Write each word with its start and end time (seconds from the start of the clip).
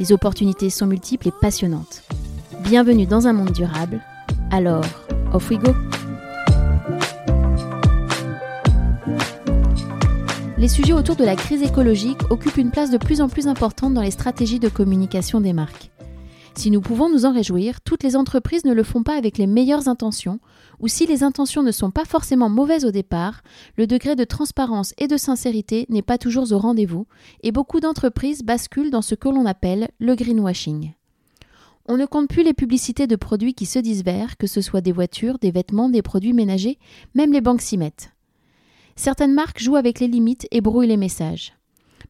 Les 0.00 0.12
opportunités 0.12 0.70
sont 0.70 0.86
multiples 0.86 1.28
et 1.28 1.32
passionnantes. 1.42 2.02
Bienvenue 2.60 3.04
dans 3.04 3.26
un 3.26 3.34
monde 3.34 3.52
durable. 3.52 4.00
Alors, 4.50 4.82
off 5.34 5.50
we 5.50 5.58
go! 5.58 5.74
les 10.56 10.68
sujets 10.68 10.92
autour 10.92 11.16
de 11.16 11.24
la 11.24 11.36
crise 11.36 11.62
écologique 11.62 12.18
occupent 12.30 12.58
une 12.58 12.70
place 12.70 12.90
de 12.90 12.98
plus 12.98 13.22
en 13.22 13.28
plus 13.30 13.46
importante 13.46 13.94
dans 13.94 14.02
les 14.02 14.10
stratégies 14.10 14.58
de 14.58 14.68
communication 14.68 15.40
des 15.40 15.54
marques. 15.54 15.90
Si 16.54 16.70
nous 16.70 16.80
pouvons 16.80 17.08
nous 17.08 17.24
en 17.24 17.32
réjouir, 17.32 17.80
toutes 17.80 18.02
les 18.02 18.16
entreprises 18.16 18.64
ne 18.64 18.74
le 18.74 18.82
font 18.82 19.02
pas 19.02 19.16
avec 19.16 19.38
les 19.38 19.46
meilleures 19.46 19.88
intentions, 19.88 20.40
ou 20.78 20.88
si 20.88 21.06
les 21.06 21.22
intentions 21.22 21.62
ne 21.62 21.72
sont 21.72 21.90
pas 21.90 22.04
forcément 22.04 22.48
mauvaises 22.48 22.84
au 22.84 22.90
départ, 22.90 23.42
le 23.76 23.86
degré 23.86 24.16
de 24.16 24.24
transparence 24.24 24.92
et 24.98 25.06
de 25.06 25.16
sincérité 25.16 25.86
n'est 25.88 26.02
pas 26.02 26.18
toujours 26.18 26.52
au 26.52 26.58
rendez-vous, 26.58 27.06
et 27.42 27.52
beaucoup 27.52 27.80
d'entreprises 27.80 28.42
basculent 28.42 28.90
dans 28.90 29.02
ce 29.02 29.14
que 29.14 29.28
l'on 29.28 29.46
appelle 29.46 29.88
le 29.98 30.14
greenwashing. 30.14 30.92
On 31.86 31.96
ne 31.96 32.06
compte 32.06 32.28
plus 32.28 32.42
les 32.42 32.54
publicités 32.54 33.06
de 33.06 33.16
produits 33.16 33.54
qui 33.54 33.66
se 33.66 33.78
disent 33.78 34.04
verts, 34.04 34.36
que 34.36 34.46
ce 34.46 34.60
soit 34.60 34.80
des 34.80 34.92
voitures, 34.92 35.38
des 35.38 35.50
vêtements, 35.50 35.88
des 35.88 36.02
produits 36.02 36.34
ménagers, 36.34 36.78
même 37.14 37.32
les 37.32 37.40
banques 37.40 37.62
s'y 37.62 37.78
mettent. 37.78 38.12
Certaines 38.96 39.34
marques 39.34 39.60
jouent 39.60 39.76
avec 39.76 39.98
les 39.98 40.08
limites 40.08 40.46
et 40.50 40.60
brouillent 40.60 40.88
les 40.88 40.96
messages. 40.96 41.54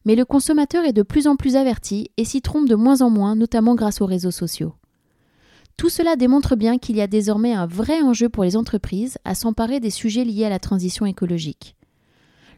Mais 0.05 0.15
le 0.15 0.25
consommateur 0.25 0.85
est 0.85 0.93
de 0.93 1.03
plus 1.03 1.27
en 1.27 1.35
plus 1.35 1.55
averti 1.55 2.09
et 2.17 2.25
s'y 2.25 2.41
trompe 2.41 2.67
de 2.67 2.75
moins 2.75 3.01
en 3.01 3.09
moins, 3.09 3.35
notamment 3.35 3.75
grâce 3.75 4.01
aux 4.01 4.05
réseaux 4.05 4.31
sociaux. 4.31 4.73
Tout 5.77 5.89
cela 5.89 6.15
démontre 6.15 6.55
bien 6.55 6.77
qu'il 6.77 6.95
y 6.95 7.01
a 7.01 7.07
désormais 7.07 7.53
un 7.53 7.65
vrai 7.65 8.01
enjeu 8.01 8.29
pour 8.29 8.43
les 8.43 8.55
entreprises 8.55 9.17
à 9.25 9.35
s'emparer 9.35 9.79
des 9.79 9.89
sujets 9.89 10.23
liés 10.23 10.45
à 10.45 10.49
la 10.49 10.59
transition 10.59 11.05
écologique. 11.05 11.75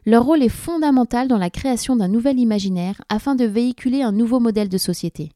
Leur 0.06 0.24
rôle 0.24 0.42
est 0.42 0.50
fondamental 0.50 1.28
dans 1.28 1.38
la 1.38 1.48
création 1.48 1.96
d'un 1.96 2.08
nouvel 2.08 2.38
imaginaire 2.38 3.00
afin 3.08 3.34
de 3.34 3.46
véhiculer 3.46 4.02
un 4.02 4.12
nouveau 4.12 4.40
modèle 4.40 4.68
de 4.68 4.76
société. 4.76 5.32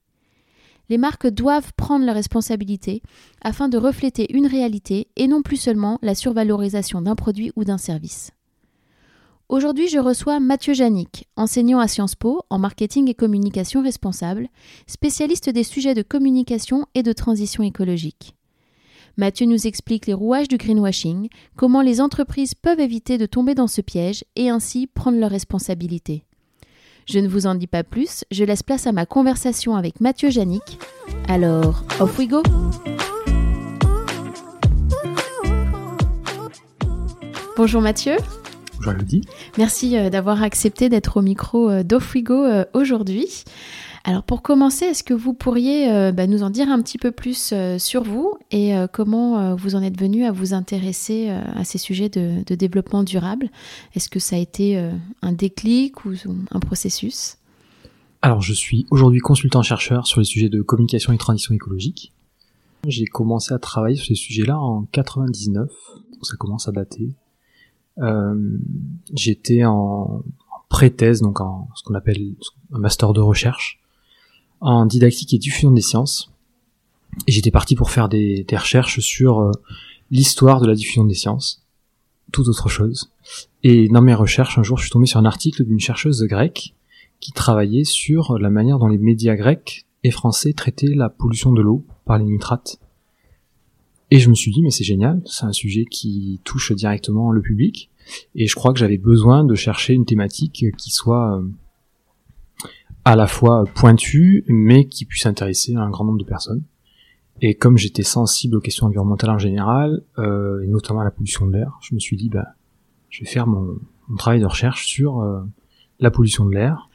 Les 0.91 0.98
marques 0.98 1.29
doivent 1.29 1.73
prendre 1.75 2.05
leurs 2.05 2.14
responsabilités 2.14 3.03
afin 3.42 3.69
de 3.69 3.79
refléter 3.79 4.34
une 4.34 4.47
réalité 4.47 5.09
et 5.17 5.27
non 5.27 5.42
plus 5.42 5.56
seulement 5.56 5.98
la 6.03 6.14
survalorisation 6.14 7.01
d'un 7.03 7.14
produit 7.14 7.53
ou 7.56 7.64
d'un 7.64 7.79
service. 7.79 8.33
Aujourd'hui, 9.48 9.88
je 9.88 9.98
reçois 9.98 10.41
Mathieu 10.41 10.74
Janik, 10.74 11.27
enseignant 11.34 11.78
à 11.78 11.88
Sciences 11.88 12.14
Po 12.14 12.42
en 12.50 12.58
marketing 12.58 13.08
et 13.08 13.14
communication 13.14 13.82
responsable, 13.82 14.48
spécialiste 14.86 15.48
des 15.48 15.62
sujets 15.62 15.94
de 15.94 16.02
communication 16.02 16.84
et 16.94 17.02
de 17.02 17.14
transition 17.14 17.62
écologique. 17.62 18.34
Mathieu 19.16 19.46
nous 19.46 19.66
explique 19.66 20.06
les 20.06 20.12
rouages 20.12 20.48
du 20.48 20.58
greenwashing, 20.58 21.30
comment 21.56 21.80
les 21.80 22.02
entreprises 22.02 22.55
peuvent 22.55 22.78
éviter 22.78 23.16
de 23.16 23.24
tomber 23.24 23.55
dans 23.55 23.68
ce 23.68 23.80
piège 23.80 24.22
et 24.36 24.50
ainsi 24.50 24.86
prendre 24.86 25.18
leurs 25.18 25.30
responsabilités. 25.30 26.24
Je 27.06 27.18
ne 27.18 27.27
vous 27.27 27.46
en 27.46 27.55
dis 27.55 27.66
pas 27.66 27.84
plus, 27.84 28.27
je 28.30 28.44
laisse 28.44 28.62
place 28.62 28.86
à 28.86 28.92
ma 28.92 29.06
conversation 29.06 29.77
avec 29.77 30.02
Mathieu 30.02 30.28
Janik. 30.28 30.78
Alors, 31.27 31.84
off 32.00 32.18
we 32.18 32.28
go! 32.28 32.42
Bonjour 37.56 37.80
Mathieu. 37.80 38.18
Bonjour 38.78 38.92
Elodie. 38.92 39.22
Merci 39.56 39.96
euh, 39.96 40.08
d'avoir 40.08 40.40
accepté 40.42 40.89
d'être 40.89 41.16
au 41.16 41.22
micro 41.22 41.68
euh, 41.68 41.83
d'Offwigo 41.83 42.44
euh, 42.44 42.64
aujourd'hui. 42.74 43.42
Alors 44.05 44.22
pour 44.22 44.40
commencer, 44.40 44.84
est-ce 44.84 45.02
que 45.02 45.14
vous 45.14 45.34
pourriez 45.34 46.12
bah, 46.12 46.27
nous 46.27 46.42
en 46.42 46.48
dire 46.48 46.70
un 46.70 46.80
petit 46.80 46.96
peu 46.96 47.11
plus 47.11 47.52
sur 47.78 48.05
vous 48.05 48.38
et 48.50 48.72
comment 48.90 49.55
vous 49.55 49.74
en 49.74 49.83
êtes 49.83 50.00
venu 50.00 50.24
à 50.24 50.33
vous 50.33 50.55
intéresser 50.55 51.28
à 51.28 51.64
ces 51.64 51.77
sujets 51.77 52.08
de, 52.08 52.42
de 52.46 52.55
développement 52.55 53.02
durable? 53.02 53.50
Est-ce 53.94 54.08
que 54.08 54.18
ça 54.18 54.36
a 54.36 54.38
été 54.38 54.83
un 55.20 55.33
déclic 55.33 56.06
ou 56.06 56.14
un 56.52 56.61
processus? 56.61 57.36
Alors 58.22 58.40
je 58.40 58.55
suis 58.55 58.86
aujourd'hui 58.90 59.20
consultant-chercheur 59.20 60.06
sur 60.06 60.20
les 60.20 60.27
sujets 60.27 60.48
de 60.48 60.62
communication 60.62 61.12
et 61.12 61.18
transition 61.18 61.55
écologique. 61.55 62.14
J'ai 62.86 63.05
commencé 63.05 63.52
à 63.52 63.58
travailler 63.58 63.96
sur 63.96 64.06
ces 64.06 64.14
sujets-là 64.14 64.58
en 64.58 64.84
99, 64.92 65.68
donc 66.12 66.27
ça 66.27 66.36
commence 66.36 66.67
à 66.67 66.72
dater. 66.72 67.11
Euh, 68.01 68.59
j'étais 69.14 69.64
en, 69.64 70.23
pré-thèse, 70.69 71.20
donc 71.20 71.41
en 71.41 71.69
ce 71.75 71.83
qu'on 71.83 71.95
appelle 71.95 72.35
un 72.73 72.79
master 72.79 73.13
de 73.13 73.20
recherche, 73.20 73.81
en 74.61 74.86
didactique 74.86 75.33
et 75.35 75.39
diffusion 75.39 75.70
des 75.70 75.81
sciences. 75.81 76.33
Et 77.27 77.33
j'étais 77.33 77.51
parti 77.51 77.75
pour 77.75 77.91
faire 77.91 78.09
des, 78.09 78.45
des 78.45 78.57
recherches 78.57 79.01
sur 79.01 79.41
euh, 79.41 79.51
l'histoire 80.11 80.61
de 80.61 80.67
la 80.67 80.75
diffusion 80.75 81.05
des 81.05 81.14
sciences, 81.14 81.64
tout 82.33 82.48
autre 82.48 82.69
chose. 82.69 83.11
Et 83.63 83.89
dans 83.89 84.03
mes 84.03 84.15
recherches, 84.15 84.59
un 84.59 84.63
jour, 84.63 84.77
je 84.79 84.85
suis 84.85 84.91
tombé 84.91 85.07
sur 85.07 85.19
un 85.19 85.25
article 85.25 85.65
d'une 85.65 85.80
chercheuse 85.80 86.23
grecque 86.25 86.75
qui 87.20 87.33
travaillait 87.33 87.85
sur 87.85 88.39
la 88.39 88.51
manière 88.51 88.79
dont 88.79 88.89
les 88.89 88.98
médias 88.98 89.35
grecs 89.35 89.86
et 90.05 90.11
français 90.11 90.53
traitaient 90.53 90.95
la 90.95 91.09
pollution 91.09 91.53
de 91.53 91.63
l'eau 91.63 91.85
par 92.05 92.19
les 92.19 92.25
nitrates. 92.25 92.79
Et 94.11 94.19
je 94.19 94.30
me 94.30 94.35
suis 94.35 94.51
dit, 94.52 94.63
mais 94.63 94.70
c'est 94.70 94.85
génial, 94.85 95.20
c'est 95.27 95.45
un 95.45 95.52
sujet 95.52 95.85
qui 95.85 96.41
touche 96.45 96.73
directement 96.73 97.30
le 97.30 97.42
public. 97.42 97.91
Et 98.35 98.46
je 98.46 98.55
crois 98.55 98.73
que 98.73 98.79
j'avais 98.79 98.96
besoin 98.96 99.45
de 99.45 99.55
chercher 99.55 99.92
une 99.92 100.07
thématique 100.07 100.64
qui 100.79 100.91
soit 100.91 101.39
euh, 101.39 101.42
à 103.05 103.17
la 103.17 103.27
fois 103.27 103.64
pointue, 103.74 104.45
mais 104.48 104.86
qui 104.86 105.05
puisse 105.05 105.27
intéresser 105.27 105.74
un 105.74 105.91
grand 105.91 106.05
nombre 106.05 106.18
de 106.18 106.24
personnes. 106.24 106.63
Et 107.41 107.55
comme 107.55 107.79
j'étais 107.79 108.02
sensible 108.02 108.57
aux 108.57 108.61
questions 108.61 108.86
environnementales 108.86 109.30
en 109.30 109.39
général, 109.39 110.02
euh, 110.18 110.63
et 110.63 110.67
notamment 110.67 111.01
à 111.01 111.05
la 111.05 111.11
pollution 111.11 111.47
de 111.47 111.52
l'air, 111.52 111.79
je 111.80 111.95
me 111.95 112.01
suis 112.01 112.17
dit, 112.17 112.29
bah, 112.29 112.48
je 113.11 113.20
vais 113.20 113.30
faire 113.30 113.47
mon, 113.47 113.79
travail 114.17 114.41
de 114.41 114.47
recherche 114.47 114.86
sur 114.86 115.20
euh, 115.20 115.41
la 116.01 116.11
pollution 116.11 116.45
de 116.47 116.55
l'air. 116.55 116.89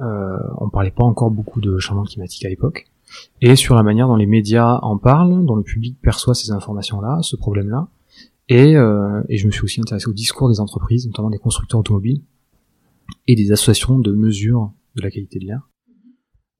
Euh, 0.00 0.38
on 0.58 0.70
parlait 0.70 0.90
pas 0.90 1.04
encore 1.04 1.30
beaucoup 1.30 1.60
de 1.60 1.78
changement 1.78 2.04
climatique 2.04 2.44
à 2.44 2.48
l'époque 2.48 2.86
et 3.40 3.56
sur 3.56 3.74
la 3.74 3.82
manière 3.82 4.08
dont 4.08 4.16
les 4.16 4.26
médias 4.26 4.78
en 4.82 4.98
parlent, 4.98 5.44
dont 5.44 5.56
le 5.56 5.62
public 5.62 5.98
perçoit 6.00 6.34
ces 6.34 6.50
informations-là, 6.50 7.18
ce 7.22 7.36
problème-là. 7.36 7.88
Et, 8.48 8.76
euh, 8.76 9.22
et, 9.28 9.38
je 9.38 9.46
me 9.46 9.52
suis 9.52 9.62
aussi 9.62 9.80
intéressé 9.80 10.08
au 10.08 10.12
discours 10.12 10.48
des 10.48 10.60
entreprises, 10.60 11.06
notamment 11.06 11.30
des 11.30 11.38
constructeurs 11.38 11.80
automobiles, 11.80 12.22
et 13.26 13.36
des 13.36 13.52
associations 13.52 13.98
de 13.98 14.12
mesure 14.12 14.72
de 14.96 15.02
la 15.02 15.10
qualité 15.10 15.38
de 15.38 15.46
l'air. 15.46 15.68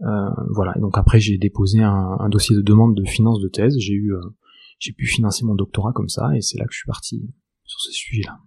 Euh, 0.02 0.30
voilà. 0.50 0.72
Et 0.76 0.80
donc 0.80 0.96
après, 0.96 1.20
j'ai 1.20 1.36
déposé 1.36 1.82
un, 1.82 2.16
un, 2.18 2.28
dossier 2.28 2.56
de 2.56 2.62
demande 2.62 2.94
de 2.94 3.04
finance 3.04 3.40
de 3.40 3.48
thèse. 3.48 3.76
J'ai 3.78 3.92
eu, 3.92 4.14
euh, 4.14 4.20
j'ai 4.78 4.92
pu 4.92 5.06
financer 5.06 5.44
mon 5.44 5.54
doctorat 5.54 5.92
comme 5.92 6.08
ça, 6.08 6.34
et 6.34 6.40
c'est 6.40 6.58
là 6.58 6.64
que 6.64 6.72
je 6.72 6.78
suis 6.78 6.86
parti 6.86 7.22
sur 7.64 7.80
ce 7.80 7.92
sujet-là. 7.92 8.38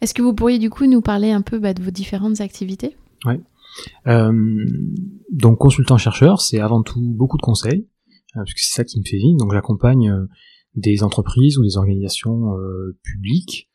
Est-ce 0.00 0.14
que 0.14 0.22
vous 0.22 0.34
pourriez 0.34 0.58
du 0.58 0.70
coup 0.70 0.86
nous 0.86 1.00
parler 1.00 1.30
un 1.30 1.42
peu 1.42 1.58
bah, 1.58 1.74
de 1.74 1.82
vos 1.82 1.90
différentes 1.90 2.40
activités? 2.40 2.96
Ouais. 3.24 3.40
Euh, 4.06 4.64
donc 5.30 5.58
consultant-chercheur, 5.58 6.40
c'est 6.40 6.60
avant 6.60 6.82
tout 6.82 7.00
beaucoup 7.00 7.36
de 7.36 7.42
conseils, 7.42 7.88
euh, 8.36 8.42
puisque 8.44 8.58
c'est 8.58 8.74
ça 8.74 8.84
qui 8.84 8.98
me 8.98 9.04
fait 9.04 9.18
vivre. 9.18 9.38
Donc 9.38 9.52
j'accompagne 9.52 10.10
euh, 10.10 10.26
des 10.74 11.02
entreprises 11.02 11.58
ou 11.58 11.62
des 11.62 11.76
organisations 11.76 12.52
publiques 13.02 13.68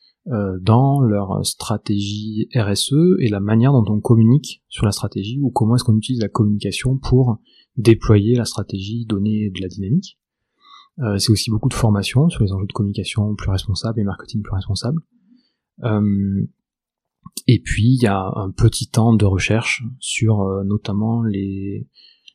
dans 0.61 1.01
leur 1.01 1.45
stratégie 1.45 2.47
RSE 2.55 3.19
et 3.19 3.28
la 3.28 3.41
manière 3.41 3.73
dont 3.73 3.84
on 3.90 3.99
communique 3.99 4.64
sur 4.69 4.85
la 4.85 4.91
stratégie 4.91 5.40
ou 5.41 5.52
comment 5.52 5.75
est-ce 5.75 5.84
qu'on 5.84 5.97
utilise 5.97 6.22
la 6.22 6.29
communication 6.29 6.97
pour 6.97 7.37
déployer 7.78 8.35
la 8.35 8.46
stratégie, 8.46 9.05
donner 9.05 9.49
de 9.49 9.61
la 9.61 9.67
dynamique. 9.67 10.17
Euh, 10.99 11.17
c'est 11.17 11.31
aussi 11.31 11.52
beaucoup 11.52 11.69
de 11.69 11.73
formation 11.73 12.29
sur 12.29 12.43
les 12.43 12.52
enjeux 12.53 12.67
de 12.67 12.73
communication 12.73 13.35
plus 13.35 13.49
responsable 13.49 13.99
et 13.99 14.03
marketing 14.03 14.41
plus 14.41 14.53
responsable. 14.53 15.02
Euh, 15.84 16.46
et 17.47 17.59
puis 17.59 17.93
il 17.95 18.01
y 18.01 18.07
a 18.07 18.19
un 18.35 18.51
petit 18.51 18.89
temps 18.89 19.13
de 19.13 19.25
recherche 19.25 19.83
sur 19.99 20.41
euh, 20.41 20.63
notamment 20.63 21.23
les 21.23 21.87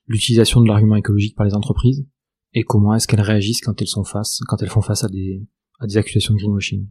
l'utilisation 0.07 0.61
de 0.61 0.69
l'argument 0.69 0.97
écologique 0.97 1.37
par 1.37 1.47
les 1.47 1.55
entreprises 1.55 2.07
et 2.53 2.63
comment 2.63 2.95
est-ce 2.95 3.07
qu'elles 3.07 3.21
réagissent 3.21 3.61
quand 3.61 3.81
elles 3.81 3.89
sont 3.89 4.05
face 4.05 4.41
quand 4.49 4.63
elles 4.63 4.69
font 4.69 4.83
face 4.83 5.05
à 5.05 5.09
des 5.09 5.47
à 5.81 5.87
des 5.87 5.97
accusations 5.97 6.35
de 6.35 6.39
greenwashing. 6.39 6.89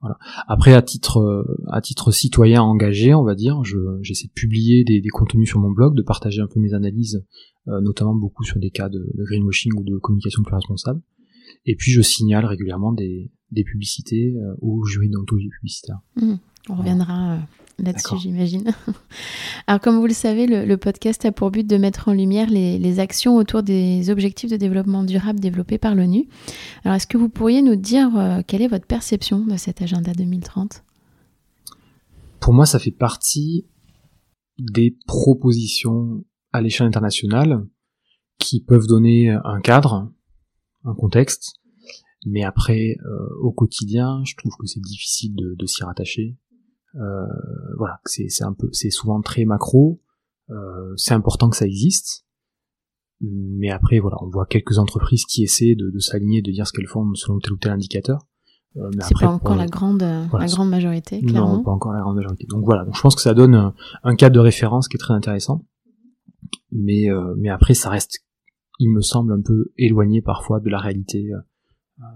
Voilà. 0.00 0.18
Après 0.48 0.74
à 0.74 0.82
titre 0.82 1.44
à 1.68 1.80
titre 1.80 2.10
citoyen 2.10 2.62
engagé, 2.62 3.14
on 3.14 3.24
va 3.24 3.34
dire, 3.34 3.62
je 3.64 3.78
j'essaie 4.02 4.28
de 4.28 4.32
publier 4.32 4.84
des, 4.84 5.00
des, 5.00 5.08
contenus 5.08 5.48
sur 5.48 5.60
mon 5.60 5.70
blog, 5.70 5.94
de 5.94 6.02
partager 6.02 6.40
un 6.40 6.46
peu 6.46 6.60
mes 6.60 6.74
analyses, 6.74 7.24
euh, 7.68 7.80
notamment 7.80 8.14
beaucoup 8.14 8.44
sur 8.44 8.58
des 8.58 8.70
cas 8.70 8.88
de, 8.88 8.98
de, 8.98 9.24
greenwashing 9.24 9.72
ou 9.78 9.82
de 9.82 9.96
communication 9.98 10.42
plus 10.42 10.54
responsable. 10.54 11.00
Et 11.64 11.76
puis 11.76 11.90
je 11.90 12.02
signale 12.02 12.44
régulièrement 12.44 12.92
des, 12.92 13.30
des 13.50 13.64
publicités 13.64 14.34
euh, 14.36 14.54
au 14.60 14.84
jury 14.84 15.08
d'anthologie 15.08 15.48
publicitaire. 15.48 16.00
Mmh. 16.16 16.34
On 16.68 16.76
reviendra 16.76 17.34
euh, 17.34 17.38
là-dessus, 17.78 18.16
j'imagine. 18.18 18.72
Alors, 19.66 19.80
comme 19.80 19.98
vous 19.98 20.06
le 20.06 20.14
savez, 20.14 20.46
le, 20.46 20.76
podcast 20.76 21.24
a 21.24 21.32
pour 21.32 21.50
but 21.50 21.66
de 21.66 21.76
mettre 21.76 22.08
en 22.08 22.12
lumière 22.12 22.48
les, 22.48 23.00
actions 23.00 23.36
autour 23.36 23.62
des 23.62 24.08
objectifs 24.10 24.50
de 24.50 24.56
développement 24.56 25.04
durable 25.04 25.40
développés 25.40 25.78
par 25.78 25.94
l'ONU. 25.94 26.26
Alors, 26.84 26.96
est-ce 26.96 27.06
que 27.06 27.18
vous 27.18 27.28
pourriez 27.28 27.60
nous 27.60 27.76
dire 27.76 28.16
euh, 28.16 28.40
quelle 28.46 28.62
est 28.62 28.68
votre 28.68 28.86
perception 28.86 29.44
de 29.44 29.56
cet 29.56 29.82
agenda 29.82 30.12
2030 30.12 30.84
Pour 32.40 32.54
moi, 32.54 32.64
ça 32.64 32.78
fait 32.78 32.90
partie 32.90 33.66
des 34.58 34.96
propositions 35.06 36.24
à 36.52 36.62
l'échelle 36.62 36.86
internationale 36.86 37.66
qui 38.38 38.60
peuvent 38.60 38.86
donner 38.86 39.30
un 39.30 39.60
cadre, 39.60 40.10
un 40.84 40.94
contexte, 40.94 41.60
mais 42.24 42.42
après, 42.42 42.96
euh, 43.04 43.28
au 43.42 43.52
quotidien, 43.52 44.22
je 44.24 44.34
trouve 44.36 44.52
que 44.58 44.66
c'est 44.66 44.80
difficile 44.80 45.34
de, 45.34 45.66
s'y 45.66 45.84
rattacher. 45.84 46.36
Euh, 46.96 47.26
voilà, 47.76 48.00
c'est 48.04 48.42
un 48.42 48.52
peu, 48.52 48.68
c'est 48.72 48.90
souvent 48.90 49.20
très 49.20 49.44
macro. 49.44 50.00
Euh, 50.50 50.94
c'est 50.96 51.14
important 51.14 51.48
que 51.50 51.56
ça 51.56 51.66
existe, 51.66 52.26
mais 53.20 53.70
après, 53.70 53.98
voilà, 53.98 54.16
on 54.20 54.28
voit 54.28 54.46
quelques 54.46 54.78
entreprises 54.78 55.24
qui 55.24 55.42
essaient 55.42 55.74
de, 55.74 55.98
s'aligner, 55.98 56.42
de 56.42 56.50
dire 56.50 56.66
ce 56.66 56.72
qu'elles 56.72 56.86
font 56.86 57.14
selon 57.14 57.38
tel 57.38 57.52
ou 57.52 57.56
tel 57.56 57.72
indicateur. 57.72 58.20
Euh, 58.76 58.90
c'est 59.00 59.18
pas 59.18 59.28
encore 59.28 59.56
la 59.56 59.66
grande, 59.66 60.02
la 60.02 60.46
grande 60.46 60.68
majorité, 60.68 61.22
clairement. 61.22 61.58
Non, 61.58 61.62
pas 61.62 61.70
encore 61.70 61.92
la 61.92 62.00
grande 62.00 62.16
majorité. 62.16 62.46
Donc 62.48 62.64
voilà, 62.64 62.84
donc 62.84 62.96
je 62.96 63.00
pense 63.00 63.14
que 63.14 63.22
ça 63.22 63.34
donne 63.34 63.72
un, 64.02 64.16
cadre 64.16 64.34
de 64.34 64.40
référence 64.40 64.88
qui 64.88 64.96
est 64.96 64.98
très 64.98 65.14
intéressant. 65.14 65.64
Mais, 66.72 67.06
mais 67.36 67.48
après, 67.48 67.74
ça 67.74 67.88
reste, 67.88 68.24
il 68.80 68.90
me 68.90 69.00
semble, 69.00 69.32
un 69.32 69.40
peu 69.40 69.72
éloigné 69.78 70.22
parfois 70.22 70.60
de 70.60 70.68
la 70.68 70.78
réalité 70.78 71.30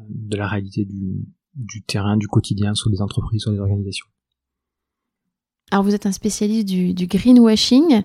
de 0.08 0.36
la 0.36 0.48
réalité 0.48 0.84
du, 0.84 1.24
du 1.54 1.84
terrain, 1.84 2.16
du 2.16 2.26
quotidien 2.26 2.74
sur 2.74 2.90
les 2.90 3.00
entreprises, 3.00 3.42
sur 3.42 3.52
les 3.52 3.60
organisations. 3.60 4.06
Alors 5.70 5.84
vous 5.84 5.94
êtes 5.94 6.06
un 6.06 6.12
spécialiste 6.12 6.66
du, 6.66 6.94
du 6.94 7.06
greenwashing. 7.06 8.02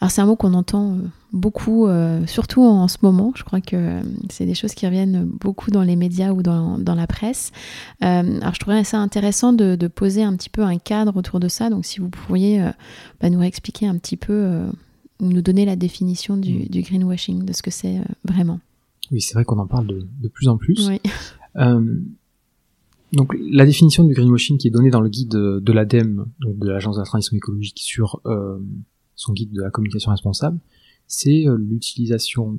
Alors 0.00 0.10
c'est 0.10 0.20
un 0.20 0.26
mot 0.26 0.36
qu'on 0.36 0.54
entend 0.54 0.92
euh, 0.92 0.96
beaucoup, 1.32 1.86
euh, 1.86 2.26
surtout 2.26 2.62
en 2.62 2.88
ce 2.88 2.98
moment. 3.02 3.32
Je 3.36 3.44
crois 3.44 3.60
que 3.60 3.76
euh, 3.76 4.02
c'est 4.30 4.46
des 4.46 4.54
choses 4.54 4.72
qui 4.74 4.86
reviennent 4.86 5.24
beaucoup 5.24 5.70
dans 5.70 5.82
les 5.82 5.96
médias 5.96 6.32
ou 6.32 6.42
dans, 6.42 6.78
dans 6.78 6.94
la 6.94 7.06
presse. 7.06 7.52
alors 8.00 8.54
je 8.54 8.60
trouverais 8.60 8.84
ça 8.84 8.98
intéressant 8.98 9.52
de, 9.52 9.76
de, 9.76 9.86
poser 9.88 10.22
un 10.22 10.34
petit 10.36 10.50
peu 10.50 10.62
un 10.62 10.78
cadre 10.78 11.16
autour 11.16 11.38
de 11.38 11.48
ça. 11.48 11.68
Donc 11.68 11.84
si 11.84 12.00
vous 12.00 12.08
pourriez 12.08 12.64
bah, 13.20 13.28
nous 13.28 13.38
réexpliquer 13.38 13.86
un 13.86 13.98
petit 13.98 14.16
peu 14.16 14.62
ou 15.20 15.26
nous 15.26 15.42
donner 15.42 15.64
la 15.64 15.76
définition 15.76 16.36
du, 16.36 16.60
mm. 16.60 16.68
du 16.68 16.82
greenwashing, 16.82 17.44
de 17.44 17.52
ce 17.52 17.62
que 17.62 17.70
c'est 17.70 18.00
vraiment. 18.24 18.60
Oui, 19.10 19.20
c'est 19.20 19.34
vrai 19.34 19.44
qu'on 19.44 19.58
en 19.58 19.66
parle 19.66 19.86
de, 19.86 20.06
de, 20.20 20.28
plus 20.28 20.48
en 20.48 20.56
plus. 20.56 20.88
Euh, 21.56 22.00
donc 23.12 23.34
la 23.38 23.66
définition 23.66 24.04
du 24.04 24.14
greenwashing 24.14 24.58
qui 24.58 24.68
est 24.68 24.70
donnée 24.70 24.90
dans 24.90 25.00
le 25.00 25.08
guide 25.08 25.30
de, 25.30 25.72
l'ADEME, 25.72 26.26
de 26.40 26.68
l'Agence 26.68 26.96
de 26.96 27.00
la 27.00 27.06
transition 27.06 27.36
écologique, 27.36 27.78
sur 27.78 28.20
euh, 28.26 28.58
son 29.14 29.32
guide 29.32 29.52
de 29.52 29.62
la 29.62 29.70
communication 29.70 30.10
responsable, 30.10 30.58
c'est 31.06 31.46
euh, 31.46 31.56
l'utilisation 31.56 32.58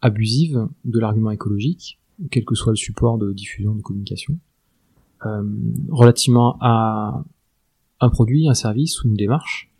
abusive 0.00 0.68
de 0.84 0.98
l'argument 0.98 1.30
écologique, 1.30 1.98
quel 2.30 2.44
que 2.44 2.54
soit 2.54 2.72
le 2.72 2.76
support 2.76 3.18
de 3.18 3.32
diffusion 3.32 3.74
de 3.74 3.82
communication, 3.82 4.38
euh, 5.24 5.42
relativement 5.90 6.56
à 6.60 7.24
un 8.00 8.08
produit, 8.10 8.48
un 8.48 8.54
service 8.54 9.02
ou 9.02 9.08
une 9.08 9.14
démarche, 9.14 9.70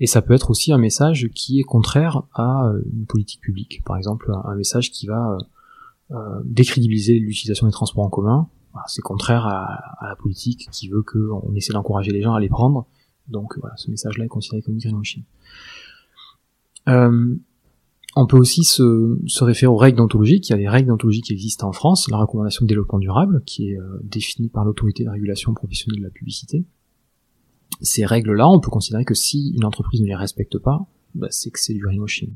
et 0.00 0.06
ça 0.06 0.22
peut 0.22 0.34
être 0.34 0.50
aussi 0.50 0.72
un 0.72 0.78
message 0.78 1.28
qui 1.34 1.58
est 1.58 1.62
contraire 1.62 2.22
à 2.34 2.66
euh, 2.66 2.82
une 2.92 3.06
politique 3.06 3.40
publique. 3.40 3.82
Par 3.84 3.96
exemple, 3.96 4.30
un 4.44 4.54
message 4.54 4.90
qui 4.90 5.06
va 5.06 5.32
euh, 5.32 6.16
euh, 6.16 6.40
décrédibiliser 6.44 7.18
l'utilisation 7.18 7.66
des 7.66 7.72
transports 7.72 8.04
en 8.04 8.10
commun. 8.10 8.48
C'est 8.86 9.02
contraire 9.02 9.46
à, 9.46 10.06
la 10.08 10.16
politique 10.16 10.68
qui 10.70 10.88
veut 10.88 11.02
qu'on 11.02 11.54
essaie 11.54 11.72
d'encourager 11.72 12.12
les 12.12 12.22
gens 12.22 12.34
à 12.34 12.40
les 12.40 12.48
prendre. 12.48 12.86
Donc 13.28 13.58
voilà, 13.58 13.76
ce 13.76 13.90
message-là 13.90 14.24
est 14.24 14.28
considéré 14.28 14.62
comme 14.62 14.76
greenwashing. 14.78 15.24
Euh, 16.88 17.34
on 18.14 18.26
peut 18.26 18.38
aussi 18.38 18.64
se, 18.64 19.44
référer 19.44 19.70
aux 19.70 19.76
règles 19.76 19.98
d'ontologie. 19.98 20.40
Il 20.42 20.48
y 20.48 20.52
a 20.52 20.56
des 20.56 20.68
règles 20.68 20.88
d'ontologie 20.88 21.20
qui 21.20 21.32
existent 21.32 21.68
en 21.68 21.72
France. 21.72 22.08
La 22.10 22.16
recommandation 22.16 22.64
de 22.64 22.68
développement 22.68 22.98
durable, 22.98 23.42
qui 23.44 23.70
est 23.70 23.78
définie 24.02 24.48
par 24.48 24.64
l'autorité 24.64 25.04
de 25.04 25.10
régulation 25.10 25.52
professionnelle 25.52 26.00
de 26.00 26.06
la 26.06 26.10
publicité 26.10 26.64
ces 27.80 28.04
règles-là, 28.04 28.48
on 28.48 28.60
peut 28.60 28.70
considérer 28.70 29.04
que 29.04 29.14
si 29.14 29.50
une 29.54 29.64
entreprise 29.64 30.00
ne 30.00 30.06
les 30.06 30.14
respecte 30.14 30.58
pas, 30.58 30.86
bah, 31.14 31.28
c'est 31.30 31.50
que 31.50 31.60
c'est 31.60 31.74
du 31.74 31.80
greenwashing. 31.80 32.34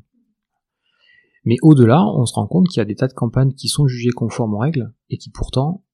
Mais 1.44 1.56
au-delà, 1.62 2.04
on 2.04 2.26
se 2.26 2.34
rend 2.34 2.46
compte 2.46 2.68
qu'il 2.68 2.78
y 2.78 2.82
a 2.82 2.84
des 2.84 2.96
tas 2.96 3.08
de 3.08 3.14
campagnes 3.14 3.52
qui 3.52 3.68
sont 3.68 3.86
jugées 3.86 4.10
conformes 4.10 4.54
aux 4.54 4.58
règles 4.58 4.92
et 5.08 5.16
qui 5.16 5.30
pourtant 5.30 5.84
euh, 5.86 5.89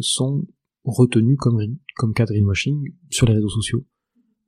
sont 0.00 0.46
retenues 0.84 1.36
comme, 1.36 1.58
comme 1.96 2.14
cas 2.14 2.24
de 2.24 2.32
greenwashing 2.32 2.94
sur 3.10 3.26
les 3.26 3.34
réseaux 3.34 3.48
sociaux 3.48 3.84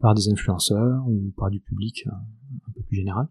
par 0.01 0.15
des 0.15 0.29
influenceurs 0.29 1.03
ou 1.07 1.33
par 1.37 1.51
du 1.51 1.61
public 1.61 2.05
euh, 2.07 2.11
un, 2.69 2.73
peu 2.75 2.83
plus 2.83 2.97
général. 2.97 3.29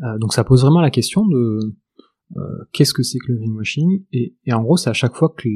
Euh, 0.00 0.18
donc 0.18 0.32
ça 0.32 0.44
pose 0.44 0.62
vraiment 0.62 0.80
la 0.80 0.90
question 0.90 1.26
de 1.26 1.76
qu'est-ce 2.72 2.92
que 2.92 3.02
c'est 3.02 3.18
que 3.18 3.32
le 3.32 3.38
greenwashing 3.38 4.04
et, 4.12 4.36
et 4.44 4.52
en 4.52 4.62
gros 4.62 4.76
c'est 4.76 4.90
à 4.90 4.94
chaque 4.94 5.14
fois 5.14 5.34
que 5.34 5.48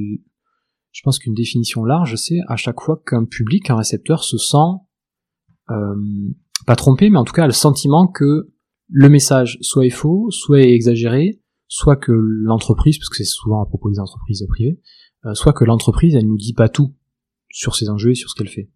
je 0.92 1.00
pense 1.02 1.18
qu'une 1.18 1.34
définition 1.34 1.84
large, 1.84 2.16
c'est 2.16 2.38
à 2.48 2.56
chaque 2.56 2.80
fois 2.80 3.02
qu'un 3.04 3.24
public, 3.24 3.70
un 3.70 3.76
récepteur 3.76 4.22
se 4.22 4.36
sent 4.36 4.56
euh, 5.70 5.94
pas 6.66 6.76
trompé, 6.76 7.10
mais 7.10 7.18
en 7.18 7.24
tout 7.24 7.32
cas 7.32 7.44
a 7.44 7.46
le 7.46 7.52
sentiment 7.52 8.06
que 8.06 8.52
le 8.88 9.08
message 9.08 9.58
soit 9.62 9.86
est 9.86 9.90
faux, 9.90 10.30
soit 10.30 10.60
est 10.60 10.72
exagéré, 10.72 11.40
soit 11.66 11.96
que 11.96 12.12
l'entreprise, 12.12 12.98
parce 12.98 13.08
que 13.08 13.16
c'est 13.16 13.24
souvent 13.24 13.62
à 13.62 13.66
propos 13.66 13.90
des 13.90 13.98
entreprises 13.98 14.46
privées, 14.48 14.78
euh, 14.78 15.11
soit 15.34 15.52
que 15.52 15.64
l'entreprise 15.64 16.14
elle 16.14 16.26
nous 16.26 16.36
dit 16.36 16.54
pas 16.54 16.68
tout 16.68 16.94
sur 17.50 17.76
ses 17.76 17.88
enjeux 17.90 18.10
et 18.10 18.14
sur 18.14 18.30
ce 18.30 18.34
qu'elle 18.34 18.48
fait. 18.48 18.70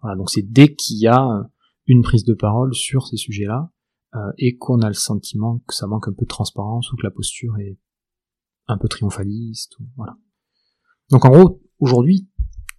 Voilà, 0.00 0.16
donc 0.16 0.30
c'est 0.30 0.42
dès 0.42 0.74
qu'il 0.74 0.98
y 0.98 1.06
a 1.06 1.50
une 1.86 2.02
prise 2.02 2.24
de 2.24 2.34
parole 2.34 2.74
sur 2.74 3.06
ces 3.06 3.16
sujets-là 3.16 3.70
euh, 4.14 4.32
et 4.38 4.56
qu'on 4.56 4.80
a 4.80 4.88
le 4.88 4.94
sentiment 4.94 5.62
que 5.66 5.74
ça 5.74 5.86
manque 5.86 6.08
un 6.08 6.12
peu 6.12 6.24
de 6.24 6.28
transparence 6.28 6.92
ou 6.92 6.96
que 6.96 7.02
la 7.02 7.10
posture 7.10 7.56
est 7.58 7.78
un 8.68 8.78
peu 8.78 8.88
triomphaliste, 8.88 9.78
voilà. 9.96 10.16
Donc 11.10 11.24
en 11.24 11.30
gros, 11.30 11.62
aujourd'hui, 11.78 12.28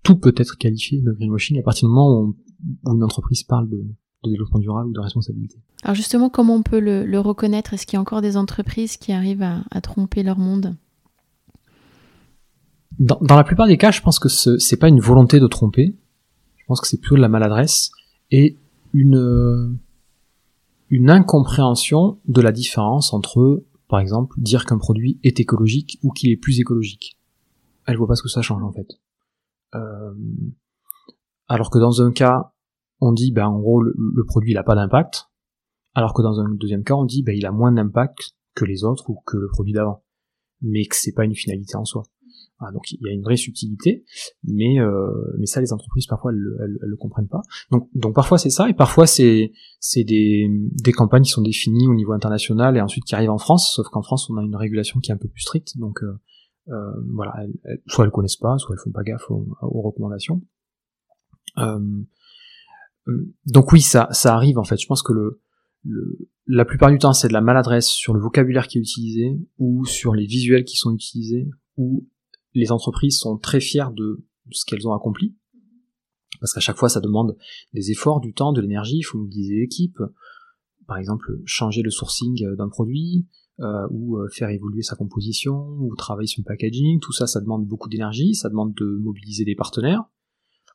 tout 0.04 0.16
peut 0.16 0.34
être 0.38 0.58
qualifié 0.58 1.02
de 1.02 1.12
greenwashing 1.12 1.60
à 1.60 1.64
partir 1.64 1.88
du 1.88 1.94
moment 1.94 2.22
où, 2.22 2.38
une 2.88 3.04
entreprise 3.04 3.44
parle 3.44 3.70
de, 3.70 3.84
développement 4.24 4.60
durable 4.60 4.90
ou 4.90 4.94
de 4.94 5.00
responsabilité. 5.00 5.58
Alors 5.84 5.96
justement, 5.96 6.30
comment 6.30 6.56
on 6.56 6.62
peut 6.62 6.80
le, 6.80 7.20
reconnaître? 7.20 7.74
Est-ce 7.74 7.86
qu'il 7.86 7.96
y 7.96 7.98
a 7.98 8.02
encore 8.02 8.22
des 8.22 8.36
entreprises 8.36 8.98
qui 8.98 9.12
arrivent 9.14 9.44
à, 9.44 9.82
tromper 9.82 10.24
leur 10.24 10.38
monde? 10.38 10.76
Dans, 13.00 13.36
la 13.36 13.44
plupart 13.44 13.68
des 13.68 13.78
cas, 13.78 13.92
je 13.92 14.02
pense 14.02 14.20
que 14.20 14.30
ce 14.30 14.58
c'est 14.58 14.78
pas 14.78 14.90
une 14.90 15.00
volonté 15.00 15.40
de 15.40 15.48
tromper. 15.48 15.96
Je 16.58 16.66
pense 16.68 16.82
que 16.82 16.88
c'est 16.88 17.00
plutôt 17.00 17.16
de 17.16 17.22
la 17.22 17.30
maladresse 17.30 17.92
et 18.32 18.58
une 18.94 19.78
une 20.90 21.10
incompréhension 21.10 22.20
de 22.28 22.42
la 22.42 22.52
différence 22.52 23.14
entre, 23.14 23.64
par 23.88 24.00
exemple, 24.00 24.36
dire 24.40 24.66
qu'un 24.66 24.80
produit 24.80 25.20
est 25.24 25.40
écologique 25.40 26.00
ou 26.04 26.12
qu'il 26.12 26.32
est 26.32 26.38
plus 26.38 26.60
écologique 26.60 27.20
elle 27.90 27.98
voit 27.98 28.08
pas 28.08 28.16
ce 28.16 28.24
que 28.24 28.30
ça 28.30 28.42
change 28.42 28.64
en 28.64 28.72
fait. 28.72 28.88
Euh, 29.76 30.14
alors 31.48 31.72
que 31.72 31.80
dans 31.80 32.02
un 32.02 32.12
cas, 32.12 32.54
on 33.02 33.14
dit 33.14 33.32
ben 33.32 33.48
en 33.48 33.60
gros 33.60 33.82
le, 33.82 34.24
produit 34.26 34.52
il 34.52 34.64
pas 34.64 34.76
d'impact, 34.76 35.30
alors 35.96 36.14
que 36.14 36.22
dans 36.22 36.40
un 36.40 36.50
deuxième 36.54 36.84
cas 36.84 36.94
on 36.94 37.06
dit 37.06 37.24
ben 37.24 37.36
il 37.36 37.46
a 37.46 37.52
moins 37.52 37.72
d'impact 37.72 38.36
que 38.54 38.66
les 38.66 38.84
autres 38.84 39.10
ou 39.10 39.20
que 39.26 39.38
le 39.38 39.48
produit 39.48 39.74
d'avant, 39.74 40.04
mais 40.62 40.86
que 40.86 40.96
c'est 40.96 41.14
pas 41.14 41.26
une 41.26 41.36
finalité 41.36 41.76
en 41.76 41.86
soi. 41.86 42.04
Donc 42.74 42.92
il 42.92 43.00
y 43.02 43.10
a 43.10 43.14
une 43.14 43.24
vraie 43.24 43.38
subtilité, 43.38 44.04
mais 44.44 44.80
euh, 44.80 45.10
mais 45.38 45.46
ça 45.46 45.62
les 45.62 45.72
entreprises 45.72 46.08
parfois 46.08 46.32
elles, 46.32 46.78
le 46.82 46.98
comprennent 46.98 47.28
pas. 47.28 47.42
Donc 47.72 47.90
donc 47.94 48.14
parfois 48.14 48.38
c'est 48.38 48.50
ça 48.50 48.70
et 48.70 48.74
parfois 48.74 49.08
c'est 49.08 49.52
c'est 49.80 50.04
des 50.04 50.48
des 50.84 50.92
campagnes 50.92 51.24
qui 51.24 51.32
sont 51.32 51.42
définies 51.42 51.88
au 51.88 51.94
niveau 51.94 52.12
international 52.12 52.76
et 52.76 52.82
ensuite 52.82 53.06
qui 53.06 53.16
arrivent 53.16 53.30
en 53.30 53.38
France, 53.38 53.74
sauf 53.76 53.88
qu'en 53.88 54.02
France 54.02 54.30
on 54.30 54.38
a 54.38 54.44
une 54.44 54.56
régulation 54.56 55.00
qui 55.00 55.12
est 55.12 55.14
un 55.14 55.18
peu 55.18 55.30
plus 55.30 55.42
stricte, 55.42 55.78
donc 55.78 56.04
euh, 56.04 56.20
euh, 56.70 56.92
voilà, 57.14 57.34
soit 57.88 58.06
elles 58.06 58.12
connaissent 58.12 58.36
pas, 58.36 58.58
soit 58.58 58.76
elles 58.76 58.84
font 58.84 58.92
pas 58.92 59.04
gaffe 59.04 59.30
aux, 59.30 59.82
recommandations. 59.82 60.42
Euh, 61.58 61.80
donc 63.46 63.72
oui, 63.72 63.82
ça, 63.82 64.08
ça 64.12 64.36
arrive 64.36 64.60
en 64.60 64.64
fait. 64.64 64.78
Je 64.80 64.86
pense 64.86 65.02
que 65.02 65.14
le, 65.14 65.42
la 66.46 66.66
plupart 66.66 66.92
du 66.92 66.98
temps, 66.98 67.14
c'est 67.14 67.28
de 67.28 67.34
la 67.34 67.42
maladresse 67.42 67.88
sur 67.88 68.14
le 68.14 68.20
vocabulaire 68.20 68.68
qui 68.68 68.78
est 68.78 68.82
utilisé 68.82 69.40
ou 69.58 69.86
sur 69.86 70.14
les 70.14 70.26
visuels 70.26 70.66
qui 70.66 70.76
sont 70.76 70.94
utilisés, 70.94 71.48
ou 71.78 72.08
les 72.54 72.72
entreprises 72.72 73.18
sont 73.18 73.38
très 73.38 73.60
fières 73.60 73.92
de 73.92 74.26
ce 74.52 74.66
qu'elles 74.66 74.88
ont 74.88 74.94
accompli, 74.94 75.36
parce 76.40 76.54
qu'à 76.54 76.60
chaque 76.60 76.78
fois, 76.78 76.90
ça 76.90 77.02
demande 77.02 77.36
des 77.74 77.92
efforts, 77.92 78.22
du 78.22 78.34
temps, 78.34 78.54
de 78.54 78.62
l'énergie. 78.62 78.98
Il 78.98 79.04
faut 79.04 79.18
mobiliser 79.18 79.56
l'équipe. 79.56 79.98
Par 80.88 80.98
exemple, 80.98 81.40
changer 81.46 81.82
le 81.82 81.92
sourcing 81.92 82.56
d'un 82.56 82.70
produit, 82.70 83.28
euh, 83.60 83.88
ou 83.92 84.18
euh, 84.18 84.30
faire 84.30 84.50
évoluer 84.50 84.84
sa 84.84 84.96
composition, 84.96 85.76
ou 85.80 85.94
travailler 85.96 86.28
sur 86.28 86.42
le 86.42 86.48
packaging, 86.48 87.00
tout 87.02 87.12
ça, 87.12 87.28
ça 87.28 87.42
demande 87.42 87.68
beaucoup 87.68 87.90
d'énergie, 87.90 88.34
ça 88.34 88.48
demande 88.48 88.74
de 88.74 88.86
mobiliser 89.02 89.44
des 89.44 89.56
partenaires. 89.56 90.06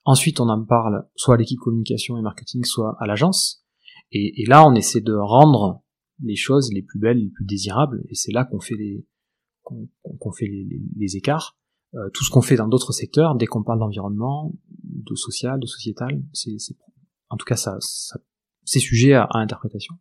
Ensuite, 0.04 0.38
on 0.38 0.50
en 0.50 0.62
parle 0.64 1.06
soit 1.16 1.36
à 1.36 1.38
l'équipe 1.38 1.58
communication 1.58 2.18
et 2.18 2.22
marketing, 2.22 2.62
soit 2.64 2.94
à 3.00 3.06
l'agence. 3.06 3.64
Et, 4.12 4.44
là, 4.46 4.68
on 4.68 4.74
essaie 4.74 5.00
de 5.00 5.14
rendre 5.14 5.82
les 6.22 6.36
choses 6.36 6.70
les 6.72 6.82
plus 6.82 7.00
belles, 7.00 7.18
les 7.18 7.30
plus 7.30 7.46
désirables, 7.46 8.04
et 8.10 8.14
c'est 8.14 8.32
là 8.32 8.44
qu'on 8.44 8.60
fait 8.60 8.76
les 8.76 9.06
qu'on 9.62 10.32
fait 10.32 10.46
les, 10.46 11.16
écarts. 11.16 11.56
Euh, 11.94 12.10
tout 12.12 12.24
ce 12.24 12.30
qu'on 12.30 12.42
fait 12.42 12.56
dans 12.56 12.68
d'autres 12.68 12.92
secteurs, 12.92 13.36
dès 13.36 13.46
qu'on 13.46 13.62
parle 13.62 13.78
d'environnement, 13.78 14.52
de 14.82 15.14
social, 15.14 15.60
de 15.60 15.66
sociétal, 15.66 16.22
c'est 16.32 16.56
en 17.30 17.36
tout 17.36 17.44
cas, 17.44 17.56
ça, 17.56 17.76
ça 17.80 18.18
c'est 18.64 18.80
sujet 18.80 19.12
à, 19.12 19.24
à 19.24 19.38
interprétation. 19.38 19.94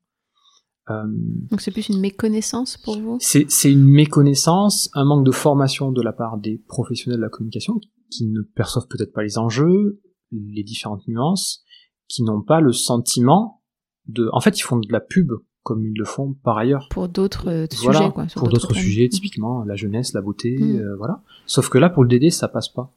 Euh, 0.90 1.04
Donc 1.52 1.62
c'est 1.62 1.72
plus 1.72 1.90
une 1.90 2.00
méconnaissance 2.00 2.78
pour 2.78 3.00
vous? 3.00 3.18
C'est 3.20 3.72
une 3.72 3.86
méconnaissance, 3.86 4.90
un 4.94 5.06
manque 5.06 5.26
de 5.26 5.32
formation 5.32 5.92
de 5.92 6.02
la 6.02 6.14
part 6.14 6.38
des 6.38 6.58
professionnels 6.68 7.20
de 7.20 7.24
la 7.24 7.30
communication 7.30 7.80
qui 8.10 8.28
ne 8.28 8.42
perçoivent 8.42 8.88
peut-être 8.88 9.14
pas 9.14 9.24
les 9.24 9.38
enjeux, 9.38 10.02
les 10.32 10.64
différentes 10.64 11.08
nuances, 11.08 11.64
qui 12.08 12.24
n'ont 12.24 12.42
pas 12.42 12.60
le 12.60 12.74
sentiment 12.74 13.64
de... 14.08 14.30
En 14.34 14.42
fait, 14.42 14.58
ils 14.60 14.64
font 14.64 14.78
de 14.78 14.92
la 14.92 15.00
pub 15.00 15.32
comme 15.64 15.86
ils 15.86 15.98
le 15.98 16.06
font 16.06 16.34
par 16.44 16.58
ailleurs. 16.58 16.88
Pour 16.90 17.08
d'autres 17.08 17.50
euh, 17.50 17.68
sujets, 17.72 18.12
quoi. 18.12 18.28
pour 18.36 18.50
d'autres 18.50 18.76
sujets, 18.76 19.08
typiquement 19.10 19.64
la 19.64 19.76
jeunesse, 19.76 20.14
la 20.14 20.22
beauté, 20.22 20.58
mm. 20.58 20.80
euh, 20.80 20.96
voilà. 20.98 21.22
Sauf 21.46 21.70
que 21.70 21.78
là, 21.78 21.90
pour 21.90 22.04
le 22.04 22.10
DD, 22.10 22.30
ça 22.30 22.48
passe 22.48 22.70
pas. 22.70 22.92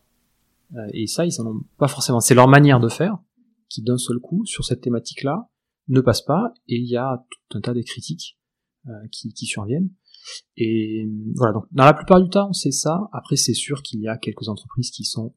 Euh, 0.74 0.86
et 0.92 1.06
ça, 1.06 1.24
ils 1.24 1.40
en 1.40 1.46
ont 1.46 1.62
pas 1.78 1.88
forcément. 1.88 2.20
C'est 2.20 2.34
leur 2.34 2.48
manière 2.48 2.80
de 2.80 2.88
faire 2.88 3.18
qui, 3.68 3.82
d'un 3.82 3.98
seul 3.98 4.18
coup, 4.18 4.44
sur 4.44 4.64
cette 4.64 4.80
thématique-là, 4.80 5.48
ne 5.88 6.00
passe 6.00 6.22
pas, 6.22 6.52
et 6.68 6.76
il 6.76 6.86
y 6.86 6.96
a 6.96 7.24
tout 7.30 7.58
un 7.58 7.60
tas 7.60 7.74
de 7.74 7.82
critiques 7.82 8.38
qui, 9.10 9.32
qui 9.32 9.46
surviennent. 9.46 9.90
Et 10.56 11.08
voilà, 11.34 11.52
donc 11.52 11.64
dans 11.72 11.84
la 11.84 11.94
plupart 11.94 12.22
du 12.22 12.28
temps, 12.28 12.52
c'est 12.52 12.72
ça. 12.72 13.08
Après, 13.12 13.36
c'est 13.36 13.54
sûr 13.54 13.82
qu'il 13.82 14.00
y 14.00 14.08
a 14.08 14.16
quelques 14.16 14.48
entreprises 14.48 14.90
qui 14.90 15.04
sont 15.04 15.34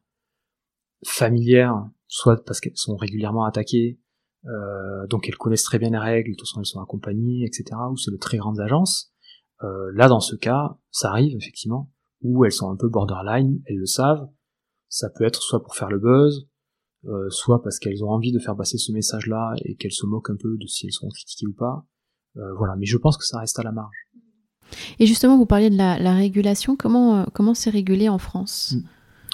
familières, 1.03 1.89
soit 2.07 2.43
parce 2.43 2.59
qu'elles 2.59 2.77
sont 2.77 2.95
régulièrement 2.95 3.45
attaquées, 3.45 3.99
euh, 4.45 5.07
donc 5.07 5.27
elles 5.27 5.37
connaissent 5.37 5.63
très 5.63 5.79
bien 5.79 5.89
les 5.89 5.97
règles, 5.97 6.31
de 6.31 6.35
toute 6.35 6.47
façon 6.47 6.61
elles 6.61 6.65
sont 6.65 6.81
accompagnées, 6.81 7.45
etc. 7.45 7.79
Ou 7.91 7.97
c'est 7.97 8.11
de 8.11 8.17
très 8.17 8.37
grandes 8.37 8.59
agences. 8.59 9.13
Euh, 9.63 9.91
là, 9.93 10.07
dans 10.07 10.21
ce 10.21 10.35
cas, 10.35 10.77
ça 10.91 11.09
arrive 11.09 11.35
effectivement, 11.35 11.91
où 12.21 12.45
elles 12.45 12.51
sont 12.51 12.69
un 12.71 12.77
peu 12.77 12.87
borderline, 12.87 13.61
elles 13.65 13.77
le 13.77 13.85
savent. 13.85 14.27
Ça 14.87 15.09
peut 15.09 15.23
être 15.23 15.41
soit 15.41 15.61
pour 15.61 15.75
faire 15.75 15.89
le 15.89 15.99
buzz, 15.99 16.47
euh, 17.05 17.29
soit 17.29 17.61
parce 17.61 17.79
qu'elles 17.79 18.03
ont 18.03 18.09
envie 18.09 18.31
de 18.31 18.39
faire 18.39 18.57
passer 18.57 18.77
ce 18.77 18.91
message-là 18.91 19.53
et 19.63 19.75
qu'elles 19.75 19.93
se 19.93 20.05
moquent 20.05 20.31
un 20.31 20.35
peu 20.35 20.57
de 20.57 20.67
si 20.67 20.85
elles 20.85 20.91
sont 20.91 21.07
critiquées 21.07 21.47
ou 21.47 21.53
pas. 21.53 21.85
Euh, 22.37 22.53
voilà, 22.57 22.75
mais 22.75 22.85
je 22.85 22.97
pense 22.97 23.17
que 23.17 23.25
ça 23.25 23.39
reste 23.39 23.57
à 23.59 23.63
la 23.63 23.71
marge. 23.71 23.95
Et 24.99 25.05
justement, 25.05 25.37
vous 25.37 25.45
parliez 25.45 25.69
de 25.69 25.77
la, 25.77 26.13
régulation. 26.13 26.75
Comment 26.75 27.21
euh, 27.21 27.25
comment 27.33 27.53
c'est 27.53 27.69
régulé 27.69 28.09
en 28.09 28.17
France? 28.17 28.75
Hmm. 28.75 28.81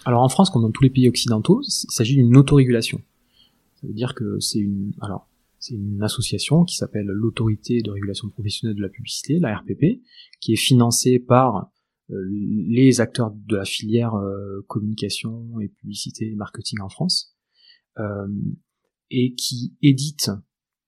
Alors 0.06 0.22
en 0.22 0.30
France, 0.30 0.52
comme 0.52 0.62
dans 0.62 0.72
tous 0.72 0.84
les 0.84 0.92
pays 0.92 1.10
occidentaux, 1.10 1.62
il 1.64 1.92
s'agit 1.92 2.16
d'une 2.16 2.38
autorégulation. 2.38 3.02
Dire 3.94 4.14
que 4.16 4.40
c'est 4.40 4.60
une, 4.60 4.92
alors, 5.02 5.30
c'est 5.60 5.76
une 5.76 6.02
association 6.04 6.64
qui 6.64 6.76
s'appelle 6.76 7.08
l'Autorité 7.08 7.82
de 7.82 7.92
régulation 7.92 8.30
professionnelle 8.30 8.76
de 8.76 8.82
la 8.82 8.90
publicité, 8.90 9.40
la 9.40 9.58
RPP, 9.58 10.02
qui 10.40 10.54
est 10.54 10.58
financée 10.58 11.20
par 11.20 11.72
euh, 12.12 12.24
les 12.30 13.02
acteurs 13.02 13.32
de 13.32 13.56
la 13.56 13.66
filière 13.66 14.14
euh, 14.16 14.64
communication 14.68 15.60
et 15.60 15.70
publicité 15.70 16.28
et 16.28 16.36
marketing 16.36 16.82
en 16.82 16.90
France, 16.90 17.36
euh, 17.98 18.28
et 19.10 19.34
qui 19.34 19.76
édite 19.82 20.30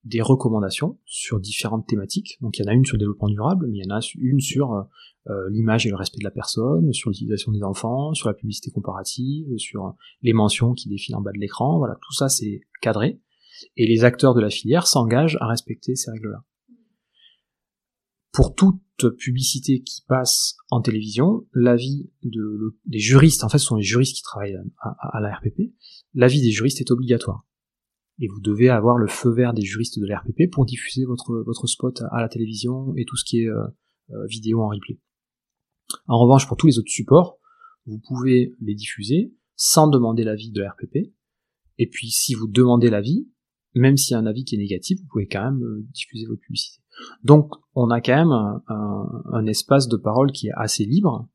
des 0.04 0.22
recommandations 0.22 0.98
sur 1.04 1.40
différentes 1.40 1.86
thématiques. 1.86 2.38
Donc 2.40 2.58
il 2.58 2.62
y 2.62 2.68
en 2.68 2.70
a 2.70 2.74
une 2.74 2.84
sur 2.84 2.96
le 2.96 3.00
développement 3.00 3.28
durable, 3.28 3.66
mais 3.70 3.78
il 3.78 3.84
y 3.84 3.92
en 3.92 3.96
a 3.96 4.00
une 4.18 4.40
sur 4.40 4.72
euh, 4.72 5.48
l'image 5.50 5.86
et 5.86 5.90
le 5.90 5.96
respect 5.96 6.18
de 6.18 6.24
la 6.24 6.30
personne, 6.30 6.92
sur 6.92 7.10
l'utilisation 7.10 7.52
des 7.52 7.62
enfants, 7.62 8.14
sur 8.14 8.28
la 8.28 8.34
publicité 8.34 8.70
comparative, 8.70 9.46
sur 9.58 9.94
les 10.22 10.32
mentions 10.32 10.72
qui 10.72 10.88
défilent 10.88 11.16
en 11.16 11.20
bas 11.20 11.32
de 11.32 11.38
l'écran. 11.38 11.78
Voilà, 11.78 11.96
tout 12.00 12.12
ça 12.12 12.28
c'est 12.28 12.60
cadré. 12.80 13.20
Et 13.76 13.86
les 13.86 14.04
acteurs 14.04 14.34
de 14.34 14.40
la 14.40 14.50
filière 14.50 14.86
s'engagent 14.86 15.36
à 15.40 15.46
respecter 15.46 15.96
ces 15.96 16.10
règles-là. 16.10 16.44
Pour 18.32 18.54
toute 18.54 18.80
publicité 19.18 19.82
qui 19.82 20.02
passe 20.06 20.56
en 20.70 20.80
télévision, 20.80 21.46
l'avis 21.52 22.10
de, 22.22 22.76
des 22.86 22.98
juristes, 22.98 23.44
en 23.44 23.48
fait 23.48 23.58
ce 23.58 23.66
sont 23.66 23.76
les 23.76 23.82
juristes 23.82 24.14
qui 24.14 24.22
travaillent 24.22 24.58
à, 24.80 25.20
la 25.20 25.34
RPP, 25.34 25.72
l'avis 26.14 26.40
des 26.40 26.50
juristes 26.50 26.80
est 26.80 26.90
obligatoire 26.90 27.46
et 28.20 28.28
vous 28.28 28.40
devez 28.40 28.68
avoir 28.68 28.96
le 28.96 29.06
feu 29.06 29.30
vert 29.30 29.54
des 29.54 29.62
juristes 29.62 29.98
de 29.98 30.06
la 30.06 30.18
RPP 30.18 30.50
pour 30.50 30.66
diffuser 30.66 31.04
votre, 31.04 31.42
votre 31.46 31.66
spot 31.66 32.02
à 32.10 32.20
la 32.20 32.28
télévision 32.28 32.94
et 32.96 33.04
tout 33.04 33.16
ce 33.16 33.24
qui 33.24 33.42
est 33.42 33.48
euh, 33.48 33.64
euh, 34.10 34.26
vidéo 34.26 34.62
en 34.62 34.68
replay. 34.68 34.98
En 36.06 36.18
revanche, 36.18 36.46
pour 36.46 36.56
tous 36.56 36.66
les 36.66 36.78
autres 36.78 36.90
supports, 36.90 37.38
vous 37.86 37.98
pouvez 37.98 38.54
les 38.60 38.74
diffuser 38.74 39.32
sans 39.56 39.88
demander 39.88 40.24
l'avis 40.24 40.50
de 40.50 40.60
la 40.60 40.70
RPP. 40.70 41.12
Et 41.78 41.88
puis, 41.88 42.10
si 42.10 42.34
vous 42.34 42.46
demandez 42.46 42.90
l'avis, 42.90 43.28
même 43.74 43.96
s'il 43.96 44.12
y 44.12 44.14
a 44.16 44.18
un 44.18 44.26
avis 44.26 44.44
qui 44.44 44.56
est 44.56 44.58
négatif, 44.58 45.00
vous 45.00 45.06
pouvez 45.10 45.28
quand 45.28 45.44
même 45.44 45.62
euh, 45.62 45.86
diffuser 45.92 46.26
votre 46.26 46.40
publicité. 46.40 46.82
Donc, 47.22 47.52
on 47.74 47.90
a 47.90 48.00
quand 48.00 48.16
même 48.16 48.60
un, 48.66 49.46
espace 49.46 49.86
de 49.86 49.96
parole 49.96 50.32
qui 50.32 50.48
est 50.48 50.52
assez 50.56 50.84
libre. 50.84 51.28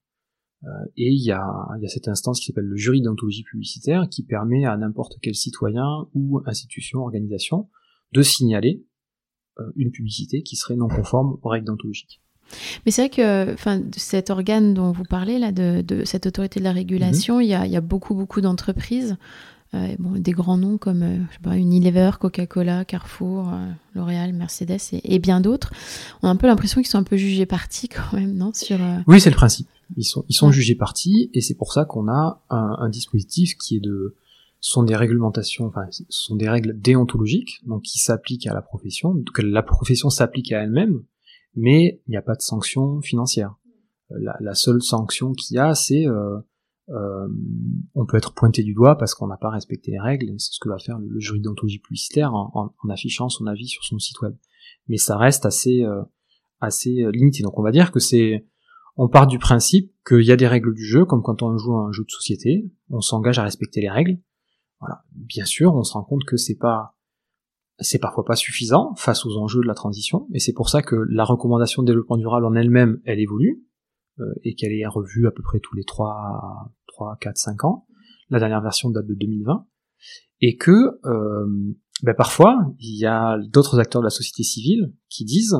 Euh, 0.65 0.70
et 0.96 1.10
il 1.10 1.24
y, 1.24 1.32
a, 1.32 1.46
il 1.77 1.84
y 1.84 1.86
a 1.86 1.89
cette 1.89 2.08
instance 2.08 2.39
qui 2.39 2.48
s'appelle 2.48 2.65
le 2.65 2.75
jury 2.77 3.01
d'ontologie 3.01 3.43
publicitaire 3.43 4.08
qui 4.10 4.24
permet 4.24 4.65
à 4.65 4.77
n'importe 4.77 5.17
quel 5.22 5.36
citoyen 5.36 6.08
ou 6.13 6.41
institution, 6.46 7.00
organisation 7.00 7.70
de 8.13 8.22
signaler 8.22 8.86
euh, 9.60 9.63
une 9.75 9.91
publicité 9.91 10.41
qui 10.41 10.55
serait 10.55 10.75
non 10.75 10.88
conforme 10.88 11.38
aux 11.41 11.50
règles 11.50 11.67
d'ontologie. 11.67 12.22
Mais 12.86 12.91
c'est 12.91 13.03
vrai 13.03 13.10
que 13.10 13.53
enfin, 13.53 13.82
cet 13.96 14.29
organe 14.29 14.74
dont 14.74 14.91
vous 14.91 15.03
parlez, 15.03 15.39
là, 15.39 15.51
de, 15.51 16.03
cette 16.05 16.25
autorité 16.25 16.60
de 16.60 16.65
la 16.65 16.72
régulation, 16.72 17.38
mhm. 17.38 17.41
il, 17.41 17.48
y 17.48 17.75
a, 17.75 17.82
beaucoup, 17.82 18.15
beaucoup 18.15 18.41
d'entreprises. 18.41 19.17
Euh, 19.74 19.96
bon, 19.98 20.12
des 20.12 20.34
grands 20.34 20.58
noms 20.58 20.77
comme 20.77 21.01
euh, 21.01 21.17
je 21.29 21.34
sais 21.34 21.39
pas, 21.41 21.58
Unilever, 21.58 22.12
Coca-Cola, 22.20 22.86
Carrefour, 22.86 23.50
euh, 23.50 23.72
L'Oréal, 23.96 24.32
Mercedes 24.32 24.77
et, 24.91 25.17
bien 25.17 25.41
d'autres. 25.41 25.72
On 26.22 26.27
a 26.27 26.32
un 26.32 26.36
peu 26.36 26.46
l'impression 26.46 26.79
qu'ils 26.79 26.91
sont 26.91 27.00
un 27.00 27.03
peu 27.03 27.17
jugés 27.17 27.48
partis 27.48 27.88
quand 27.89 28.13
même, 28.13 28.36
non 28.36 28.51
sur, 28.53 28.77
Oui, 29.08 29.20
c'est 29.20 29.32
le 29.32 29.36
principe. 29.36 29.67
Ils 29.96 30.04
sont, 30.04 30.26
ils 30.30 30.36
sont 30.36 30.52
jugés 30.52 30.76
partis 30.76 31.30
et 31.34 31.42
c'est 31.42 31.56
pour 31.56 31.74
ça 31.74 31.86
qu'on 31.86 32.08
a 32.08 32.44
un, 32.50 32.78
un, 32.80 32.90
dispositif 32.90 33.56
qui 33.58 33.78
est 33.78 33.80
de 33.80 34.16
sont 34.66 34.84
des 34.84 34.96
réglementations, 34.96 35.66
enfin, 35.66 35.86
ce 35.92 36.04
sont 36.08 36.38
des 36.38 36.48
règles 36.48 36.80
déontologiques, 36.80 37.60
donc 37.68 37.82
qui 37.82 38.00
s'appliquent 38.00 38.48
à 38.48 38.54
la 38.54 38.62
profession, 38.62 39.14
que 39.34 39.42
la 39.42 39.62
profession 39.62 40.10
s'applique 40.10 40.54
à 40.54 40.64
elle-même, 40.64 41.04
mais 41.54 42.02
il 42.08 42.12
n'y 42.12 42.18
a 42.18 42.22
pas 42.22 42.36
de 42.36 42.42
sanction 42.42 43.02
financière. 43.02 43.56
Euh, 44.12 44.32
la, 44.40 44.56
seule 44.56 44.82
sanction 44.82 45.34
qu'il 45.34 45.58
y 45.58 45.60
a, 45.60 45.76
c'est 45.76 46.08
euh, 46.08 46.40
euh, 46.90 47.28
on 47.94 48.06
peut 48.06 48.16
être 48.16 48.34
pointé 48.34 48.64
du 48.64 48.74
doigt 48.74 48.98
parce 48.98 49.14
qu'on 49.16 49.28
n'a 49.28 49.36
pas 49.36 49.50
respecté 49.50 49.92
les 49.92 50.00
règles, 50.00 50.30
et 50.30 50.36
c'est 50.38 50.54
ce 50.54 50.60
que 50.62 50.70
va 50.70 50.78
faire 50.78 50.98
le, 50.98 51.20
jury 51.20 51.42
d'ontologie 51.42 51.80
publicitaire 51.80 52.34
en, 52.34 52.74
affichant 52.90 53.28
son 53.28 53.48
avis 53.48 53.68
sur 53.68 53.84
son 53.84 54.00
site 54.00 54.22
web. 54.22 54.34
Mais 54.88 54.98
ça 54.98 55.18
reste 55.18 55.46
assez 55.46 55.86
assez 56.62 57.06
limité. 57.12 57.44
Donc 57.44 57.60
on 57.60 57.64
va 57.64 57.72
dire 57.72 57.92
que 57.92 58.00
c'est 58.00 58.46
on 58.96 59.08
part 59.08 59.28
du 59.28 59.40
principe 59.40 59.92
qu'il 60.08 60.24
y 60.24 60.32
a 60.32 60.36
des 60.36 60.48
règles 60.48 60.74
du 60.74 60.86
jeu, 60.86 61.06
comme 61.06 61.22
quand 61.22 61.42
on 61.42 61.58
joue 61.58 61.76
à 61.78 61.88
un 61.88 61.92
jeu 61.92 62.04
de 62.04 62.12
société, 62.12 62.72
on 62.90 63.02
s'engage 63.02 63.40
à 63.40 63.44
respecter 63.44 63.82
les 63.82 63.90
règles. 63.90 64.20
Voilà. 64.80 65.04
Bien 65.12 65.46
sûr, 65.46 65.74
on 65.74 65.84
se 65.84 65.94
rend 65.94 66.04
compte 66.04 66.26
que 66.26 66.38
c'est 66.38 66.58
pas 66.58 66.96
c'est 67.80 68.00
parfois 68.00 68.24
pas 68.24 68.36
suffisant 68.36 68.94
face 68.96 69.26
aux 69.26 69.36
enjeux 69.38 69.62
de 69.62 69.68
la 69.68 69.74
transition, 69.74 70.28
et 70.32 70.40
c'est 70.40 70.54
pour 70.54 70.70
ça 70.70 70.84
que 70.84 70.96
la 71.10 71.24
recommandation 71.24 71.82
de 71.82 71.88
développement 71.88 72.18
durable 72.18 72.46
en 72.46 72.54
elle-même, 72.54 73.02
elle 73.04 73.20
évolue, 73.20 73.64
euh, 74.20 74.26
et 74.44 74.54
qu'elle 74.54 74.74
est 74.74 74.86
revue 74.86 75.28
à 75.28 75.32
peu 75.32 75.42
près 75.42 75.60
tous 75.60 75.76
les 75.76 75.84
3, 75.84 76.72
3, 76.88 77.18
4, 77.20 77.38
5 77.38 77.64
ans. 77.66 77.88
La 78.30 78.40
dernière 78.40 78.62
version 78.62 78.90
date 78.92 79.08
de 79.08 79.16
2020, 79.16 79.66
et 80.42 80.56
que 80.56 80.72
euh, 81.06 81.74
ben 82.04 82.14
parfois, 82.14 82.58
il 82.80 82.98
y 82.98 83.06
a 83.06 83.38
d'autres 83.50 83.80
acteurs 83.80 84.02
de 84.02 84.08
la 84.08 84.12
société 84.12 84.44
civile 84.44 84.94
qui 85.10 85.24
disent 85.26 85.56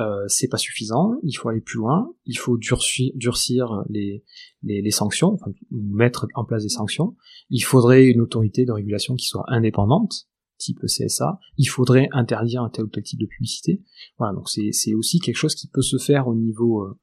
euh, 0.00 0.24
c'est 0.26 0.48
pas 0.48 0.56
suffisant, 0.56 1.12
il 1.22 1.34
faut 1.34 1.48
aller 1.48 1.60
plus 1.60 1.78
loin, 1.78 2.12
il 2.26 2.36
faut 2.36 2.56
durcir, 2.56 3.12
durcir 3.14 3.84
les, 3.88 4.24
les, 4.62 4.82
les, 4.82 4.90
sanctions, 4.90 5.34
enfin, 5.34 5.52
mettre 5.70 6.26
en 6.34 6.44
place 6.44 6.64
des 6.64 6.68
sanctions, 6.68 7.16
il 7.50 7.60
faudrait 7.60 8.06
une 8.06 8.20
autorité 8.20 8.64
de 8.64 8.72
régulation 8.72 9.14
qui 9.14 9.26
soit 9.26 9.44
indépendante, 9.46 10.26
type 10.58 10.80
CSA, 10.86 11.38
il 11.58 11.66
faudrait 11.66 12.08
interdire 12.12 12.62
un 12.62 12.70
tel 12.70 12.84
ou 12.84 12.88
tel 12.88 13.02
type 13.02 13.20
de 13.20 13.26
publicité. 13.26 13.82
Voilà, 14.18 14.34
donc 14.34 14.48
c'est 14.48 14.94
aussi 14.94 15.20
quelque 15.20 15.36
chose 15.36 15.54
qui 15.54 15.68
peut 15.68 15.82
se 15.82 15.98
faire 15.98 16.26
au 16.26 16.34
niveau 16.34 16.82
euh, 16.82 16.98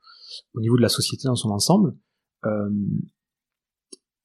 au 0.54 0.62
niveau 0.62 0.78
de 0.78 0.82
la 0.82 0.90
société 0.90 1.24
dans 1.26 1.36
son 1.36 1.50
ensemble. 1.50 1.96
Euh, 2.46 2.70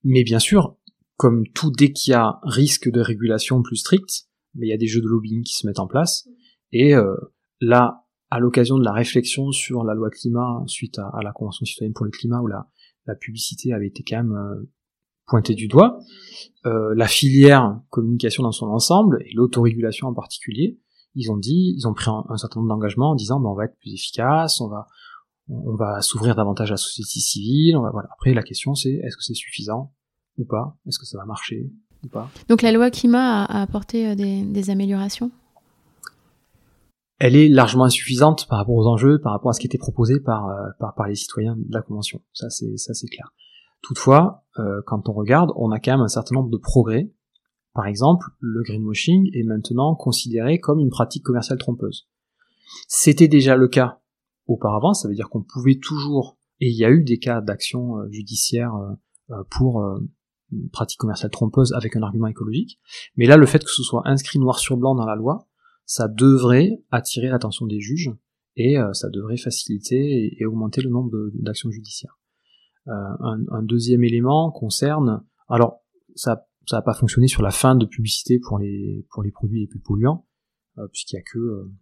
mais 0.05 0.25
bien 0.25 0.39
sûr, 0.39 0.77
comme 1.17 1.47
tout 1.49 1.71
dès 1.71 1.93
qu'il 1.93 2.13
y 2.13 2.15
a 2.15 2.39
risque 2.43 2.91
de 2.91 3.01
régulation 3.01 3.63
plus 3.63 3.77
stricte, 3.77 4.29
il 4.55 4.69
y 4.69 4.73
a 4.73 4.77
des 4.77 4.87
jeux 4.87 5.01
de 5.01 5.07
lobbying 5.07 5.43
qui 5.43 5.55
se 5.55 5.67
mettent 5.67 5.81
en 5.81 5.87
place. 5.87 6.29
Et 6.73 6.95
euh, 6.95 7.15
là, 7.61 8.06
à 8.37 8.40
l'occasion 8.40 8.78
de 8.78 8.85
la 8.85 8.93
réflexion 8.93 9.50
sur 9.50 9.83
la 9.83 9.95
loi 9.95 10.11
climat 10.11 10.62
suite 10.66 10.99
à, 10.99 11.21
la 11.23 11.33
Convention 11.33 11.64
citoyenne 11.64 11.95
pour 11.95 12.05
le 12.05 12.11
climat, 12.11 12.40
où 12.40 12.47
la, 12.47 12.66
publicité 13.21 13.73
avait 13.73 13.87
été 13.87 14.02
quand 14.02 14.16
même 14.16 14.66
pointé 15.26 15.55
du 15.55 15.69
doigt, 15.69 15.99
euh, 16.66 16.95
la 16.97 17.07
filière 17.07 17.81
communication 17.90 18.43
dans 18.43 18.52
son 18.52 18.66
ensemble 18.66 19.23
et 19.26 19.33
l'autorégulation 19.35 20.09
en 20.09 20.14
particulier, 20.14 20.78
ils 21.14 21.31
ont 21.31 21.37
dit, 21.37 21.75
ils 21.76 21.87
ont 21.87 21.95
pris 21.95 22.11
un, 22.11 22.37
certain 22.37 22.61
nombre 22.61 22.75
d'engagements 22.75 23.11
en 23.11 23.14
disant 23.14 23.40
ben, 23.40 23.49
on 23.50 23.55
va 23.55 23.64
être 23.64 23.76
plus 23.78 23.93
efficace, 23.93 24.61
on 24.61 24.69
va 25.76 26.00
s'ouvrir 26.02 26.35
davantage 26.35 26.71
à 26.71 26.75
la 26.75 26.78
société 26.78 27.21
civile, 27.21 27.76
voilà. 27.76 28.09
Après 28.12 28.35
la 28.35 28.43
question 28.43 28.75
c'est 28.75 28.93
est-ce 28.93 29.16
que 29.16 29.23
c'est 29.23 29.35
suffisant 29.35 29.93
ou 30.38 30.45
pas? 30.45 30.76
Est-ce 30.87 30.99
que 30.99 31.07
ça 31.07 31.19
va 31.19 31.25
marcher 31.25 31.71
ou 32.05 32.09
pas? 32.09 32.31
Donc 32.49 32.62
la 32.62 32.73
loi 32.73 32.90
climat 32.90 33.45
a, 33.45 33.62
apporté 33.62 34.09
euh, 34.09 34.14
des, 34.14 34.71
améliorations? 34.71 35.31
Elle 37.19 37.37
est 37.37 37.49
largement 37.49 37.85
insuffisante 37.85 38.47
par 38.49 38.59
rapport 38.59 38.75
aux 38.75 38.87
enjeux, 38.87 39.19
par 39.21 39.33
rapport 39.33 39.51
à 39.51 39.53
ce 39.55 39.61
qui 39.61 39.67
était 39.67 39.79
proposé 39.79 40.21
par, 40.21 40.49
euh, 40.49 41.07
les 41.09 41.15
citoyens 41.15 41.57
de 41.57 41.73
la 41.73 41.83
Convention. 41.83 42.21
Ça, 42.33 42.51
c'est, 42.51 42.77
ça, 42.77 42.93
clair. 43.11 43.33
Toutefois, 43.83 44.45
euh, 44.59 44.83
quand 44.87 45.09
on 45.09 45.13
regarde, 45.13 45.51
on 45.57 45.71
a 45.71 45.81
quand 45.81 45.93
même 45.93 46.01
un 46.01 46.09
certain 46.09 46.35
nombre 46.35 46.51
de 46.51 46.57
progrès 46.57 47.11
Par 47.75 47.87
exemple, 47.87 48.27
le 48.41 48.63
greenwashing 48.63 49.31
est 49.35 49.45
maintenant 49.45 49.95
considéré 49.95 50.61
comme 50.61 50.81
une 50.81 50.91
pratique 50.91 51.23
commerciale 51.23 51.59
trompeuse. 51.59 52.09
C'était 52.89 53.29
déjà 53.29 53.57
le 53.57 53.69
cas 53.69 54.01
auparavant, 54.47 54.93
ça 54.93 55.09
veut 55.09 55.15
dire 55.15 55.29
qu'on 55.29 55.43
pouvait 55.43 55.79
toujours, 55.79 56.37
et 56.61 56.69
il 56.69 56.77
y 56.77 56.85
a 56.85 56.91
eu 56.91 57.03
des 57.03 57.19
cas 57.19 57.41
d'action 57.41 57.99
euh, 57.99 58.11
judiciaire 58.11 58.73
pour 59.51 59.85
pratique 60.73 61.01
commerciale 61.01 61.33
trompeuse 61.33 61.73
avec 61.73 61.97
un 61.97 62.03
argument 62.03 62.29
écologique, 62.29 62.79
mais 63.17 63.27
là 63.27 63.37
le 63.37 63.47
fait 63.47 63.59
que 63.65 63.71
ce 63.71 63.83
soit 63.83 64.03
inscrit 64.05 64.39
noir 64.39 64.61
sur 64.61 64.77
blanc 64.77 64.95
dans 64.95 65.05
la 65.05 65.17
loi, 65.17 65.49
ça 65.87 66.09
devrait 66.09 66.83
attirer 66.90 67.28
l'attention 67.28 67.66
des 67.66 67.81
juges 67.81 68.11
et 68.57 68.76
ça 68.93 69.09
devrait 69.11 69.37
faciliter 69.37 70.37
et, 70.38 70.45
augmenter 70.45 70.83
le 70.83 70.90
nombre 70.90 71.31
d'actions 71.35 71.71
judiciaires. 71.71 72.19
un, 72.87 73.45
un, 73.50 73.62
deuxième 73.62 74.02
élément 74.02 74.50
concerne, 74.50 75.23
alors 75.49 75.85
ça 76.14 76.47
ça 76.66 76.76
n'a 76.76 76.83
pas 76.83 76.95
fonctionné 76.95 77.28
sur 77.28 77.43
la 77.43 77.50
fin 77.50 77.76
de 77.76 77.87
publicité 77.87 78.38
pour 78.40 78.59
les 78.59 79.07
pour 79.11 79.23
les 79.23 79.31
produits 79.31 79.61
les 79.61 79.66
plus 79.66 79.78
polluants, 79.78 80.26
euh, 80.78 80.88
puisqu'il 80.88 81.16
y 81.16 81.19
a 81.19 81.23
que 81.23 81.38
euh, 81.38 81.73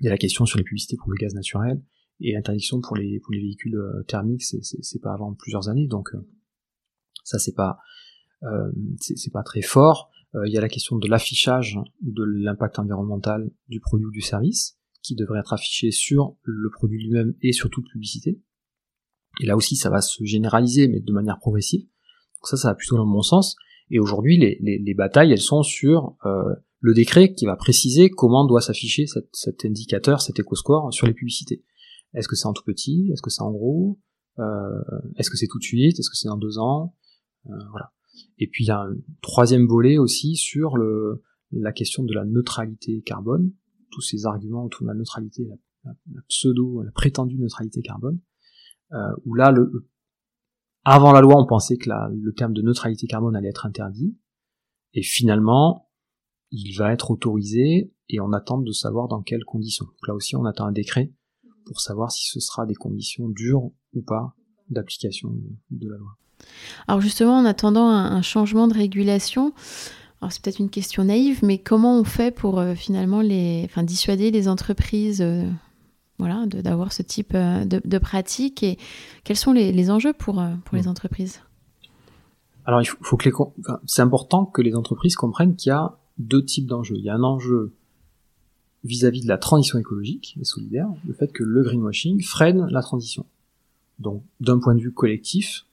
il 0.00 0.06
y 0.06 0.08
a 0.08 0.10
la 0.10 0.18
question 0.18 0.46
sur 0.46 0.58
les 0.58 0.64
publicités 0.64 0.96
pour 0.96 1.10
le 1.10 1.16
gaz 1.16 1.34
naturel 1.34 1.82
et 2.20 2.32
l'interdiction 2.32 2.80
pour 2.80 2.96
les 2.96 3.20
pour 3.20 3.32
les 3.32 3.40
véhicules 3.40 3.76
euh, 3.76 4.02
thermiques, 4.04 4.42
c'est 4.42 5.02
pas 5.02 5.12
avant 5.12 5.34
plusieurs 5.34 5.68
années, 5.68 5.86
donc 5.86 6.10
ça 7.24 7.38
c'est 7.38 7.54
pas 7.54 7.78
c'est 8.98 9.32
pas 9.32 9.42
très 9.42 9.60
fort. 9.60 10.10
Il 10.46 10.52
y 10.52 10.58
a 10.58 10.60
la 10.60 10.68
question 10.68 10.96
de 10.96 11.08
l'affichage 11.08 11.78
de 12.02 12.22
l'impact 12.22 12.78
environnemental 12.78 13.50
du 13.68 13.80
produit 13.80 14.06
ou 14.06 14.10
du 14.12 14.20
service, 14.20 14.78
qui 15.02 15.14
devrait 15.14 15.40
être 15.40 15.52
affiché 15.52 15.90
sur 15.90 16.36
le 16.42 16.70
produit 16.70 17.02
lui-même 17.02 17.34
et 17.42 17.52
sur 17.52 17.70
toute 17.70 17.86
publicité. 17.88 18.40
Et 19.40 19.46
là 19.46 19.56
aussi, 19.56 19.76
ça 19.76 19.90
va 19.90 20.00
se 20.00 20.22
généraliser, 20.24 20.88
mais 20.88 21.00
de 21.00 21.12
manière 21.12 21.38
progressive. 21.38 21.82
Donc 21.82 22.48
ça, 22.48 22.56
ça 22.56 22.68
va 22.68 22.74
plutôt 22.74 22.96
dans 22.96 23.04
le 23.04 23.12
bon 23.12 23.22
sens. 23.22 23.56
Et 23.90 23.98
aujourd'hui, 23.98 24.38
les, 24.38 24.58
les, 24.60 24.78
les, 24.78 24.94
batailles, 24.94 25.32
elles 25.32 25.40
sont 25.40 25.62
sur 25.62 26.16
euh, 26.24 26.54
le 26.80 26.94
décret 26.94 27.32
qui 27.32 27.46
va 27.46 27.56
préciser 27.56 28.10
comment 28.10 28.46
doit 28.46 28.60
s'afficher 28.60 29.06
cet, 29.32 29.64
indicateur, 29.64 30.20
cet 30.20 30.38
éco-score 30.38 30.92
sur 30.92 31.06
les 31.06 31.14
publicités. 31.14 31.64
Est-ce 32.14 32.28
que 32.28 32.36
c'est 32.36 32.46
en 32.46 32.52
tout 32.52 32.64
petit? 32.64 33.10
Est-ce 33.12 33.22
que 33.22 33.30
c'est 33.30 33.42
en 33.42 33.50
gros? 33.50 33.98
Euh, 34.38 34.42
Est-ce 35.16 35.30
que 35.30 35.36
c'est 35.36 35.46
tout 35.48 35.58
de 35.58 35.64
suite? 35.64 35.98
Est-ce 35.98 36.10
que 36.10 36.16
c'est 36.16 36.28
dans 36.28 36.36
deux 36.36 36.58
ans? 36.58 36.94
Euh, 37.46 37.52
Voilà. 37.70 37.92
Et 38.38 38.46
puis 38.46 38.64
il 38.64 38.68
y 38.68 38.70
a 38.70 38.80
un 38.80 38.94
troisième 39.20 39.66
volet 39.66 39.98
aussi 39.98 40.36
sur 40.36 40.76
le, 40.76 41.22
la 41.52 41.72
question 41.72 42.04
de 42.04 42.12
la 42.12 42.24
neutralité 42.24 43.02
carbone, 43.02 43.52
tous 43.90 44.00
ces 44.00 44.26
arguments 44.26 44.64
autour 44.64 44.82
de 44.82 44.88
la 44.88 44.94
neutralité, 44.94 45.46
la, 45.84 45.94
la 46.12 46.22
pseudo, 46.28 46.82
la 46.82 46.92
prétendue 46.92 47.38
neutralité 47.38 47.82
carbone, 47.82 48.20
euh, 48.92 49.14
où 49.24 49.34
là 49.34 49.50
le, 49.50 49.88
avant 50.84 51.12
la 51.12 51.20
loi, 51.20 51.34
on 51.36 51.46
pensait 51.46 51.76
que 51.76 51.90
le 51.90 52.32
terme 52.32 52.54
de 52.54 52.62
neutralité 52.62 53.06
carbone 53.06 53.36
allait 53.36 53.48
être 53.48 53.66
interdit, 53.66 54.16
et 54.94 55.02
finalement, 55.02 55.90
il 56.50 56.72
va 56.76 56.92
être 56.92 57.10
autorisé, 57.10 57.92
et 58.08 58.20
on 58.20 58.32
attend 58.32 58.58
de 58.58 58.72
savoir 58.72 59.06
dans 59.06 59.22
quelles 59.22 59.44
conditions. 59.44 59.84
Donc 59.84 60.08
là 60.08 60.14
aussi, 60.14 60.36
on 60.36 60.44
attend 60.44 60.66
un 60.66 60.72
décret 60.72 61.12
pour 61.66 61.80
savoir 61.80 62.10
si 62.10 62.28
ce 62.30 62.40
sera 62.40 62.66
des 62.66 62.74
conditions 62.74 63.28
dures 63.28 63.70
ou 63.92 64.02
pas 64.02 64.34
d'application 64.68 65.36
de 65.70 65.88
la 65.88 65.96
loi. 65.96 66.16
Alors 66.88 67.00
justement, 67.00 67.38
en 67.38 67.44
attendant 67.44 67.88
un 67.88 68.22
changement 68.22 68.68
de 68.68 68.74
régulation, 68.74 69.52
alors 70.20 70.32
c'est 70.32 70.42
peut-être 70.42 70.58
une 70.58 70.70
question 70.70 71.04
naïve, 71.04 71.40
mais 71.42 71.58
comment 71.58 71.98
on 71.98 72.04
fait 72.04 72.30
pour 72.30 72.58
euh, 72.58 72.74
finalement 72.74 73.22
les, 73.22 73.62
enfin, 73.64 73.82
dissuader 73.82 74.30
les 74.30 74.48
entreprises 74.48 75.22
euh, 75.22 75.48
voilà, 76.18 76.44
d'avoir 76.46 76.92
ce 76.92 77.02
type 77.02 77.32
euh, 77.34 77.64
de, 77.64 77.80
de, 77.82 77.98
pratique 77.98 78.62
et 78.62 78.78
quels 79.24 79.38
sont 79.38 79.52
les, 79.52 79.90
enjeux 79.90 80.12
pour, 80.12 80.42
pour 80.64 80.76
les 80.76 80.84
hmm. 80.84 80.88
entreprises? 80.88 81.40
Alors, 82.66 82.82
il 82.82 82.86
faut, 82.86 83.16
que 83.16 83.30
les, 83.30 83.34
c'est 83.86 84.02
important 84.02 84.44
que 84.44 84.60
les 84.60 84.74
entreprises 84.74 85.16
comprennent 85.16 85.56
qu'il 85.56 85.70
y 85.70 85.72
a 85.72 85.96
deux 86.18 86.44
types 86.44 86.66
d'enjeux. 86.66 86.96
Il 86.96 87.04
y 87.04 87.08
a 87.08 87.14
un 87.14 87.22
enjeu 87.22 87.74
vis-à-vis 88.84 89.22
de 89.22 89.28
la 89.28 89.38
transition 89.38 89.78
écologique 89.78 90.36
et 90.38 90.44
solidaire, 90.44 90.88
le 91.06 91.14
fait 91.14 91.32
que 91.32 91.42
le 91.42 91.62
greenwashing 91.62 92.22
freine 92.22 92.66
la 92.70 92.82
transition. 92.82 93.24
Donc, 93.98 94.22
d'un 94.40 94.58
point 94.58 94.74
de 94.74 94.80
vue 94.80 94.92
collectif, 94.92 95.64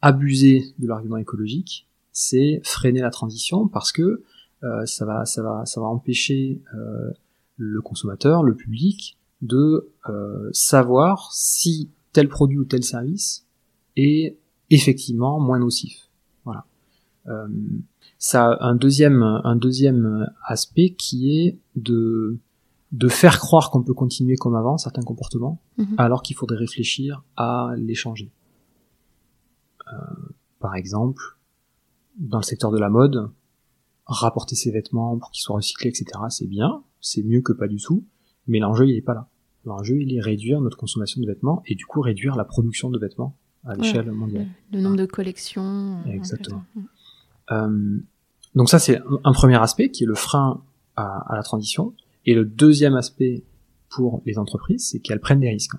abuser 0.00 0.74
de 0.78 0.86
l'argument 0.86 1.16
écologique, 1.16 1.86
c'est 2.12 2.60
freiner 2.64 3.00
la 3.00 3.10
transition 3.10 3.68
parce 3.68 3.92
que 3.92 4.22
euh, 4.64 4.86
ça 4.86 5.04
va, 5.04 5.24
ça 5.24 5.42
va, 5.42 5.66
ça 5.66 5.80
va 5.80 5.86
empêcher 5.86 6.62
euh, 6.74 7.10
le 7.56 7.80
consommateur, 7.80 8.42
le 8.42 8.54
public, 8.54 9.18
de 9.40 9.90
euh, 10.08 10.48
savoir 10.52 11.30
si 11.32 11.90
tel 12.12 12.28
produit 12.28 12.58
ou 12.58 12.64
tel 12.64 12.84
service 12.84 13.46
est 13.96 14.36
effectivement 14.70 15.40
moins 15.40 15.58
nocif. 15.58 16.08
Voilà. 16.44 16.64
Euh, 17.26 17.48
ça 18.18 18.52
a 18.52 18.66
un 18.66 18.76
deuxième, 18.76 19.22
un 19.22 19.56
deuxième 19.56 20.30
aspect 20.46 20.90
qui 20.90 21.38
est 21.38 21.58
de 21.74 22.38
de 22.92 23.08
faire 23.08 23.38
croire 23.38 23.70
qu'on 23.70 23.82
peut 23.82 23.94
continuer 23.94 24.36
comme 24.36 24.54
avant 24.54 24.76
certains 24.76 25.00
comportements, 25.00 25.58
mhm. 25.78 25.94
alors 25.96 26.22
qu'il 26.22 26.36
faudrait 26.36 26.58
réfléchir 26.58 27.22
à 27.38 27.72
les 27.78 27.94
changer. 27.94 28.30
Euh, 29.92 29.96
par 30.58 30.74
exemple, 30.74 31.22
dans 32.18 32.38
le 32.38 32.44
secteur 32.44 32.70
de 32.70 32.78
la 32.78 32.88
mode, 32.88 33.30
rapporter 34.06 34.54
ses 34.54 34.70
vêtements 34.70 35.18
pour 35.18 35.30
qu'ils 35.30 35.42
soient 35.42 35.56
recyclés, 35.56 35.90
etc., 35.90 36.06
c'est 36.28 36.46
bien, 36.46 36.82
c'est 37.00 37.22
mieux 37.22 37.40
que 37.40 37.52
pas 37.52 37.68
du 37.68 37.76
tout, 37.76 38.04
mais 38.46 38.58
l'enjeu 38.58 38.88
il 38.88 38.96
est 38.96 39.02
pas 39.02 39.14
là. 39.14 39.28
L'enjeu 39.64 40.00
il 40.00 40.14
est 40.14 40.20
réduire 40.20 40.60
notre 40.60 40.76
consommation 40.76 41.20
de 41.20 41.26
vêtements 41.26 41.62
et 41.66 41.74
du 41.74 41.86
coup 41.86 42.00
réduire 42.00 42.36
la 42.36 42.44
production 42.44 42.90
de 42.90 42.98
vêtements 42.98 43.36
à 43.64 43.76
l'échelle 43.76 44.10
mondiale. 44.10 44.48
Le, 44.72 44.80
nombre 44.80 44.96
de 44.96 45.06
collections. 45.06 46.02
Exactement. 46.06 46.64
Euh, 47.52 47.98
donc 48.54 48.68
ça 48.68 48.78
c'est 48.78 49.00
un 49.24 49.32
premier 49.32 49.60
aspect 49.60 49.90
qui 49.90 50.04
est 50.04 50.06
le 50.06 50.14
frein 50.14 50.62
à, 50.96 51.34
la 51.34 51.42
transition. 51.42 51.94
Et 52.26 52.34
le 52.34 52.44
deuxième 52.44 52.94
aspect 52.94 53.44
pour 53.88 54.22
les 54.26 54.38
entreprises, 54.38 54.88
c'est 54.90 55.00
qu'elles 55.00 55.20
prennent 55.20 55.40
des 55.40 55.50
risques. 55.50 55.76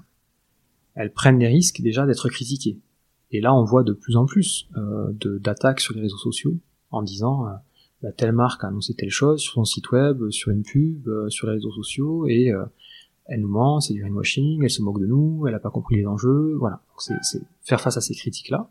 Elles 0.96 1.12
prennent 1.12 1.40
des 1.40 1.48
risques 1.48 1.82
déjà 1.82 2.06
d'être 2.06 2.30
critiquées. 2.30 2.80
Et 3.34 3.42
là, 3.42 3.54
on 3.54 3.64
voit 3.66 3.84
de 3.84 3.94
plus 3.94 4.16
en 4.16 4.26
plus 4.26 4.70
euh, 4.78 5.12
d'attaques 5.40 5.82
sur 5.82 5.96
les 5.96 6.02
réseaux 6.02 6.18
sociaux 6.18 6.56
en 6.92 7.02
disant 7.02 7.48
euh, 7.48 7.52
bah, 8.04 8.12
telle 8.12 8.32
marque 8.32 8.64
a 8.64 8.68
annoncé 8.68 8.94
telle 8.94 9.10
chose 9.10 9.42
sur 9.42 9.54
son 9.54 9.66
site 9.66 9.92
web, 9.92 10.30
sur 10.30 10.52
une 10.52 10.62
pub, 10.62 11.08
euh, 11.08 11.30
sur 11.30 11.48
les 11.48 11.54
réseaux 11.54 11.72
sociaux, 11.72 12.28
et 12.28 12.52
euh, 12.52 12.64
elle 13.26 13.42
nous 13.42 13.48
ment, 13.48 13.80
c'est 13.80 13.94
du 13.94 14.02
greenwashing, 14.02 14.64
elle 14.64 14.70
se 14.70 14.84
moque 14.84 15.00
de 15.00 15.08
nous, 15.08 15.48
elle 15.48 15.54
n'a 15.54 15.60
pas 15.60 15.72
compris 15.72 15.96
les 15.96 16.06
enjeux, 16.06 16.56
voilà. 16.60 16.82
C'est 17.00 17.42
faire 17.64 17.82
face 17.82 17.98
à 17.98 18.02
ces 18.02 18.14
critiques-là. 18.14 18.70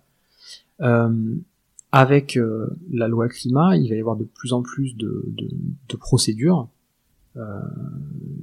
Euh, 0.82 1.34
avec 1.90 2.38
la 2.90 3.08
loi 3.08 3.28
climat, 3.28 3.76
il 3.76 3.90
va 3.90 3.96
y 3.96 4.00
avoir 4.00 4.16
de 4.16 4.24
plus 4.24 4.54
en 4.54 4.62
plus 4.62 4.96
de, 4.96 5.24
de, 5.26 5.50
de 5.88 5.96
procédures, 5.96 6.68
je, 7.34 7.40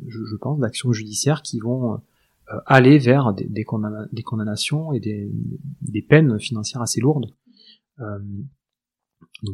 je, 0.08 0.36
pense, 0.36 0.60
d'actions 0.60 0.92
judiciaires 0.92 1.42
qui 1.42 1.60
vont 1.60 2.00
aller 2.66 2.98
vers 2.98 3.34
des, 3.34 3.48
des, 3.48 3.64
condamnations 3.64 4.94
et 4.94 5.00
des, 5.00 5.32
des, 5.82 6.02
peines 6.02 6.40
financières 6.40 6.82
assez 6.82 7.00
lourdes. 7.00 7.28
Euh, 8.00 8.20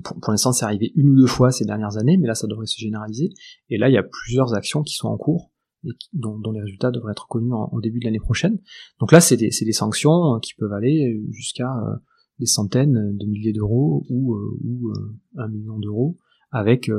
pour, 0.03 0.31
l'instant, 0.31 0.51
c'est 0.51 0.65
arrivé 0.65 0.91
une 0.95 1.09
ou 1.09 1.15
deux 1.15 1.27
fois 1.27 1.51
ces 1.51 1.65
dernières 1.65 1.97
années, 1.97 2.17
mais 2.17 2.27
là, 2.27 2.35
ça 2.35 2.47
devrait 2.47 2.65
se 2.65 2.79
généraliser. 2.79 3.33
Et 3.69 3.77
là, 3.77 3.89
il 3.89 3.93
y 3.93 3.97
a 3.97 4.03
plusieurs 4.03 4.53
actions 4.53 4.83
qui 4.83 4.95
sont 4.95 5.07
en 5.07 5.17
cours 5.17 5.51
et 5.83 5.89
dont, 6.13 6.39
les 6.51 6.61
résultats 6.61 6.91
devraient 6.91 7.11
être 7.11 7.27
connus 7.27 7.53
en, 7.53 7.79
début 7.79 7.99
de 7.99 8.05
l'année 8.05 8.19
prochaine. 8.19 8.59
Donc 8.99 9.11
là, 9.11 9.21
c'est 9.21 9.37
des, 9.37 9.49
des, 9.49 9.71
sanctions 9.71 10.35
euh, 10.35 10.39
qui 10.39 10.53
peuvent 10.55 10.73
aller 10.73 11.21
jusqu'à 11.29 11.71
euh, 11.77 11.95
des 12.39 12.47
centaines 12.47 13.15
de 13.15 13.25
milliers 13.25 13.53
d'euros 13.53 14.05
ou, 14.09 14.33
euh, 14.33 14.59
ou 14.63 14.91
un 15.37 15.47
million 15.47 15.79
d'euros, 15.79 16.17
avec 16.51 16.89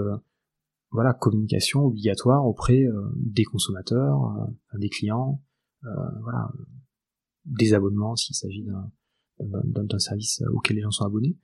voilà 0.93 1.13
communication 1.13 1.85
obligatoire 1.85 2.47
auprès 2.47 2.87
des 3.17 3.45
consommateurs, 3.45 4.49
des 4.79 4.89
clients, 4.89 5.43
voilà 6.23 6.51
des 7.45 7.75
abonnements 7.75 8.17
s'il 8.17 8.35
s'agit 8.35 8.65
d'un 9.39 9.99
service 9.99 10.43
auquel 10.53 10.77
les 10.77 10.83
gens 10.83 10.91
sont 10.91 11.05
abonnés. 11.05 11.37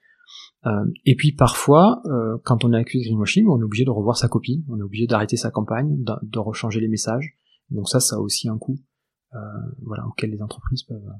Euh, 0.66 0.70
et 1.04 1.16
puis 1.16 1.32
parfois, 1.32 2.02
euh, 2.06 2.38
quand 2.44 2.64
on 2.64 2.72
est 2.72 2.76
accusé 2.76 3.04
de 3.04 3.10
greenwashing, 3.10 3.46
on 3.48 3.60
est 3.60 3.64
obligé 3.64 3.84
de 3.84 3.90
revoir 3.90 4.16
sa 4.16 4.28
copie, 4.28 4.64
on 4.68 4.78
est 4.78 4.82
obligé 4.82 5.06
d'arrêter 5.06 5.36
sa 5.36 5.50
campagne, 5.50 6.02
de, 6.02 6.12
de, 6.22 6.38
rechanger 6.38 6.80
les 6.80 6.88
messages. 6.88 7.36
Donc 7.70 7.88
ça, 7.88 8.00
ça 8.00 8.16
a 8.16 8.18
aussi 8.18 8.48
un 8.48 8.58
coût, 8.58 8.78
euh, 9.34 9.38
voilà, 9.82 10.06
auquel 10.06 10.30
les 10.30 10.42
entreprises 10.42 10.84
peuvent. 10.84 11.12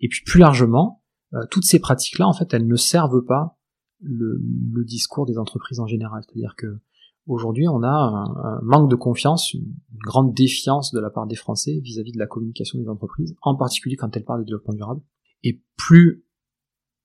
Et 0.00 0.08
puis 0.08 0.22
plus 0.24 0.40
largement, 0.40 1.02
toutes 1.50 1.64
ces 1.64 1.78
pratiques-là, 1.78 2.26
en 2.26 2.34
fait, 2.34 2.52
elles 2.52 2.66
ne 2.66 2.76
servent 2.76 3.24
pas 3.24 3.58
le, 4.00 4.38
le 4.70 4.84
discours 4.84 5.24
des 5.24 5.38
entreprises 5.38 5.80
en 5.80 5.86
général. 5.86 6.22
C'est-à-dire 6.26 6.54
que 6.58 6.78
aujourd'hui, 7.26 7.68
on 7.68 7.82
a 7.82 7.88
un, 7.88 8.60
manque 8.62 8.90
de 8.90 8.96
confiance, 8.96 9.54
une, 9.54 9.74
grande 10.04 10.34
défiance 10.34 10.92
de 10.92 10.98
la 10.98 11.10
part 11.10 11.26
des 11.28 11.36
Français 11.36 11.78
vis-à-vis 11.80 12.10
-vis 12.10 12.14
de 12.14 12.18
la 12.18 12.26
communication 12.26 12.78
des 12.80 12.88
entreprises, 12.88 13.36
en 13.42 13.54
particulier 13.54 13.96
quand 13.96 14.16
elles 14.16 14.24
parlent 14.24 14.40
de 14.40 14.46
développement 14.46 14.74
durable. 14.74 15.00
Et 15.44 15.62
plus 15.76 16.24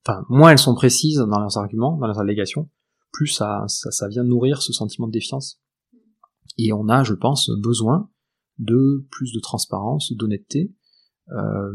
enfin, 0.06 0.26
moins 0.30 0.52
elles 0.52 0.60
sont 0.60 0.76
précises 0.76 1.18
dans 1.18 1.40
leurs 1.40 1.58
arguments, 1.58 1.98
dans 1.98 2.08
leurs 2.08 2.20
allégations, 2.20 2.70
plus 3.12 3.28
ça, 3.28 3.66
ça, 3.68 4.08
vient 4.08 4.24
nourrir 4.24 4.62
ce 4.62 4.74
sentiment 4.74 5.08
de 5.08 5.12
défiance. 5.12 5.62
Et 6.58 6.74
on 6.74 6.88
a, 6.88 7.04
je 7.04 7.14
pense, 7.14 7.52
besoin 7.62 8.10
de 8.58 9.06
plus 9.12 9.32
de 9.34 9.40
transparence, 9.40 10.14
d'honnêteté, 10.14 10.74
euh, 11.32 11.74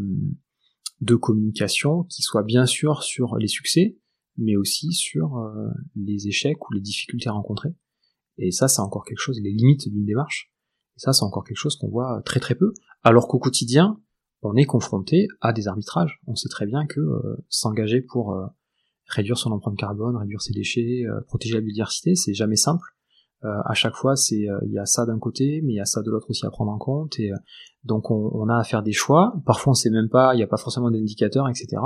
de 1.00 1.14
communication 1.14 2.04
qui 2.04 2.22
soit 2.22 2.42
bien 2.42 2.66
sûr 2.66 3.02
sur 3.02 3.36
les 3.36 3.48
succès, 3.48 3.98
mais 4.36 4.56
aussi 4.56 4.92
sur 4.92 5.36
les 5.94 6.28
échecs 6.28 6.68
ou 6.68 6.72
les 6.72 6.80
difficultés 6.80 7.28
rencontrées. 7.28 7.74
Et 8.38 8.50
ça, 8.50 8.68
c'est 8.68 8.80
encore 8.80 9.04
quelque 9.04 9.18
chose, 9.18 9.40
les 9.40 9.52
limites 9.52 9.88
d'une 9.88 10.04
démarche. 10.04 10.52
Ça, 10.96 11.12
c'est 11.12 11.24
encore 11.24 11.44
quelque 11.44 11.56
chose 11.56 11.76
qu'on 11.76 11.88
voit 11.88 12.22
très 12.24 12.40
très 12.40 12.54
peu. 12.54 12.72
Alors 13.02 13.28
qu'au 13.28 13.38
quotidien, 13.38 14.00
on 14.42 14.56
est 14.56 14.64
confronté 14.64 15.28
à 15.40 15.52
des 15.52 15.68
arbitrages. 15.68 16.20
On 16.26 16.34
sait 16.34 16.48
très 16.48 16.66
bien 16.66 16.86
que 16.86 17.00
s'engager 17.48 18.00
pour 18.00 18.36
réduire 19.06 19.38
son 19.38 19.52
empreinte 19.52 19.76
carbone, 19.78 20.16
réduire 20.16 20.42
ses 20.42 20.52
déchets, 20.52 21.04
protéger 21.28 21.54
la 21.54 21.60
biodiversité, 21.60 22.14
c'est 22.14 22.34
jamais 22.34 22.56
simple. 22.56 22.92
Euh, 23.44 23.60
à 23.64 23.74
chaque 23.74 23.94
fois, 23.94 24.14
c'est 24.14 24.48
euh, 24.48 24.58
il 24.64 24.72
y 24.72 24.78
a 24.78 24.86
ça 24.86 25.04
d'un 25.04 25.18
côté, 25.18 25.60
mais 25.64 25.72
il 25.72 25.76
y 25.76 25.80
a 25.80 25.84
ça 25.84 26.02
de 26.02 26.10
l'autre 26.10 26.30
aussi 26.30 26.46
à 26.46 26.50
prendre 26.50 26.70
en 26.70 26.78
compte. 26.78 27.18
Et 27.18 27.32
euh, 27.32 27.36
donc 27.84 28.10
on, 28.10 28.30
on, 28.34 28.48
a 28.48 28.56
à 28.56 28.62
faire 28.62 28.82
des 28.82 28.92
choix. 28.92 29.34
Parfois, 29.44 29.72
on 29.72 29.74
sait 29.74 29.90
même 29.90 30.08
pas, 30.08 30.34
il 30.34 30.36
n'y 30.36 30.44
a 30.44 30.46
pas 30.46 30.56
forcément 30.56 30.90
d'indicateurs, 30.90 31.48
etc. 31.48 31.82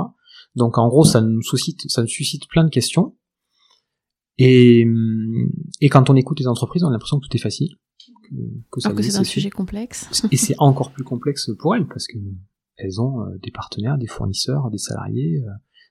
Donc 0.55 0.77
en 0.77 0.89
gros, 0.89 1.05
ça 1.05 1.21
nous 1.23 1.43
suscite, 1.43 1.91
ça 1.91 2.03
nous 2.03 2.09
suscite 2.09 2.47
plein 2.49 2.65
de 2.65 2.69
questions. 2.69 3.17
Et, 4.39 4.85
hum, 4.87 5.49
et 5.81 5.89
quand 5.89 6.11
on 6.11 6.17
écoute 6.17 6.41
les 6.41 6.47
entreprises, 6.47 6.85
on 6.85 6.89
a 6.89 6.93
l'impression 6.93 7.19
que 7.19 7.27
tout 7.27 7.37
est 7.37 7.41
facile. 7.41 7.75
Que, 7.99 8.35
que, 8.73 8.93
que 8.93 9.03
c'est 9.03 9.17
un 9.17 9.25
sujet 9.25 9.51
complexe. 9.51 10.25
et 10.33 10.37
c'est 10.37 10.57
encore 10.59 10.91
plus 10.91 11.05
complexe 11.05 11.51
pour 11.59 11.77
elles 11.77 11.87
parce 11.87 12.09
que 12.09 12.19
elles 12.77 13.01
ont 13.01 13.25
des 13.41 13.53
partenaires, 13.53 13.99
des 13.99 14.09
fournisseurs, 14.09 14.69
des 14.71 14.79
salariés, 14.79 15.41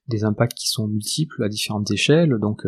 des 0.09 0.25
impacts 0.25 0.53
qui 0.53 0.67
sont 0.67 0.87
multiples 0.87 1.41
à 1.43 1.49
différentes 1.49 1.89
échelles. 1.91 2.35
Donc 2.41 2.65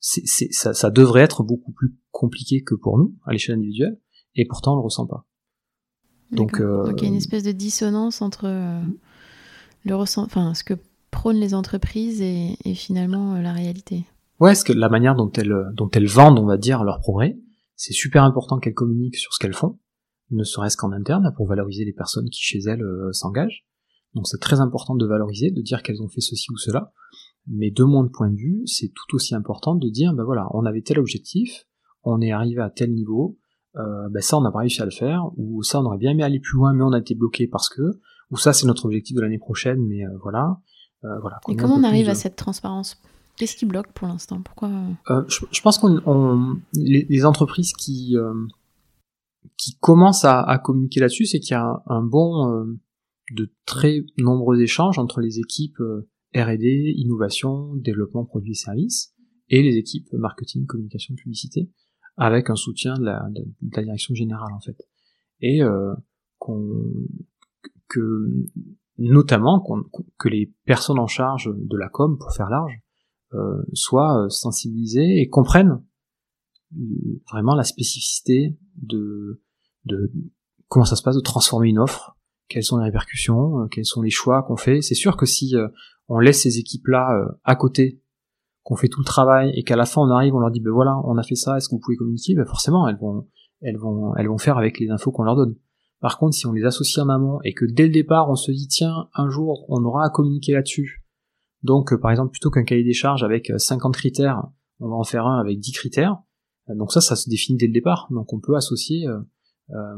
c'est, 0.00 0.52
ça, 0.52 0.74
ça, 0.74 0.90
devrait 0.90 1.22
être 1.22 1.42
beaucoup 1.42 1.72
plus 1.72 1.96
compliqué 2.10 2.62
que 2.62 2.74
pour 2.74 2.98
nous 2.98 3.16
à 3.24 3.32
l'échelle 3.32 3.56
individuelle, 3.56 3.98
et 4.34 4.44
pourtant 4.46 4.74
on 4.74 4.76
le 4.76 4.82
ressent 4.82 5.06
pas. 5.06 5.26
Donc, 6.30 6.60
euh, 6.60 6.84
Donc, 6.84 7.00
il 7.00 7.04
y 7.04 7.06
a 7.06 7.10
une 7.10 7.16
espèce 7.16 7.42
de 7.42 7.52
dissonance 7.52 8.20
entre 8.20 8.46
euh, 8.46 8.82
le 9.84 9.94
ressent, 9.94 10.24
enfin 10.24 10.52
ce 10.54 10.64
que 10.64 10.74
prônent 11.10 11.38
les 11.38 11.54
entreprises 11.54 12.20
et, 12.20 12.56
et 12.64 12.74
finalement 12.74 13.34
euh, 13.34 13.42
la 13.42 13.52
réalité. 13.52 14.04
Ouais, 14.44 14.54
ce 14.54 14.62
que 14.62 14.74
la 14.74 14.90
manière 14.90 15.14
dont 15.14 15.32
elles 15.32 15.54
dont 15.72 15.88
elles 15.94 16.06
vendent, 16.06 16.38
on 16.38 16.44
va 16.44 16.58
dire, 16.58 16.84
leur 16.84 17.00
progrès, 17.00 17.38
c'est 17.76 17.94
super 17.94 18.24
important 18.24 18.58
qu'elles 18.58 18.74
communiquent 18.74 19.16
sur 19.16 19.32
ce 19.32 19.38
qu'elles 19.38 19.54
font, 19.54 19.78
ne 20.32 20.44
serait-ce 20.44 20.76
qu'en 20.76 20.92
interne 20.92 21.32
pour 21.34 21.48
valoriser 21.48 21.86
les 21.86 21.94
personnes 21.94 22.28
qui 22.28 22.42
chez 22.42 22.58
elles 22.58 22.84
s'engagent. 23.12 23.64
Donc 24.14 24.26
c'est 24.26 24.42
très 24.42 24.60
important 24.60 24.96
de 24.96 25.06
valoriser, 25.06 25.50
de 25.50 25.62
dire 25.62 25.82
qu'elles 25.82 26.02
ont 26.02 26.08
fait 26.08 26.20
ceci 26.20 26.52
ou 26.52 26.58
cela. 26.58 26.92
Mais 27.46 27.70
de 27.70 27.84
mon 27.84 28.06
point 28.06 28.28
de 28.28 28.36
vue, 28.36 28.66
c'est 28.66 28.88
tout 28.88 29.16
aussi 29.16 29.34
important 29.34 29.76
de 29.76 29.88
dire, 29.88 30.12
ben 30.12 30.24
voilà, 30.24 30.46
on 30.52 30.66
avait 30.66 30.82
tel 30.82 30.98
objectif, 30.98 31.64
on 32.02 32.20
est 32.20 32.30
arrivé 32.30 32.60
à 32.60 32.68
tel 32.68 32.92
niveau, 32.92 33.38
euh, 33.76 34.10
ben 34.10 34.20
ça 34.20 34.36
on 34.36 34.42
n'a 34.42 34.50
pas 34.50 34.58
réussi 34.58 34.82
à 34.82 34.84
le 34.84 34.90
faire, 34.90 35.30
ou 35.38 35.62
ça 35.62 35.80
on 35.80 35.86
aurait 35.86 35.96
bien 35.96 36.10
aimé 36.10 36.22
aller 36.22 36.40
plus 36.40 36.58
loin, 36.58 36.74
mais 36.74 36.84
on 36.84 36.92
a 36.92 36.98
été 36.98 37.14
bloqué 37.14 37.46
parce 37.46 37.70
que, 37.70 37.82
ou 38.30 38.36
ça 38.36 38.52
c'est 38.52 38.66
notre 38.66 38.84
objectif 38.84 39.16
de 39.16 39.22
l'année 39.22 39.38
prochaine, 39.38 39.80
mais 39.86 40.04
euh, 40.04 40.10
voilà. 40.22 40.58
Euh, 41.04 41.18
voilà. 41.22 41.38
Et 41.48 41.56
comment 41.56 41.76
on 41.76 41.84
arrive 41.84 42.10
à 42.10 42.14
cette 42.14 42.36
transparence? 42.36 43.00
Qu'est-ce 43.36 43.56
qui 43.56 43.66
bloque 43.66 43.92
pour 43.92 44.08
l'instant? 44.08 44.40
Pourquoi 44.42 44.70
euh, 45.10 45.24
je, 45.28 45.44
je, 45.50 45.60
pense 45.60 45.78
qu'on 45.78 46.60
les, 46.72 47.06
les, 47.08 47.24
entreprises 47.24 47.72
qui 47.72 48.16
qui 49.56 49.76
commencent 49.80 50.24
à, 50.24 50.40
à 50.40 50.58
communiquer 50.58 51.00
là-dessus, 51.00 51.26
c'est 51.26 51.40
qu'il 51.40 51.52
y 51.52 51.58
a 51.58 51.82
un 51.86 52.02
bon 52.02 52.76
de 53.32 53.50
très 53.66 54.04
nombreux 54.18 54.60
échanges 54.60 54.98
entre 54.98 55.20
les 55.20 55.40
équipes 55.40 55.80
R&D, 56.34 56.94
innovation, 56.96 57.74
développement 57.76 58.24
produits 58.24 58.52
et 58.52 58.56
services, 58.56 59.14
et 59.48 59.62
les 59.62 59.76
équipes 59.76 60.12
marketing, 60.12 60.66
communication, 60.66 61.14
publicité, 61.14 61.70
avec 62.16 62.50
un 62.50 62.56
soutien 62.56 62.94
de 62.94 63.04
la, 63.04 63.26
de, 63.30 63.44
la 63.74 63.82
direction 63.82 64.14
générale 64.14 64.52
en 64.52 64.60
fait. 64.60 64.76
Et 65.40 65.62
euh, 65.62 65.94
qu'on, 66.38 66.92
que 67.88 68.28
notamment 68.98 69.64
que 70.18 70.28
les 70.28 70.52
personnes 70.64 70.98
en 70.98 71.06
charge 71.06 71.50
de 71.54 71.76
la 71.76 71.88
com, 71.88 72.16
pour 72.18 72.32
faire 72.32 72.48
large, 72.48 72.72
euh, 72.72 72.83
soient 73.72 74.26
sensibilisées 74.28 75.20
et 75.20 75.28
comprennent 75.28 75.82
vraiment 77.30 77.54
la 77.54 77.64
spécificité 77.64 78.56
de, 78.76 79.42
de 79.84 80.12
comment 80.68 80.84
ça 80.84 80.96
se 80.96 81.02
passe 81.02 81.16
de 81.16 81.20
transformer 81.20 81.68
une 81.68 81.78
offre, 81.78 82.16
quelles 82.48 82.64
sont 82.64 82.78
les 82.78 82.84
répercussions, 82.84 83.60
euh, 83.60 83.66
quels 83.68 83.84
sont 83.84 84.02
les 84.02 84.10
choix 84.10 84.42
qu'on 84.42 84.56
fait. 84.56 84.82
C'est 84.82 84.94
sûr 84.94 85.16
que 85.16 85.26
si 85.26 85.56
euh, 85.56 85.68
on 86.08 86.18
laisse 86.18 86.42
ces 86.42 86.58
équipes-là 86.58 87.16
euh, 87.16 87.32
à 87.44 87.56
côté, 87.56 88.00
qu'on 88.62 88.76
fait 88.76 88.88
tout 88.88 89.00
le 89.00 89.04
travail 89.04 89.52
et 89.54 89.62
qu'à 89.62 89.76
la 89.76 89.84
fin 89.84 90.00
on 90.00 90.10
arrive, 90.10 90.34
on 90.34 90.40
leur 90.40 90.50
dit 90.50 90.60
ben 90.60 90.72
voilà, 90.72 90.98
on 91.04 91.18
a 91.18 91.22
fait 91.22 91.34
ça, 91.34 91.56
est-ce 91.56 91.68
que 91.68 91.74
vous 91.74 91.80
pouvez 91.80 91.96
communiquer? 91.96 92.34
Ben 92.34 92.46
forcément, 92.46 92.88
elles 92.88 92.96
vont, 92.96 93.28
elles 93.60 93.76
vont, 93.76 94.14
elles 94.16 94.28
vont 94.28 94.38
faire 94.38 94.58
avec 94.58 94.80
les 94.80 94.90
infos 94.90 95.12
qu'on 95.12 95.24
leur 95.24 95.36
donne. 95.36 95.54
Par 96.00 96.18
contre, 96.18 96.34
si 96.34 96.46
on 96.46 96.52
les 96.52 96.64
associe 96.64 97.04
en 97.04 97.08
amont 97.08 97.40
et 97.44 97.54
que 97.54 97.66
dès 97.66 97.84
le 97.84 97.92
départ 97.92 98.28
on 98.30 98.36
se 98.36 98.50
dit 98.50 98.68
tiens, 98.68 99.08
un 99.14 99.28
jour 99.28 99.66
on 99.68 99.84
aura 99.84 100.06
à 100.06 100.10
communiquer 100.10 100.52
là-dessus. 100.52 101.03
Donc 101.64 101.92
euh, 101.92 101.98
par 101.98 102.12
exemple 102.12 102.30
plutôt 102.30 102.50
qu'un 102.50 102.62
cahier 102.62 102.84
des 102.84 102.92
charges 102.92 103.24
avec 103.24 103.50
50 103.56 103.90
euh, 103.90 103.98
critères, 103.98 104.42
on 104.78 104.88
va 104.88 104.94
en 104.94 105.04
faire 105.04 105.26
un 105.26 105.40
avec 105.40 105.58
10 105.58 105.72
critères. 105.72 106.18
Donc 106.68 106.92
ça, 106.92 107.00
ça 107.00 107.16
se 107.16 107.28
définit 107.28 107.58
dès 107.58 107.66
le 107.66 107.72
départ. 107.72 108.06
Donc 108.10 108.32
on 108.32 108.40
peut 108.40 108.54
associer, 108.54 109.06
euh, 109.08 109.96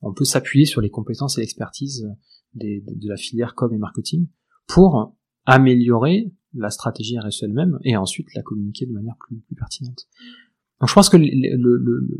on 0.00 0.12
peut 0.12 0.24
s'appuyer 0.24 0.64
sur 0.64 0.80
les 0.80 0.90
compétences 0.90 1.38
et 1.38 1.42
l'expertise 1.42 2.08
de, 2.54 2.82
la 3.08 3.16
filière 3.16 3.54
com 3.54 3.72
et 3.72 3.78
marketing 3.78 4.26
pour 4.66 5.16
améliorer 5.44 6.32
la 6.54 6.70
stratégie 6.70 7.18
RSE 7.18 7.42
elle-même 7.44 7.78
et 7.84 7.96
ensuite 7.96 8.26
la 8.34 8.42
communiquer 8.42 8.86
de 8.86 8.92
manière 8.92 9.14
plus, 9.20 9.38
plus 9.40 9.54
pertinente. 9.54 10.08
Donc 10.80 10.88
je 10.88 10.94
pense 10.94 11.08
que 11.08 11.16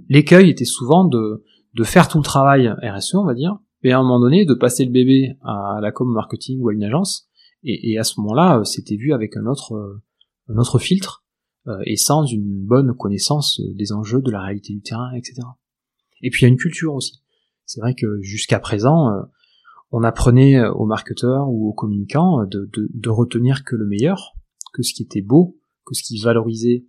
l'écueil 0.09 0.51
était 0.51 0.65
souvent 0.65 1.05
de, 1.05 1.45
de 1.75 1.85
faire 1.85 2.09
tout 2.09 2.19
le 2.19 2.25
travail 2.25 2.69
RSE, 2.69 3.15
on 3.15 3.25
va 3.25 3.35
dire, 3.35 3.59
et 3.83 3.93
à 3.93 3.99
un 3.99 4.03
moment 4.03 4.21
donné 4.21 4.45
de 4.45 4.55
passer 4.55 4.85
le 4.85 4.93
bébé 4.93 5.37
à 5.43 5.79
la 5.81 5.93
com 5.93 6.13
marketing 6.13 6.61
ou 6.61 6.69
à 6.69 6.73
une 6.73 6.85
agence, 6.85 7.28
et, 7.63 7.93
et 7.93 7.99
à 7.99 8.05
ce 8.05 8.21
moment-là, 8.21 8.63
c'était 8.65 8.97
vu 8.97 9.13
avec 9.13 9.37
un 9.37 9.47
autre, 9.47 10.01
un 10.49 10.57
autre 10.57 10.79
filtre, 10.79 11.25
euh, 11.67 11.79
et 11.85 11.97
sans 11.97 12.25
une 12.25 12.65
bonne 12.65 12.95
connaissance 12.97 13.61
des 13.75 13.93
enjeux, 13.93 14.23
de 14.23 14.31
la 14.31 14.41
réalité 14.41 14.73
du 14.73 14.81
terrain, 14.81 15.13
etc. 15.15 15.43
Et 16.23 16.31
puis 16.31 16.43
il 16.43 16.45
y 16.45 16.47
a 16.47 16.51
une 16.51 16.59
culture 16.59 16.95
aussi. 16.95 17.23
C'est 17.67 17.81
vrai 17.81 17.95
que 17.95 18.21
jusqu'à 18.23 18.59
présent, 18.59 19.11
euh, 19.11 19.23
on 19.91 20.03
apprenait 20.03 20.57
euh, 20.57 20.73
aux 20.73 20.87
marketeurs 20.87 21.49
ou 21.49 21.69
aux 21.69 21.75
communicants 21.75 22.43
euh, 22.43 22.47
de, 22.47 22.71
de, 22.73 22.89
de, 22.93 23.11
retenir 23.11 23.65
que 23.65 23.77
le 23.77 23.87
meilleur, 23.87 24.35
que 24.73 24.83
ce 24.83 24.95
qui 24.95 25.03
était 25.03 25.23
beau, 25.23 25.59
que 25.85 25.95
ce 25.95 26.03
qui 26.03 26.21
valorisait 26.21 26.87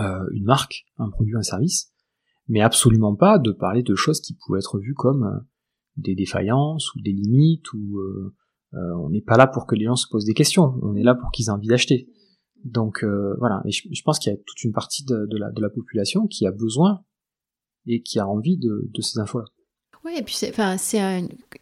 euh, 0.00 0.26
une 0.32 0.44
marque, 0.44 0.86
un 0.98 1.10
produit, 1.10 1.36
un 1.36 1.42
service, 1.42 1.92
mais 2.48 2.60
absolument 2.60 3.14
pas 3.14 3.38
de 3.38 3.50
parler 3.50 3.82
de 3.82 3.94
choses 3.94 4.20
qui 4.20 4.34
pouvaient 4.34 4.58
être 4.58 4.78
vues 4.78 4.94
comme 4.94 5.24
euh, 5.24 5.40
des 5.96 6.14
défaillances 6.14 6.94
ou 6.94 7.00
des 7.00 7.12
limites 7.12 7.72
ou 7.72 7.98
euh, 7.98 8.34
on 8.76 9.10
n'est 9.10 9.22
pas 9.22 9.36
là 9.36 9.46
pour 9.46 9.66
que 9.66 9.74
les 9.74 9.84
gens 9.84 9.96
se 9.96 10.06
posent 10.08 10.24
des 10.24 10.34
questions, 10.34 10.74
on 10.82 10.94
est 10.94 11.02
là 11.02 11.14
pour 11.14 11.30
qu'ils 11.30 11.46
aient 11.46 11.50
envie 11.50 11.68
d'acheter. 11.68 12.08
Donc 12.64 13.04
voilà, 13.38 13.62
et 13.64 13.70
je, 13.70 14.02
pense 14.04 14.18
qu'il 14.18 14.32
y 14.32 14.34
a 14.34 14.38
toute 14.38 14.64
une 14.64 14.72
partie 14.72 15.04
de, 15.04 15.26
la, 15.38 15.68
population 15.70 16.26
qui 16.26 16.46
a 16.46 16.50
besoin 16.50 17.00
et 17.86 18.02
qui 18.02 18.18
a 18.18 18.26
envie 18.26 18.58
de, 18.58 18.90
ces 19.00 19.18
infos-là. 19.18 19.46
Oui, 20.06 20.12
et 20.16 20.22
puis 20.22 20.34
c'est, 20.34 20.56
un, 20.60 20.76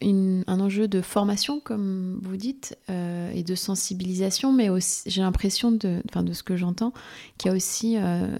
un, 0.02 0.60
enjeu 0.60 0.86
de 0.86 1.00
formation, 1.00 1.60
comme 1.60 2.20
vous 2.22 2.36
dites, 2.36 2.76
euh, 2.90 3.30
et 3.32 3.42
de 3.42 3.54
sensibilisation, 3.54 4.52
mais 4.52 4.68
j'ai 5.06 5.22
l'impression, 5.22 5.72
de, 5.72 6.02
enfin, 6.10 6.22
de 6.22 6.34
ce 6.34 6.42
que 6.42 6.54
j'entends, 6.54 6.92
qu'il 7.38 7.50
y 7.50 7.52
a 7.52 7.56
aussi 7.56 7.96
euh, 7.96 8.36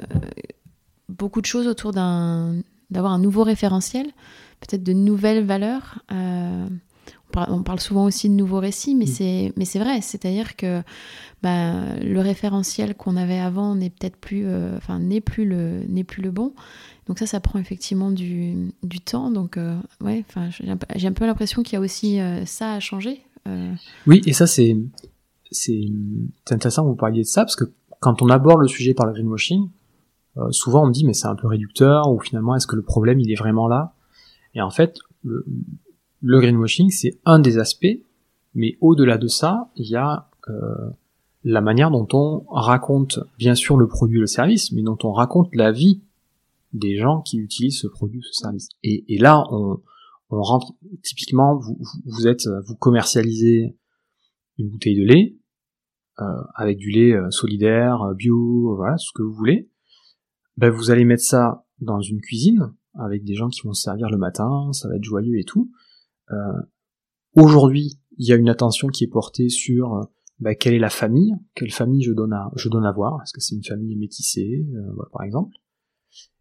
beaucoup 1.09 1.41
de 1.41 1.47
choses 1.47 1.67
autour 1.67 1.93
d'avoir 1.93 3.13
un 3.13 3.19
nouveau 3.19 3.45
référentiel, 3.45 4.07
peut-être 4.61 4.83
de 4.83 4.93
nouvelles 4.93 5.45
valeurs. 5.45 6.03
Euh, 6.13 6.69
on 7.49 7.63
parle 7.63 7.81
souvent 7.81 8.05
aussi 8.05 8.29
de 8.29 8.35
nouveaux 8.35 8.61
récits, 8.61 8.95
mais 8.95 9.05
mm. 9.05 9.65
c'est 9.65 9.79
vrai, 9.79 10.01
c'est-à-dire 10.01 10.57
que 10.57 10.83
bah, 11.43 11.97
le 11.97 12.21
référentiel 12.21 12.95
qu'on 12.95 13.17
avait 13.17 13.39
avant 13.39 13.75
n'est 13.75 13.91
peut-être 13.91 14.17
plus, 14.17 14.47
euh, 14.47 14.77
enfin 14.79 14.99
n'est 14.99 15.21
plus 15.21 15.45
le 15.45 15.85
n'est 15.89 16.03
plus 16.03 16.23
le 16.23 16.31
bon. 16.31 16.55
Donc 17.07 17.19
ça, 17.19 17.27
ça 17.27 17.39
prend 17.39 17.59
effectivement 17.59 18.11
du, 18.11 18.73
du 18.83 19.01
temps. 19.01 19.31
Donc 19.31 19.59
euh, 19.59 19.77
ouais, 20.01 20.25
enfin 20.27 20.49
j'ai 20.49 21.07
un 21.07 21.13
peu 21.13 21.27
l'impression 21.27 21.63
qu'il 21.63 21.75
y 21.75 21.77
a 21.77 21.81
aussi 21.81 22.19
euh, 22.19 22.47
ça 22.47 22.73
à 22.73 22.81
changer. 22.81 23.21
Oui, 24.07 24.23
et 24.25 24.33
ça 24.33 24.47
c'est 24.47 24.75
c'est 25.51 25.83
intéressant 26.51 26.85
que 26.85 26.89
vous 26.89 26.97
parliez 26.97 27.21
de 27.21 27.27
ça 27.27 27.43
parce 27.43 27.57
que 27.57 27.65
quand 28.01 28.23
on 28.23 28.31
aborde 28.31 28.63
le 28.63 28.69
sujet 28.69 28.95
par 28.95 29.05
le 29.05 29.13
greenwashing, 29.13 29.69
souvent 30.51 30.87
on 30.87 30.89
dit 30.89 31.05
mais 31.05 31.13
c'est 31.13 31.27
un 31.27 31.37
peu 31.37 31.47
réducteur 31.47 32.11
ou 32.11 32.19
finalement 32.21 32.57
est-ce 32.57 32.67
que 32.67 32.77
le 32.77 32.83
problème 32.83 33.21
il 33.21 33.31
est 33.31 33.37
vraiment 33.37 33.69
là? 33.69 33.93
Et 34.55 34.63
en 34.63 34.71
fait, 34.71 34.97
le, 35.25 35.45
le 36.25 36.41
greenwashing, 36.41 36.91
c'est 36.91 37.21
un 37.27 37.39
des 37.39 37.59
aspects, 37.59 38.01
mais 38.55 38.79
au-delà 38.81 39.19
de 39.19 39.27
ça, 39.27 39.71
il 39.77 39.87
y 39.87 39.95
a 39.95 40.31
euh, 40.49 40.91
la 41.45 41.61
manière 41.61 41.91
dont 41.91 42.09
on 42.15 42.47
raconte, 42.49 43.21
bien 43.37 43.55
sûr, 43.55 43.77
le 43.77 43.87
produit, 43.87 44.19
le 44.19 44.27
service, 44.27 44.73
mais 44.73 44.83
dont 44.83 44.97
on 45.05 45.13
raconte 45.13 45.55
la 45.55 45.71
vie 45.71 46.01
des 46.73 46.97
gens 46.97 47.21
qui 47.21 47.37
utilisent 47.37 47.79
ce 47.79 47.89
produit, 47.89 48.23
ce 48.23 48.33
service. 48.33 48.71
Et, 48.83 49.19
là, 49.19 49.45
on, 49.51 49.81
rentre 50.31 50.73
typiquement, 51.03 51.61
vous, 52.07 52.27
êtes, 52.27 52.49
vous 52.65 52.75
commercialisez 52.75 53.77
une 54.57 54.71
bouteille 54.71 54.97
de 54.97 55.05
lait 55.05 55.37
euh, 56.21 56.25
avec 56.55 56.79
du 56.79 56.91
lait 56.91 57.13
euh, 57.13 57.31
solidaire, 57.31 58.15
bio, 58.17 58.75
voilà, 58.77 58.97
ce 58.97 59.11
que 59.15 59.23
vous 59.23 59.35
voulez. 59.35 59.69
Ben, 60.57 60.71
vous 60.71 60.91
allez 60.91 61.05
mettre 61.05 61.23
ça 61.23 61.67
dans 61.81 62.01
une 62.01 62.23
cuisine 62.23 62.73
avec 62.95 63.25
des 63.25 63.35
gens 63.35 63.49
qui 63.49 63.61
vont 63.61 63.75
se 63.75 63.83
servir 63.83 64.09
le 64.09 64.17
matin, 64.17 64.73
ça 64.73 64.89
va 64.89 64.97
être 64.97 65.05
joyeux 65.05 65.39
et 65.39 65.45
tout. 65.45 65.71
Euh, 66.31 66.63
aujourd'hui, 67.35 68.01
il 68.19 68.29
y 68.29 68.33
a 68.33 68.37
une 68.37 68.49
attention 68.49 68.89
qui 68.89 69.05
est 69.05 69.09
portée 69.09 69.49
sur 69.49 70.09
bah, 70.41 70.55
quelle 70.55 70.75
est 70.75 70.79
la 70.79 70.91
famille, 70.91 71.33
quelle 71.55 71.71
famille 71.71 72.03
je 72.03 72.13
donne 72.13 72.33
à, 72.33 72.51
je 72.57 72.69
donne 72.69 72.85
à 72.85 72.93
voir, 72.93 73.21
est-ce 73.23 73.33
que 73.33 73.41
c'est 73.41 73.55
une 73.55 73.65
famille 73.65 73.97
métissée, 73.97 74.67
euh, 74.75 75.03
par 75.13 75.23
exemple. 75.23 75.57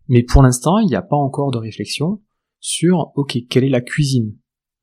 Mais 0.07 0.23
pour 0.23 0.43
l'instant, 0.43 0.79
il 0.79 0.87
n'y 0.87 0.95
a 0.95 1.01
pas 1.01 1.15
encore 1.15 1.51
de 1.51 1.57
réflexion 1.57 2.21
sur, 2.59 3.11
ok, 3.15 3.37
quelle 3.49 3.63
est 3.63 3.69
la 3.69 3.81
cuisine 3.81 4.37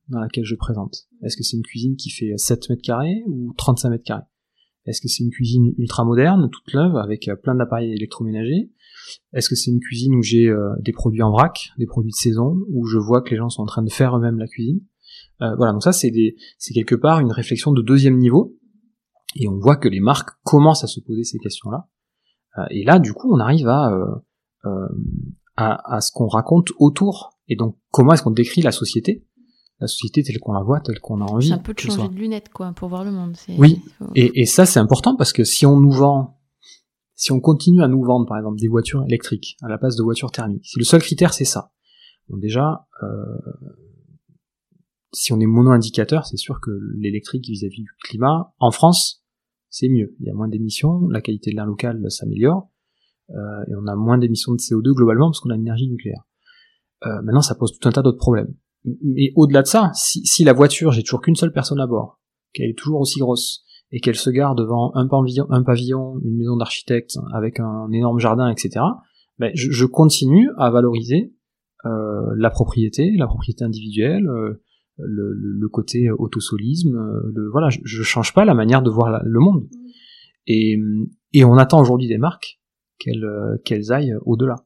dans 0.09 0.21
laquelle 0.21 0.45
je 0.45 0.55
présente? 0.55 1.09
Est-ce 1.23 1.37
que 1.37 1.43
c'est 1.43 1.57
une 1.57 1.63
cuisine 1.63 1.97
qui 1.97 2.11
fait 2.11 2.33
7 2.37 2.71
mètres 2.71 2.83
carrés 2.83 3.23
ou 3.27 3.53
35 3.57 3.91
mètres 3.91 4.05
carrés? 4.05 4.25
Est-ce 4.87 5.01
que 5.01 5.09
c'est 5.09 5.23
une 5.23 5.31
cuisine 5.31 5.75
ultra 5.77 6.05
moderne, 6.05 6.49
toute 6.51 6.73
neuve, 6.75 6.97
avec 6.97 7.29
euh, 7.29 7.37
plein 7.37 7.55
d'appareils 7.55 7.93
électroménagers? 7.93 8.71
Est-ce 9.33 9.49
que 9.49 9.55
c'est 9.55 9.71
une 9.71 9.81
cuisine 9.81 10.15
où 10.15 10.23
j'ai 10.23 10.49
euh, 10.49 10.71
des 10.81 10.93
produits 10.93 11.23
en 11.23 11.31
vrac, 11.31 11.71
des 11.79 11.87
produits 11.87 12.13
de 12.13 12.17
saison, 12.17 12.57
où 12.69 12.87
je 12.87 12.99
vois 12.99 13.23
que 13.23 13.31
les 13.31 13.37
gens 13.37 13.49
sont 13.49 13.63
en 13.63 13.67
train 13.67 13.83
de 13.83 13.91
faire 13.91 14.17
eux-mêmes 14.17 14.39
la 14.39 14.47
cuisine? 14.47 14.81
Voilà, 15.57 15.73
donc 15.73 15.83
ça 15.83 15.93
c'est 15.93 16.13
quelque 16.75 16.95
part 16.95 17.19
une 17.21 17.33
réflexion 17.33 17.73
de 17.73 17.81
deuxième 17.81 18.19
niveau, 18.19 18.59
et 19.37 19.49
on 19.49 19.59
voit 19.59 19.77
que 19.77 19.89
les 19.89 20.01
marques 20.01 20.31
commencent 20.43 20.85
à 20.85 20.87
se 20.87 21.01
poser 21.01 21.25
ces 21.25 21.39
questions-là. 21.39 21.89
Euh, 22.59 22.65
et 22.71 22.85
là, 22.85 22.99
du 22.99 23.13
coup, 23.13 23.33
on 23.33 23.39
arrive 23.39 23.69
à, 23.69 23.93
euh, 23.93 24.07
euh, 24.65 24.89
à, 25.57 25.97
à, 25.97 26.01
ce 26.01 26.11
qu'on 26.13 26.27
raconte 26.27 26.69
autour. 26.79 27.39
Et 27.49 27.57
donc, 27.57 27.77
comment 27.91 28.13
est-ce 28.13 28.23
qu'on 28.23 28.31
décrit 28.31 28.63
la 28.63 28.73
société? 28.73 29.25
La 29.79 29.87
société 29.87 30.23
telle 30.23 30.39
qu'on 30.41 30.53
la 30.53 30.63
voit, 30.63 30.81
telle 30.81 31.01
qu'on 31.01 31.21
a 31.21 31.25
envie. 31.25 31.49
C'est 31.49 31.55
un 31.55 31.59
peu 31.59 31.73
de 31.73 31.79
changer 31.79 32.09
de 32.09 32.15
lunettes, 32.15 32.51
quoi, 32.51 32.73
pour 32.73 32.89
voir 32.89 33.05
le 33.05 33.13
monde. 33.13 33.37
Oui. 33.57 33.81
Et, 34.15 34.43
et 34.43 34.47
ça, 34.47 34.67
c'est 34.67 34.81
important 34.81 35.17
parce 35.17 35.33
que 35.33 35.45
si 35.45 35.65
on 35.65 35.79
nous 35.79 35.93
vend, 35.93 36.40
si 37.21 37.33
on 37.33 37.41
continue 37.41 37.83
à 37.83 37.89
nous 37.89 38.03
vendre, 38.03 38.27
par 38.27 38.39
exemple, 38.39 38.59
des 38.59 38.67
voitures 38.67 39.05
électriques 39.05 39.59
à 39.61 39.69
la 39.69 39.77
place 39.77 39.95
de 39.95 40.03
voitures 40.03 40.33
thermiques, 40.33 40.65
si 40.65 40.79
le 40.79 40.87
seul 40.87 41.03
critère 41.03 41.35
c'est 41.35 41.45
ça, 41.45 41.71
bon 42.31 42.39
déjà, 42.39 42.87
euh, 43.03 43.07
si 45.13 45.31
on 45.35 45.39
est 45.39 45.47
mono-indicateur, 45.47 46.25
c'est 46.25 46.39
sûr 46.39 46.61
que 46.63 46.71
l'électrique 46.97 47.47
vis-à-vis 47.47 47.83
du 47.83 47.91
climat, 48.05 48.55
en 48.59 48.71
France, 48.71 49.23
c'est 49.69 49.91
mieux. 49.91 50.17
Il 50.19 50.29
y 50.29 50.31
a 50.31 50.33
moins 50.33 50.49
d'émissions, 50.49 51.09
la 51.09 51.21
qualité 51.21 51.51
de 51.51 51.57
l'air 51.57 51.67
local 51.67 52.11
s'améliore, 52.11 52.71
euh, 53.29 53.35
et 53.69 53.75
on 53.75 53.87
a 53.87 53.97
moins 53.97 54.17
d'émissions 54.17 54.53
de 54.53 54.59
CO2 54.59 54.95
globalement 54.95 55.29
parce 55.29 55.41
qu'on 55.41 55.51
a 55.51 55.57
l'énergie 55.59 55.89
nucléaire. 55.89 56.27
Euh, 57.05 57.21
maintenant, 57.21 57.43
ça 57.43 57.55
pose 57.55 57.79
tout 57.79 57.87
un 57.87 57.93
tas 57.93 58.01
d'autres 58.01 58.17
problèmes. 58.17 58.55
Mais 59.03 59.35
au-delà 59.37 59.61
de 59.61 59.67
ça, 59.67 59.91
si, 59.93 60.25
si 60.25 60.43
la 60.43 60.55
voiture, 60.55 60.91
j'ai 60.93 61.03
toujours 61.03 61.21
qu'une 61.21 61.37
seule 61.37 61.53
personne 61.53 61.81
à 61.81 61.87
bord, 61.87 62.19
qu'elle 62.55 62.71
est 62.71 62.79
toujours 62.79 63.01
aussi 63.01 63.19
grosse, 63.19 63.67
et 63.93 64.01
qu'elle 64.01 64.17
se 64.17 64.31
gare 64.31 64.55
devant 64.55 64.93
un 64.95 65.07
pavillon, 65.07 65.47
un 65.51 65.63
pavillon 65.63 66.21
une 66.25 66.37
maison 66.37 66.57
d'architecte 66.57 67.19
avec 67.33 67.61
un 67.61 67.91
énorme 67.93 68.19
jardin, 68.19 68.49
etc., 68.49 68.85
ben, 69.39 69.51
je, 69.55 69.71
je, 69.71 69.87
continue 69.87 70.51
à 70.59 70.69
valoriser 70.71 71.33
euh, 71.87 72.35
la 72.37 72.51
propriété, 72.51 73.11
la 73.17 73.27
propriété 73.27 73.65
individuelle, 73.65 74.29
euh, 74.29 74.63
le, 74.99 75.33
le, 75.33 75.69
côté 75.69 76.11
autosolisme. 76.11 76.95
Euh, 76.95 77.33
le, 77.35 77.51
voilà, 77.51 77.71
je, 77.71 77.79
je, 77.85 78.03
change 78.03 78.35
pas 78.35 78.45
la 78.45 78.55
manière 78.55 78.83
de 78.83 78.91
voir 78.91 79.23
le 79.25 79.41
monde. 79.41 79.67
Et, 80.47 80.79
et 81.33 81.45
on 81.45 81.57
attend 81.57 81.81
aujourd'hui 81.81 82.07
des 82.07 82.19
marques 82.19 82.61
qu'elles 82.99 83.25
euh, 83.25 83.57
qu'elles 83.65 83.93
aillent 83.93 84.17
au-delà. 84.27 84.57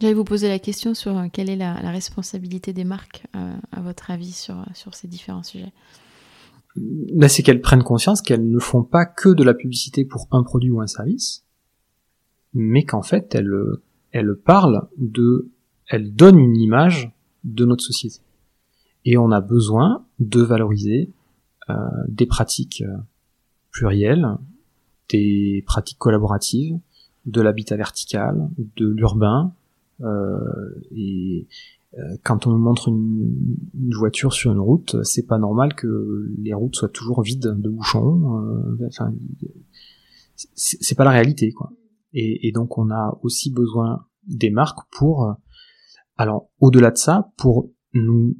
J'allais 0.00 0.14
vous 0.14 0.24
poser 0.24 0.48
la 0.48 0.58
question 0.58 0.94
sur 0.94 1.16
euh, 1.16 1.26
quelle 1.32 1.50
est 1.50 1.56
la, 1.56 1.80
la 1.82 1.90
responsabilité 1.90 2.72
des 2.72 2.84
marques, 2.84 3.26
à 3.32 3.80
votre 3.80 4.10
avis, 4.10 4.32
sur, 4.32 4.64
sur 4.74 4.94
ces 4.94 5.08
différents 5.08 5.42
sujets? 5.42 5.72
Ben, 6.76 7.28
c'est 7.28 7.42
qu'elles 7.42 7.60
prennent 7.60 7.82
conscience 7.82 8.22
qu'elles 8.22 8.48
ne 8.48 8.58
font 8.58 8.82
pas 8.82 9.04
que 9.04 9.28
de 9.28 9.42
la 9.42 9.54
publicité 9.54 10.04
pour 10.04 10.28
un 10.30 10.42
produit 10.42 10.70
ou 10.70 10.80
un 10.80 10.86
service, 10.86 11.44
mais 12.54 12.84
qu'en 12.84 13.02
fait, 13.02 13.34
elles, 13.34 14.34
parlent 14.36 14.88
de, 14.96 15.50
elles 15.88 16.14
donnent 16.14 16.38
une 16.38 16.56
image 16.56 17.12
de 17.44 17.64
notre 17.64 17.82
société. 17.82 18.20
Et 19.04 19.16
on 19.16 19.30
a 19.32 19.40
besoin 19.40 20.06
de 20.18 20.42
valoriser 20.42 21.10
euh, 21.70 21.74
des 22.08 22.26
pratiques 22.26 22.82
euh, 22.86 22.96
plurielles, 23.70 24.26
des 25.08 25.64
pratiques 25.66 25.98
collaboratives, 25.98 26.78
de 27.26 27.40
l'habitat 27.40 27.76
vertical, 27.76 28.48
de 28.76 28.88
l'urbain, 28.88 29.54
euh, 30.02 30.38
et 30.94 31.46
quand 32.22 32.46
on 32.46 32.56
montre 32.56 32.88
une, 32.88 33.34
une, 33.74 33.94
voiture 33.94 34.32
sur 34.32 34.52
une 34.52 34.60
route, 34.60 34.96
c'est 35.02 35.26
pas 35.26 35.38
normal 35.38 35.74
que 35.74 36.28
les 36.38 36.54
routes 36.54 36.76
soient 36.76 36.88
toujours 36.88 37.22
vides 37.22 37.40
de 37.58 37.68
bouchons. 37.68 38.38
Euh, 38.38 38.86
enfin, 38.86 39.12
c'est 40.54 40.94
pas 40.94 41.04
la 41.04 41.10
réalité, 41.10 41.52
quoi. 41.52 41.72
Et, 42.12 42.48
et, 42.48 42.52
donc 42.52 42.78
on 42.78 42.90
a 42.90 43.18
aussi 43.22 43.52
besoin 43.52 44.06
des 44.24 44.50
marques 44.50 44.78
pour, 44.96 45.34
alors 46.16 46.48
au-delà 46.60 46.90
de 46.90 46.96
ça, 46.96 47.32
pour 47.36 47.70
nous 47.92 48.36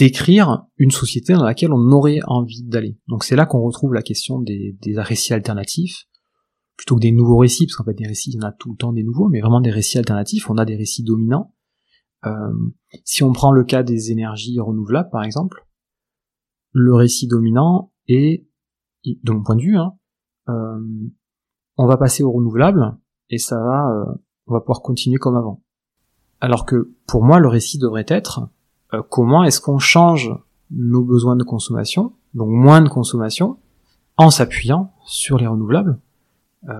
décrire 0.00 0.64
une 0.78 0.90
société 0.90 1.34
dans 1.34 1.44
laquelle 1.44 1.72
on 1.72 1.92
aurait 1.92 2.20
envie 2.26 2.62
d'aller. 2.62 2.98
Donc 3.08 3.24
c'est 3.24 3.36
là 3.36 3.44
qu'on 3.44 3.60
retrouve 3.60 3.92
la 3.92 4.02
question 4.02 4.40
des, 4.40 4.76
des, 4.80 4.98
récits 4.98 5.34
alternatifs, 5.34 6.06
plutôt 6.76 6.96
que 6.96 7.00
des 7.00 7.12
nouveaux 7.12 7.36
récits, 7.36 7.66
parce 7.66 7.76
qu'en 7.76 7.84
fait 7.84 7.94
des 7.94 8.06
récits, 8.06 8.30
il 8.30 8.36
y 8.36 8.38
en 8.38 8.48
a 8.48 8.52
tout 8.52 8.70
le 8.70 8.76
temps 8.76 8.92
des 8.92 9.02
nouveaux, 9.02 9.28
mais 9.28 9.40
vraiment 9.40 9.60
des 9.60 9.70
récits 9.70 9.98
alternatifs, 9.98 10.48
on 10.48 10.56
a 10.56 10.64
des 10.64 10.76
récits 10.76 11.02
dominants. 11.02 11.54
Euh, 12.26 12.52
si 13.04 13.22
on 13.22 13.32
prend 13.32 13.52
le 13.52 13.64
cas 13.64 13.82
des 13.82 14.10
énergies 14.12 14.60
renouvelables, 14.60 15.10
par 15.10 15.22
exemple, 15.24 15.66
le 16.72 16.94
récit 16.94 17.26
dominant 17.26 17.92
est, 18.08 18.46
de 19.04 19.32
mon 19.32 19.42
point 19.42 19.56
de 19.56 19.62
vue, 19.62 19.76
hein, 19.76 19.94
euh, 20.48 20.80
on 21.76 21.86
va 21.86 21.96
passer 21.96 22.22
au 22.22 22.30
renouvelable, 22.30 22.96
et 23.30 23.38
ça 23.38 23.58
va, 23.58 23.90
euh, 23.90 24.14
on 24.46 24.52
va 24.52 24.60
pouvoir 24.60 24.82
continuer 24.82 25.18
comme 25.18 25.36
avant. 25.36 25.62
Alors 26.40 26.66
que 26.66 26.94
pour 27.06 27.24
moi, 27.24 27.38
le 27.38 27.48
récit 27.48 27.78
devrait 27.78 28.06
être 28.08 28.48
euh, 28.92 29.02
comment 29.08 29.44
est-ce 29.44 29.60
qu'on 29.60 29.78
change 29.78 30.32
nos 30.70 31.02
besoins 31.02 31.36
de 31.36 31.44
consommation, 31.44 32.12
donc 32.34 32.48
moins 32.48 32.80
de 32.80 32.88
consommation, 32.88 33.58
en 34.16 34.30
s'appuyant 34.30 34.92
sur 35.06 35.38
les 35.38 35.46
renouvelables 35.46 35.98
euh, 36.68 36.72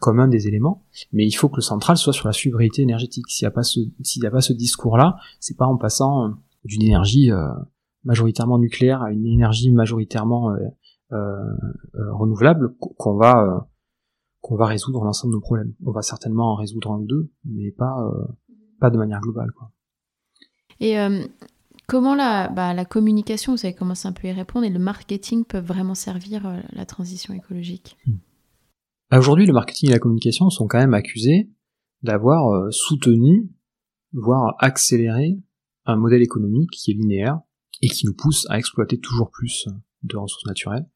comme 0.00 0.20
un 0.20 0.28
des 0.28 0.48
éléments. 0.48 0.84
Mais 1.12 1.26
il 1.26 1.32
faut 1.32 1.48
que 1.48 1.56
le 1.56 1.62
central 1.62 1.96
soit 1.96 2.12
sur 2.12 2.26
la 2.26 2.32
sobriété 2.32 2.82
énergétique. 2.82 3.26
S'il 3.28 3.46
n'y 3.46 3.48
a 3.48 3.52
pas 3.52 3.62
ce 3.62 3.80
s'il 4.02 4.22
n'y 4.22 4.28
a 4.28 4.30
pas 4.30 4.40
ce 4.40 4.52
discours-là, 4.52 5.16
c'est 5.40 5.56
pas 5.56 5.66
en 5.66 5.76
passant 5.76 6.34
d'une 6.64 6.82
énergie 6.82 7.30
euh, 7.30 7.48
majoritairement 8.04 8.58
nucléaire 8.58 9.02
à 9.02 9.12
une 9.12 9.26
énergie 9.26 9.72
majoritairement 9.72 10.50
euh, 10.50 10.58
euh, 11.12 12.12
renouvelable 12.12 12.74
qu'on 12.78 13.16
va 13.16 13.68
qu'on 14.40 14.56
va 14.56 14.66
résoudre 14.66 15.04
l'ensemble 15.04 15.32
de 15.32 15.36
nos 15.36 15.42
problèmes. 15.42 15.72
On 15.84 15.92
va 15.92 16.02
certainement 16.02 16.52
en 16.52 16.56
résoudre 16.56 16.90
un 16.90 16.98
ou 16.98 17.06
deux, 17.06 17.30
mais 17.44 17.70
pas 17.70 17.96
pas 18.80 18.90
de 18.90 18.98
manière 18.98 19.20
globale. 19.20 19.52
Quoi. 19.52 19.70
Et 20.82 20.98
euh, 20.98 21.24
comment 21.86 22.14
la, 22.14 22.48
bah, 22.48 22.74
la 22.74 22.84
communication, 22.84 23.54
vous 23.54 23.64
avez 23.64 23.74
commencé 23.74 24.08
un 24.08 24.12
peu 24.12 24.26
à 24.26 24.30
y 24.32 24.34
répondre, 24.34 24.66
et 24.66 24.70
le 24.70 24.80
marketing 24.80 25.44
peuvent 25.44 25.64
vraiment 25.64 25.94
servir 25.94 26.46
euh, 26.46 26.60
la 26.72 26.84
transition 26.84 27.32
écologique? 27.32 27.96
Hmm. 28.06 28.16
Bah, 29.12 29.18
Aujourd'hui, 29.18 29.44
le 29.44 29.52
marketing 29.52 29.90
et 29.90 29.92
la 29.92 29.98
communication 29.98 30.48
sont 30.48 30.66
quand 30.66 30.78
même 30.78 30.94
accusés 30.94 31.50
d'avoir 32.02 32.48
euh, 32.48 32.70
soutenu, 32.70 33.52
voire 34.12 34.56
accéléré 34.58 35.38
un 35.84 35.96
modèle 35.96 36.22
économique 36.22 36.70
qui 36.70 36.90
est 36.90 36.94
linéaire 36.94 37.40
et 37.82 37.88
qui 37.88 38.06
nous 38.06 38.14
pousse 38.14 38.46
à 38.48 38.58
exploiter 38.58 38.98
toujours 38.98 39.30
plus 39.30 39.68
de 40.02 40.16
ressources 40.16 40.46
naturelles, 40.46 40.88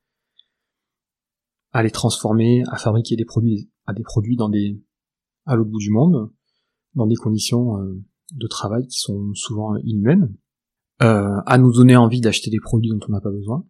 à 1.73 1.83
les 1.83 1.91
transformer, 1.91 2.63
à 2.69 2.79
fabriquer 2.79 3.17
des 3.17 3.27
produits, 3.27 3.71
à 3.85 3.93
des 3.93 4.03
produits 4.03 4.37
dans 4.37 4.49
des, 4.49 4.83
à 5.45 5.55
l'autre 5.55 5.71
bout 5.71 5.79
du 5.79 5.91
monde, 5.91 6.33
dans 6.95 7.07
des 7.07 7.17
conditions 7.17 7.77
de 8.33 8.47
travail 8.47 8.87
qui 8.87 8.99
sont 8.99 9.35
souvent 9.35 9.77
inhumaines, 9.77 10.35
euh, 11.03 11.37
à 11.45 11.59
nous 11.59 11.73
donner 11.73 11.97
envie 11.97 12.23
d'acheter 12.23 12.51
des 12.51 12.61
produits 12.61 12.89
dont 12.89 13.01
on 13.07 13.13
n'a 13.13 13.21
pas 13.21 13.31
besoin, 13.31 13.67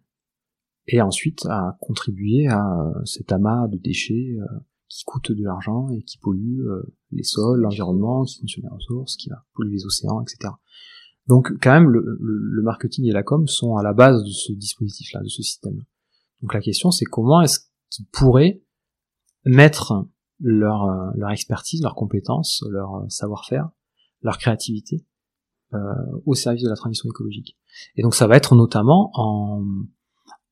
et 0.87 1.01
ensuite 1.01 1.45
à 1.45 1.77
contribuer 1.81 2.47
à 2.47 2.81
euh, 2.81 3.05
cet 3.05 3.31
amas 3.31 3.67
de 3.67 3.77
déchets 3.77 4.37
euh, 4.39 4.45
qui 4.87 5.03
coûtent 5.05 5.31
de 5.31 5.43
l'argent 5.43 5.89
et 5.89 6.01
qui 6.03 6.17
polluent 6.17 6.65
les 7.11 7.23
sols, 7.23 7.59
l'environnement, 7.59 8.23
qui 8.23 8.39
consomment 8.39 8.63
les 8.63 8.75
ressources, 8.75 9.17
qui 9.17 9.29
va 9.29 9.43
polluer 9.53 9.73
les 9.73 9.85
océans, 9.85 10.21
etc. 10.21 10.53
Donc 11.27 11.51
quand 11.61 11.73
même, 11.73 11.89
le, 11.89 12.17
le, 12.21 12.61
marketing 12.61 13.05
et 13.05 13.11
la 13.11 13.21
com 13.21 13.47
sont 13.47 13.75
à 13.75 13.83
la 13.83 13.91
base 13.91 14.23
de 14.23 14.29
ce 14.29 14.53
dispositif-là, 14.53 15.21
de 15.21 15.27
ce 15.27 15.41
système. 15.41 15.83
Donc 16.41 16.53
la 16.53 16.61
question, 16.61 16.91
c'est 16.91 17.03
comment 17.03 17.41
est-ce 17.41 17.59
qu'ils 17.89 18.05
pourraient 18.07 18.63
mettre 19.43 20.07
leur, 20.39 20.87
leur 21.17 21.31
expertise, 21.31 21.81
leurs 21.81 21.95
compétences, 21.95 22.63
leur 22.69 23.05
savoir-faire 23.09 23.69
leur 24.21 24.37
créativité 24.37 25.05
euh, 25.73 25.77
au 26.25 26.33
service 26.33 26.63
de 26.63 26.69
la 26.69 26.75
transition 26.75 27.09
écologique. 27.09 27.57
Et 27.95 28.01
donc 28.01 28.15
ça 28.15 28.27
va 28.27 28.37
être 28.37 28.55
notamment 28.55 29.11
en, 29.13 29.63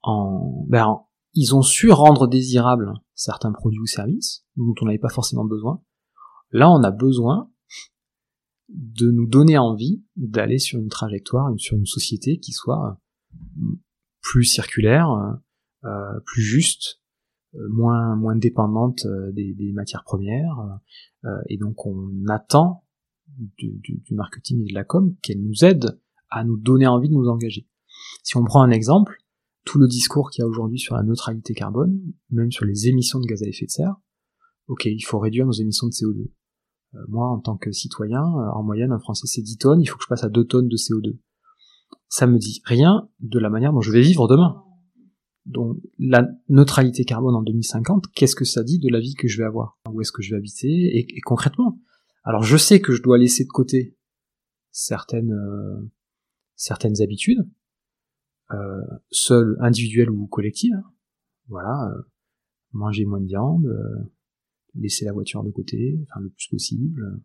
en, 0.07 0.65
ben, 0.67 1.01
ils 1.33 1.55
ont 1.55 1.61
su 1.61 1.91
rendre 1.91 2.27
désirables 2.27 2.93
certains 3.13 3.51
produits 3.51 3.79
ou 3.79 3.85
services 3.85 4.45
dont 4.55 4.73
on 4.81 4.85
n'avait 4.85 4.97
pas 4.97 5.09
forcément 5.09 5.45
besoin. 5.45 5.81
Là, 6.51 6.69
on 6.69 6.83
a 6.83 6.91
besoin 6.91 7.51
de 8.69 9.11
nous 9.11 9.27
donner 9.27 9.57
envie 9.57 10.03
d'aller 10.15 10.57
sur 10.57 10.79
une 10.79 10.89
trajectoire, 10.89 11.51
sur 11.57 11.77
une 11.77 11.85
société 11.85 12.39
qui 12.39 12.51
soit 12.51 12.99
plus 14.21 14.45
circulaire, 14.45 15.09
euh, 15.83 16.19
plus 16.25 16.41
juste, 16.41 16.99
euh, 17.55 17.69
moins 17.69 18.35
dépendante 18.35 19.05
euh, 19.05 19.31
des, 19.31 19.71
matières 19.73 20.03
premières. 20.03 20.79
Euh, 21.25 21.29
et 21.47 21.57
donc 21.57 21.85
on 21.85 22.09
attend 22.27 22.83
du, 23.57 23.81
marketing 24.11 24.63
et 24.63 24.69
de 24.69 24.73
la 24.73 24.83
com 24.83 25.15
qu'elle 25.21 25.41
nous 25.41 25.63
aide 25.63 25.99
à 26.29 26.43
nous 26.43 26.57
donner 26.57 26.87
envie 26.87 27.09
de 27.09 27.13
nous 27.13 27.27
engager. 27.27 27.67
Si 28.23 28.35
on 28.37 28.43
prend 28.43 28.61
un 28.61 28.71
exemple, 28.71 29.17
tout 29.65 29.79
le 29.79 29.87
discours 29.87 30.29
qu'il 30.29 30.43
y 30.43 30.45
a 30.45 30.47
aujourd'hui 30.47 30.79
sur 30.79 30.95
la 30.95 31.03
neutralité 31.03 31.53
carbone, 31.53 31.99
même 32.29 32.51
sur 32.51 32.65
les 32.65 32.87
émissions 32.87 33.19
de 33.19 33.25
gaz 33.25 33.43
à 33.43 33.47
effet 33.47 33.65
de 33.65 33.71
serre, 33.71 33.95
ok, 34.67 34.85
il 34.85 35.01
faut 35.01 35.19
réduire 35.19 35.45
nos 35.45 35.51
émissions 35.51 35.87
de 35.87 35.91
CO2. 35.91 36.31
Euh, 36.93 36.99
moi, 37.07 37.27
en 37.27 37.39
tant 37.39 37.57
que 37.57 37.71
citoyen, 37.71 38.21
euh, 38.21 38.51
en 38.53 38.63
moyenne, 38.63 38.91
un 38.91 38.99
Français 38.99 39.27
c'est 39.27 39.41
10 39.41 39.57
tonnes, 39.57 39.81
il 39.81 39.87
faut 39.87 39.97
que 39.97 40.03
je 40.03 40.07
passe 40.07 40.23
à 40.23 40.29
2 40.29 40.45
tonnes 40.45 40.67
de 40.67 40.77
CO2. 40.77 41.17
Ça 42.07 42.27
me 42.27 42.37
dit 42.37 42.61
rien 42.65 43.09
de 43.19 43.39
la 43.39 43.49
manière 43.49 43.73
dont 43.73 43.81
je 43.81 43.91
vais 43.91 44.01
vivre 44.01 44.27
demain. 44.27 44.61
Donc 45.45 45.77
la 45.99 46.27
neutralité 46.49 47.05
carbone 47.05 47.35
en 47.35 47.43
2050, 47.43 48.05
qu'est-ce 48.15 48.35
que 48.35 48.45
ça 48.45 48.63
dit 48.63 48.79
de 48.79 48.89
la 48.89 48.99
vie 48.99 49.13
que 49.13 49.27
je 49.27 49.37
vais 49.37 49.43
avoir? 49.43 49.77
Où 49.91 50.01
est-ce 50.01 50.11
que 50.11 50.21
je 50.21 50.31
vais 50.31 50.37
habiter? 50.37 50.97
Et, 50.97 51.21
concrètement 51.21 51.79
Alors 52.23 52.43
je 52.43 52.57
sais 52.57 52.81
que 52.81 52.93
je 52.93 53.03
dois 53.03 53.17
laisser 53.17 53.43
de 53.43 53.49
côté 53.49 53.95
certaines 54.71 55.33
euh, 55.33 55.91
certaines 56.55 57.01
habitudes, 57.01 57.47
euh, 58.51 58.81
seules, 59.11 59.57
individuelles 59.61 60.09
ou 60.09 60.27
collectives. 60.27 60.75
Hein. 60.75 60.91
Voilà, 61.47 61.91
euh, 61.91 62.01
manger 62.73 63.05
moins 63.05 63.21
de 63.21 63.27
viande, 63.27 63.67
laisser 64.75 65.05
la 65.05 65.13
voiture 65.13 65.43
de 65.43 65.51
côté, 65.51 65.99
enfin 66.09 66.21
le 66.21 66.29
plus 66.29 66.47
possible, 66.49 67.21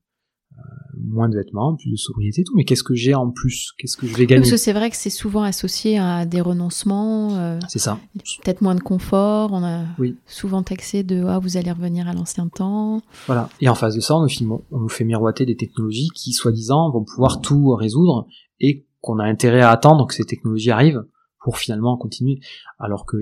euh, 0.59 0.63
moins 0.99 1.29
de 1.29 1.37
vêtements, 1.37 1.77
plus 1.77 1.91
de 1.91 1.97
sobriété, 1.97 2.45
tout. 2.45 2.55
Mais 2.57 2.65
qu'est-ce 2.65 2.83
que 2.83 2.95
j'ai 2.95 3.15
en 3.15 3.31
plus? 3.31 3.73
Qu'est-ce 3.79 3.97
que 3.97 4.07
je 4.07 4.17
vais 4.17 4.27
gagner? 4.27 4.43
Parce 4.43 4.51
que 4.51 4.57
c'est 4.57 4.73
vrai 4.73 4.91
que 4.91 4.97
c'est 4.97 5.11
souvent 5.11 5.43
associé 5.43 5.99
à 5.99 6.27
des 6.27 6.41
renoncements. 6.41 7.37
Euh, 7.37 7.59
c'est 7.69 7.79
ça. 7.79 7.99
Peut-être 8.43 8.61
moins 8.61 8.75
de 8.75 8.81
confort. 8.81 9.53
On 9.53 9.65
a 9.65 9.85
souvent 10.27 10.63
taxé 10.63 11.03
de 11.03 11.25
ah 11.25 11.39
vous 11.39 11.57
allez 11.57 11.71
revenir 11.71 12.09
à 12.09 12.13
l'ancien 12.13 12.49
temps. 12.49 13.01
Voilà. 13.27 13.49
Et 13.61 13.69
en 13.69 13.75
face 13.75 13.95
de 13.95 14.01
ça, 14.01 14.17
on 14.17 14.27
nous, 14.27 14.63
on 14.71 14.81
nous 14.81 14.89
fait 14.89 15.05
miroiter 15.05 15.47
des 15.47 15.57
technologies 15.57 16.09
qui, 16.15 16.33
soi-disant, 16.33 16.91
vont 16.91 17.05
pouvoir 17.05 17.41
tout 17.41 17.75
résoudre 17.75 18.27
et 18.59 18.87
qu'on 19.01 19.19
a 19.19 19.25
intérêt 19.25 19.63
à 19.63 19.71
attendre 19.71 20.07
que 20.07 20.15
ces 20.15 20.25
technologies 20.25 20.71
arrivent 20.71 21.05
pour 21.41 21.59
finalement 21.59 21.97
continuer. 21.97 22.41
Alors 22.79 23.07
que 23.07 23.17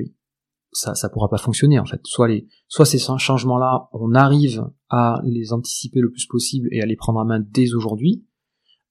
ça 0.72 0.94
ça 0.94 1.08
pourra 1.08 1.28
pas 1.28 1.38
fonctionner 1.38 1.78
en 1.78 1.84
fait. 1.84 2.00
Soit 2.04 2.28
les 2.28 2.48
soit 2.66 2.84
ces 2.84 2.98
changements 2.98 3.58
là, 3.58 3.88
on 3.92 4.14
arrive 4.14 4.66
à 4.88 5.20
les 5.24 5.52
anticiper 5.52 6.00
le 6.00 6.10
plus 6.10 6.26
possible 6.26 6.68
et 6.72 6.82
à 6.82 6.86
les 6.86 6.96
prendre 6.96 7.20
en 7.20 7.24
main 7.24 7.40
dès 7.40 7.74
aujourd'hui, 7.74 8.26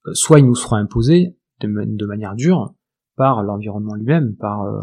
euh, 0.08 0.14
soit 0.14 0.40
ils 0.40 0.46
nous 0.46 0.56
seront 0.56 0.78
imposés 0.78 1.38
de, 1.62 2.06
manière 2.06 2.36
dure 2.36 2.76
par 3.16 3.42
l'environnement 3.44 3.96
lui-même, 3.96 4.36
par 4.36 4.64
euh, 4.64 4.82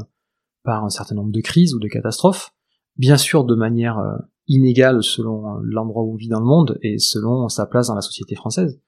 par 0.63 0.85
un 0.85 0.89
certain 0.89 1.15
nombre 1.15 1.31
de 1.31 1.41
crises 1.41 1.75
ou 1.75 1.79
de 1.79 1.89
catastrophes, 1.89 2.55
bien 2.97 3.17
sûr 3.17 3.45
de 3.45 3.55
manière 3.55 3.99
euh, 3.99 4.17
inégale 4.47 5.03
selon 5.03 5.57
l'endroit 5.63 6.03
où 6.03 6.13
on 6.13 6.17
vit 6.17 6.29
dans 6.29 6.41
le 6.41 6.47
monde 6.47 6.79
et 6.83 6.99
selon 6.99 7.49
sa 7.49 7.67
place 7.67 7.89
dans 7.89 7.95
la 7.95 8.03
société 8.03 8.35
française. 8.35 8.79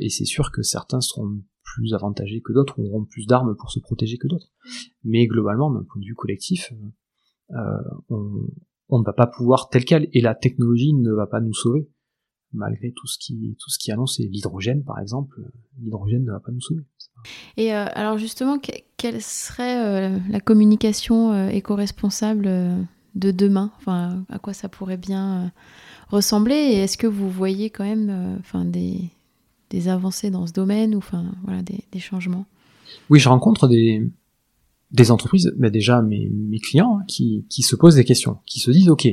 et 0.00 0.10
c'est 0.10 0.26
sûr 0.26 0.52
que 0.52 0.60
certains 0.60 1.00
seront 1.00 1.40
plus 1.74 1.94
avantagés 1.94 2.40
que 2.40 2.52
d'autres, 2.52 2.78
ou 2.78 2.86
auront 2.86 3.04
plus 3.04 3.26
d'armes 3.26 3.54
pour 3.56 3.70
se 3.70 3.80
protéger 3.80 4.18
que 4.18 4.28
d'autres. 4.28 4.50
Mais 5.04 5.26
globalement, 5.26 5.70
d'un 5.70 5.84
point 5.84 6.00
de 6.00 6.06
vue 6.06 6.14
collectif, 6.14 6.72
euh, 7.52 7.56
on, 8.08 8.98
ne 8.98 9.04
va 9.04 9.12
pas 9.12 9.26
pouvoir 9.26 9.68
tel 9.68 9.84
quel, 9.84 10.08
et 10.12 10.20
la 10.20 10.34
technologie 10.34 10.94
ne 10.94 11.12
va 11.12 11.26
pas 11.26 11.40
nous 11.40 11.54
sauver 11.54 11.88
malgré 12.52 12.90
tout 12.90 13.06
ce 13.06 13.16
qui 13.16 13.56
tout 13.60 13.70
ce 13.70 13.78
qui 13.78 13.92
annonce 13.92 14.18
l'hydrogène 14.18 14.82
par 14.82 14.98
exemple 14.98 15.40
l'hydrogène 15.80 16.24
ne 16.24 16.32
va 16.32 16.40
pas 16.40 16.50
nous 16.50 16.60
sauver. 16.60 16.82
Et 17.56 17.72
euh, 17.72 17.86
alors 17.92 18.18
justement 18.18 18.58
quelle 18.96 19.22
serait 19.22 19.86
euh, 19.86 20.18
la 20.28 20.40
communication 20.40 21.48
éco-responsable 21.48 22.50
de 23.14 23.30
demain? 23.30 23.70
Enfin 23.76 24.24
à 24.28 24.40
quoi 24.40 24.52
ça 24.52 24.68
pourrait 24.68 24.96
bien 24.96 25.52
ressembler? 26.08 26.56
Et 26.56 26.78
est-ce 26.78 26.98
que 26.98 27.06
vous 27.06 27.30
voyez 27.30 27.70
quand 27.70 27.84
même 27.84 28.36
enfin 28.40 28.64
des, 28.64 29.12
des 29.70 29.88
avancées 29.88 30.30
dans 30.30 30.46
ce 30.46 30.52
domaine 30.52 30.94
ou 30.94 30.98
enfin 30.98 31.24
voilà 31.44 31.62
des, 31.62 31.84
des 31.92 32.00
changements 32.00 32.44
oui 33.08 33.18
je 33.18 33.28
rencontre 33.28 33.68
des 33.68 34.10
des 34.92 35.10
entreprises, 35.10 35.52
mais 35.56 35.70
déjà 35.70 36.02
mes, 36.02 36.28
mes 36.30 36.58
clients, 36.58 36.98
hein, 37.00 37.04
qui, 37.06 37.46
qui, 37.48 37.62
se 37.62 37.76
posent 37.76 37.94
des 37.94 38.04
questions, 38.04 38.38
qui 38.46 38.60
se 38.60 38.70
disent 38.70 38.88
ok, 38.88 39.06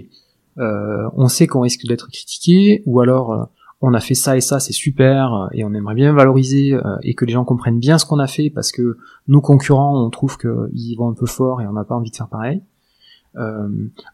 euh, 0.57 1.09
on 1.15 1.27
sait 1.27 1.47
qu'on 1.47 1.61
risque 1.61 1.85
d'être 1.85 2.09
critiqué, 2.09 2.81
ou 2.85 2.99
alors 2.99 3.31
euh, 3.31 3.43
on 3.81 3.93
a 3.93 3.99
fait 3.99 4.15
ça 4.15 4.35
et 4.35 4.41
ça, 4.41 4.59
c'est 4.59 4.73
super, 4.73 5.33
euh, 5.33 5.47
et 5.53 5.63
on 5.63 5.73
aimerait 5.73 5.93
bien 5.93 6.13
valoriser 6.13 6.73
euh, 6.73 6.97
et 7.03 7.13
que 7.13 7.25
les 7.25 7.33
gens 7.33 7.45
comprennent 7.45 7.79
bien 7.79 7.99
ce 7.99 8.05
qu'on 8.05 8.19
a 8.19 8.27
fait, 8.27 8.49
parce 8.49 8.71
que 8.71 8.97
nos 9.27 9.41
concurrents, 9.41 10.03
on 10.03 10.09
trouve 10.09 10.37
qu'ils 10.37 10.97
vont 10.97 11.09
un 11.09 11.13
peu 11.13 11.27
fort 11.27 11.61
et 11.61 11.67
on 11.67 11.73
n'a 11.73 11.83
pas 11.83 11.95
envie 11.95 12.11
de 12.11 12.15
faire 12.15 12.29
pareil. 12.29 12.61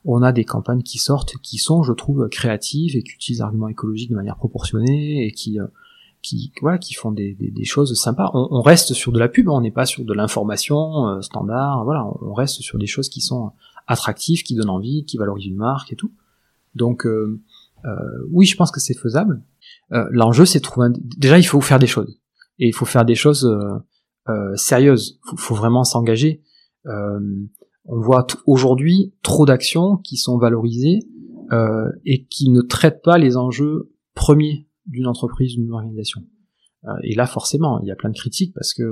on 0.04 0.22
a 0.22 0.34
des 0.34 0.44
campagnes 0.44 0.84
qui 0.84 0.98
sortent, 0.98 1.38
qui 1.42 1.58
sont, 1.58 1.82
je 1.82 1.94
trouve, 1.94 2.28
créatives 2.28 2.98
et 2.98 3.04
qui 3.04 3.14
utilisent 3.14 3.40
l'argument 3.40 3.70
écologique 3.70 4.10
de 4.10 4.16
manière 4.16 4.36
proportionnée 4.36 5.26
et 5.26 5.32
qui 5.32 5.60
qui 6.24 6.52
voilà 6.62 6.80
qui 6.80 6.96
font 6.96 7.12
des, 7.12 7.36
des, 7.40 7.66
choses 7.66 7.94
sympas. 7.94 8.32
On, 8.34 8.48
on, 8.50 8.62
reste 8.62 8.94
sur 8.94 9.12
de 9.12 9.20
la 9.20 9.30
pub, 9.30 9.50
on 9.50 9.62
n'est 9.62 9.72
pas 9.72 9.86
sur 9.86 10.04
de 10.04 10.14
l'information 10.14 11.08
euh, 11.08 11.22
standard. 11.22 11.84
Voilà, 11.84 12.06
on 12.22 12.34
reste 12.34 12.62
sur 12.62 12.80
des 12.80 12.88
choses 12.88 13.10
qui 13.10 13.22
sont 13.22 13.52
attractives, 13.86 14.42
qui 14.44 14.56
donnent 14.56 14.70
envie, 14.70 15.06
qui 15.06 15.18
valorisent 15.18 15.46
une 15.48 15.58
marque 15.58 15.92
et 15.92 15.96
tout. 15.96 16.12
Donc 16.76 17.06
euh, 17.06 17.40
euh, 17.86 18.28
oui, 18.32 18.46
je 18.46 18.56
pense 18.56 18.72
que 18.72 18.80
c'est 18.80 18.98
faisable. 18.98 19.44
Euh, 19.92 20.06
L'enjeu, 20.12 20.46
c'est 20.46 20.60
trouver. 20.60 20.88
Un... 20.88 20.94
Déjà, 21.18 21.38
il 21.38 21.44
faut 21.44 21.62
faire 21.62 21.80
des 21.80 21.88
choses 21.88 22.20
et 22.60 22.68
il 22.68 22.74
faut 22.74 22.86
faire 22.86 23.06
des 23.06 23.16
choses 23.16 23.46
euh, 24.30 24.56
sérieuses. 24.56 25.20
Il 25.26 25.30
faut, 25.30 25.38
faut, 25.38 25.56
vraiment 25.56 25.84
s'engager. 25.84 26.42
on 26.86 28.00
voit 28.00 28.28
aujourd'hui 28.46 29.14
trop 29.22 29.46
d'actions 29.46 29.98
qui 29.98 30.18
sont 30.18 30.38
valorisées 30.38 31.00
et 32.06 32.26
qui 32.26 32.50
ne 32.50 32.62
traitent 32.62 33.04
pas 33.04 33.20
les 33.20 33.38
enjeux 33.38 33.92
premiers 34.16 34.68
d'une 34.86 35.08
entreprise, 35.08 35.56
d'une 35.56 35.72
organisation. 35.72 36.24
Euh, 36.86 36.92
et 37.04 37.16
là, 37.16 37.26
forcément, 37.26 37.80
il 37.82 37.88
y 37.88 37.92
a 37.92 37.96
plein 37.96 38.10
de 38.10 38.16
critiques 38.16 38.54
parce 38.54 38.74
que 38.74 38.84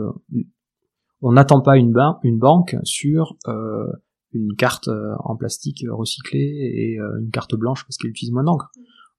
on 1.22 1.34
n'attend 1.34 1.62
pas 1.62 1.78
une, 1.78 1.94
une 2.24 2.40
banque 2.40 2.76
sur 2.84 3.36
euh, 3.48 3.88
une 4.34 4.56
carte 4.56 4.88
euh, 4.88 5.14
en 5.20 5.36
plastique 5.36 5.86
recyclée 5.90 6.40
et 6.40 6.98
une 7.20 7.30
carte 7.32 7.56
blanche 7.56 7.84
parce 7.86 7.98
qu'elle 7.98 8.12
utilise 8.12 8.32
moins 8.32 8.44
d'encre. 8.44 8.72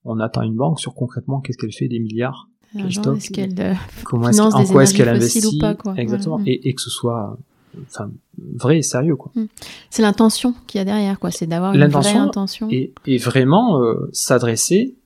On 0.05 0.19
attend 0.19 0.43
une 0.43 0.57
banque 0.57 0.81
sur 0.81 0.95
concrètement 0.95 1.41
qu'est-ce 1.41 1.59
qu'elle 1.59 1.73
fait 1.73 1.87
des 1.87 2.01
milliards, 2.01 2.49
est-ce 2.75 3.31
qu'elle 3.31 3.77
comment 4.05 4.31
est 4.31 4.41
en 4.41 4.65
quoi 4.65 4.83
est-ce 4.83 4.95
qu'elle 4.95 5.09
investit, 5.09 5.59
pas, 5.59 5.75
quoi. 5.75 5.95
exactement, 5.97 6.41
et, 6.45 6.69
et, 6.69 6.75
que 6.75 6.81
ce 6.81 6.91
soit 6.91 7.39
enfin 7.87 8.11
vrai 8.57 8.79
et 8.79 8.83
sérieux 8.83 9.15
quoi. 9.15 9.31
Hmm. 9.37 9.47
C'est 9.91 10.03
l'intention 10.03 10.55
qu'il 10.67 10.79
y 10.79 10.83
a 10.83 10.85
derrière 10.85 11.21
quoi, 11.21 11.31
c'est 11.31 11.47
d'avoir 11.47 11.73
une 11.73 11.87
vraie 11.87 12.17
intention 12.17 12.69
et, 12.69 12.93
et 13.07 13.19
vraiment 13.19 13.81
s'adresser 14.11 14.97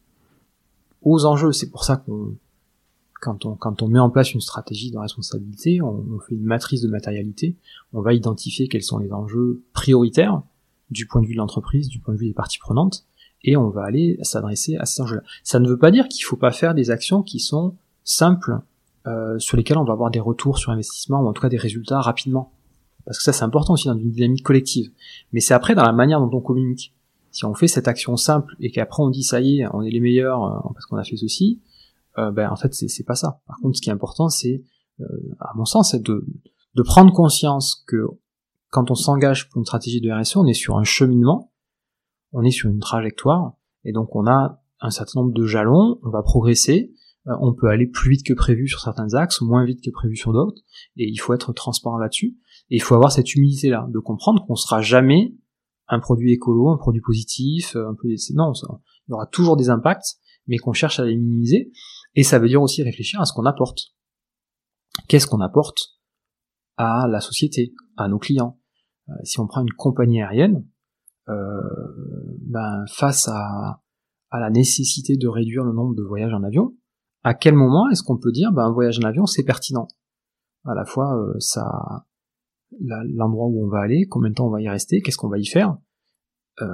aux 1.06 1.24
enjeux. 1.24 1.52
C'est 1.52 1.70
pour 1.70 1.84
ça 1.84 1.96
qu'on 1.96 2.36
quand 3.22 3.46
on, 3.46 3.54
quand 3.54 3.80
on 3.80 3.88
met 3.88 3.98
en 3.98 4.10
place 4.10 4.34
une 4.34 4.42
stratégie 4.42 4.90
de 4.90 4.98
responsabilité, 4.98 5.80
on, 5.80 6.18
fait 6.20 6.34
une 6.34 6.44
matrice 6.44 6.82
de 6.82 6.88
matérialité, 6.88 7.56
on 7.94 8.02
va 8.02 8.12
identifier 8.12 8.68
quels 8.68 8.82
sont 8.82 8.98
les 8.98 9.10
enjeux 9.10 9.62
prioritaires 9.72 10.42
du 10.90 11.06
point 11.06 11.22
de 11.22 11.26
vue 11.26 11.32
de 11.32 11.38
l'entreprise, 11.38 11.88
du 11.88 11.98
point 11.98 12.12
de 12.12 12.18
vue 12.18 12.26
des 12.26 12.34
parties 12.34 12.58
prenantes, 12.58 13.06
et 13.42 13.56
on 13.56 13.70
va 13.70 13.84
aller 13.84 14.18
s'adresser 14.22 14.76
à 14.76 14.84
ces 14.84 15.00
enjeux-là. 15.00 15.22
Ça 15.44 15.60
ne 15.60 15.68
veut 15.68 15.78
pas 15.78 15.90
dire 15.90 16.08
qu'il 16.08 16.24
faut 16.24 16.36
pas 16.36 16.52
faire 16.52 16.74
des 16.74 16.90
actions 16.90 17.22
qui 17.22 17.40
sont 17.40 17.76
simples, 18.04 18.58
euh, 19.06 19.38
sur 19.38 19.56
lesquelles 19.56 19.78
on 19.78 19.84
va 19.84 19.94
avoir 19.94 20.10
des 20.10 20.20
retours 20.20 20.58
sur 20.58 20.72
investissement, 20.72 21.22
ou 21.22 21.26
en 21.26 21.32
tout 21.32 21.40
cas 21.40 21.48
des 21.48 21.56
résultats 21.56 22.00
rapidement. 22.00 22.52
Parce 23.06 23.18
que 23.18 23.24
ça 23.24 23.32
c'est 23.32 23.44
important 23.44 23.72
aussi 23.72 23.88
dans 23.88 23.96
une 23.96 24.10
dynamique 24.10 24.44
collective. 24.44 24.90
Mais 25.32 25.40
c'est 25.40 25.54
après 25.54 25.74
dans 25.74 25.84
la 25.84 25.92
manière 25.92 26.20
dont 26.20 26.36
on 26.36 26.40
communique 26.40 26.92
si 27.36 27.44
on 27.44 27.52
fait 27.52 27.68
cette 27.68 27.86
action 27.86 28.16
simple 28.16 28.56
et 28.60 28.70
qu'après 28.70 29.02
on 29.02 29.10
dit 29.10 29.22
ça 29.22 29.42
y 29.42 29.60
est, 29.60 29.66
on 29.74 29.82
est 29.82 29.90
les 29.90 30.00
meilleurs 30.00 30.42
euh, 30.42 30.70
parce 30.72 30.86
qu'on 30.86 30.96
a 30.96 31.04
fait 31.04 31.18
ceci, 31.18 31.60
euh, 32.16 32.30
ben 32.30 32.48
en 32.50 32.56
fait 32.56 32.72
c'est 32.72 33.04
pas 33.04 33.14
ça. 33.14 33.42
Par 33.46 33.58
contre, 33.58 33.76
ce 33.76 33.82
qui 33.82 33.90
est 33.90 33.92
important, 33.92 34.30
c'est, 34.30 34.64
euh, 35.00 35.04
à 35.40 35.52
mon 35.54 35.66
sens, 35.66 35.90
c'est 35.90 36.02
de, 36.02 36.24
prendre 36.82 37.12
conscience 37.12 37.84
que 37.86 38.06
quand 38.70 38.90
on 38.90 38.94
s'engage 38.94 39.50
pour 39.50 39.58
une 39.58 39.66
stratégie 39.66 40.00
de 40.00 40.10
RSE, 40.10 40.36
on 40.36 40.46
est 40.46 40.54
sur 40.54 40.78
un 40.78 40.84
cheminement, 40.84 41.52
on 42.32 42.42
est 42.42 42.50
sur 42.50 42.70
une 42.70 42.78
trajectoire, 42.78 43.52
et 43.84 43.92
donc 43.92 44.16
on 44.16 44.26
a 44.26 44.62
un 44.80 44.90
certain 44.90 45.20
nombre 45.20 45.34
de 45.34 45.44
jalons, 45.44 45.98
on 46.04 46.08
va 46.08 46.22
progresser, 46.22 46.94
on 47.26 47.52
peut 47.52 47.68
aller 47.68 47.86
plus 47.86 48.12
vite 48.12 48.26
que 48.26 48.32
prévu 48.32 48.66
sur 48.66 48.80
certains 48.80 49.12
axes, 49.12 49.42
moins 49.42 49.66
vite 49.66 49.84
que 49.84 49.90
prévu 49.90 50.16
sur 50.16 50.32
d'autres, 50.32 50.62
et 50.96 51.06
il 51.06 51.16
faut 51.18 51.34
être 51.34 51.52
transparent 51.52 51.98
là-dessus, 51.98 52.38
et 52.70 52.76
il 52.76 52.82
faut 52.82 52.94
avoir 52.94 53.12
cette 53.12 53.34
humilité-là, 53.34 53.86
de 53.90 53.98
comprendre 53.98 54.46
qu'on 54.46 54.56
sera 54.56 54.80
jamais 54.80 55.34
un 55.88 56.00
produit 56.00 56.32
écolo, 56.32 56.70
un 56.70 56.76
produit 56.76 57.00
positif, 57.00 57.76
euh, 57.76 57.88
un 57.88 57.94
peu 57.94 58.08
non, 58.34 58.52
il 58.54 59.10
y 59.10 59.12
aura 59.12 59.26
toujours 59.26 59.56
des 59.56 59.70
impacts, 59.70 60.16
mais 60.46 60.58
qu'on 60.58 60.72
cherche 60.72 60.98
à 61.00 61.04
les 61.04 61.16
minimiser. 61.16 61.72
Et 62.14 62.22
ça 62.22 62.38
veut 62.38 62.48
dire 62.48 62.62
aussi 62.62 62.82
réfléchir 62.82 63.20
à 63.20 63.24
ce 63.24 63.32
qu'on 63.32 63.44
apporte. 63.44 63.94
Qu'est-ce 65.08 65.26
qu'on 65.26 65.40
apporte 65.40 65.78
à 66.76 67.06
la 67.08 67.20
société, 67.20 67.74
à 67.96 68.08
nos 68.08 68.18
clients? 68.18 68.58
Euh, 69.08 69.14
Si 69.24 69.38
on 69.38 69.46
prend 69.46 69.60
une 69.60 69.72
compagnie 69.72 70.22
aérienne, 70.22 70.66
euh, 71.28 71.34
ben, 72.40 72.84
face 72.88 73.28
à, 73.28 73.82
à 74.30 74.40
la 74.40 74.50
nécessité 74.50 75.16
de 75.16 75.28
réduire 75.28 75.64
le 75.64 75.72
nombre 75.72 75.94
de 75.94 76.02
voyages 76.02 76.32
en 76.32 76.42
avion, 76.42 76.74
à 77.22 77.34
quel 77.34 77.54
moment 77.54 77.88
est-ce 77.90 78.02
qu'on 78.02 78.18
peut 78.18 78.32
dire 78.32 78.52
ben, 78.52 78.64
un 78.64 78.72
voyage 78.72 78.98
en 78.98 79.02
avion 79.02 79.26
c'est 79.26 79.44
pertinent? 79.44 79.88
À 80.64 80.74
la 80.74 80.84
fois 80.84 81.16
ça 81.38 82.06
l'endroit 82.80 83.46
où 83.46 83.64
on 83.64 83.68
va 83.68 83.80
aller, 83.80 84.06
combien 84.06 84.30
de 84.30 84.34
temps 84.34 84.46
on 84.46 84.50
va 84.50 84.60
y 84.60 84.68
rester, 84.68 85.00
qu'est-ce 85.02 85.16
qu'on 85.16 85.28
va 85.28 85.38
y 85.38 85.46
faire. 85.46 85.76
Euh, 86.62 86.66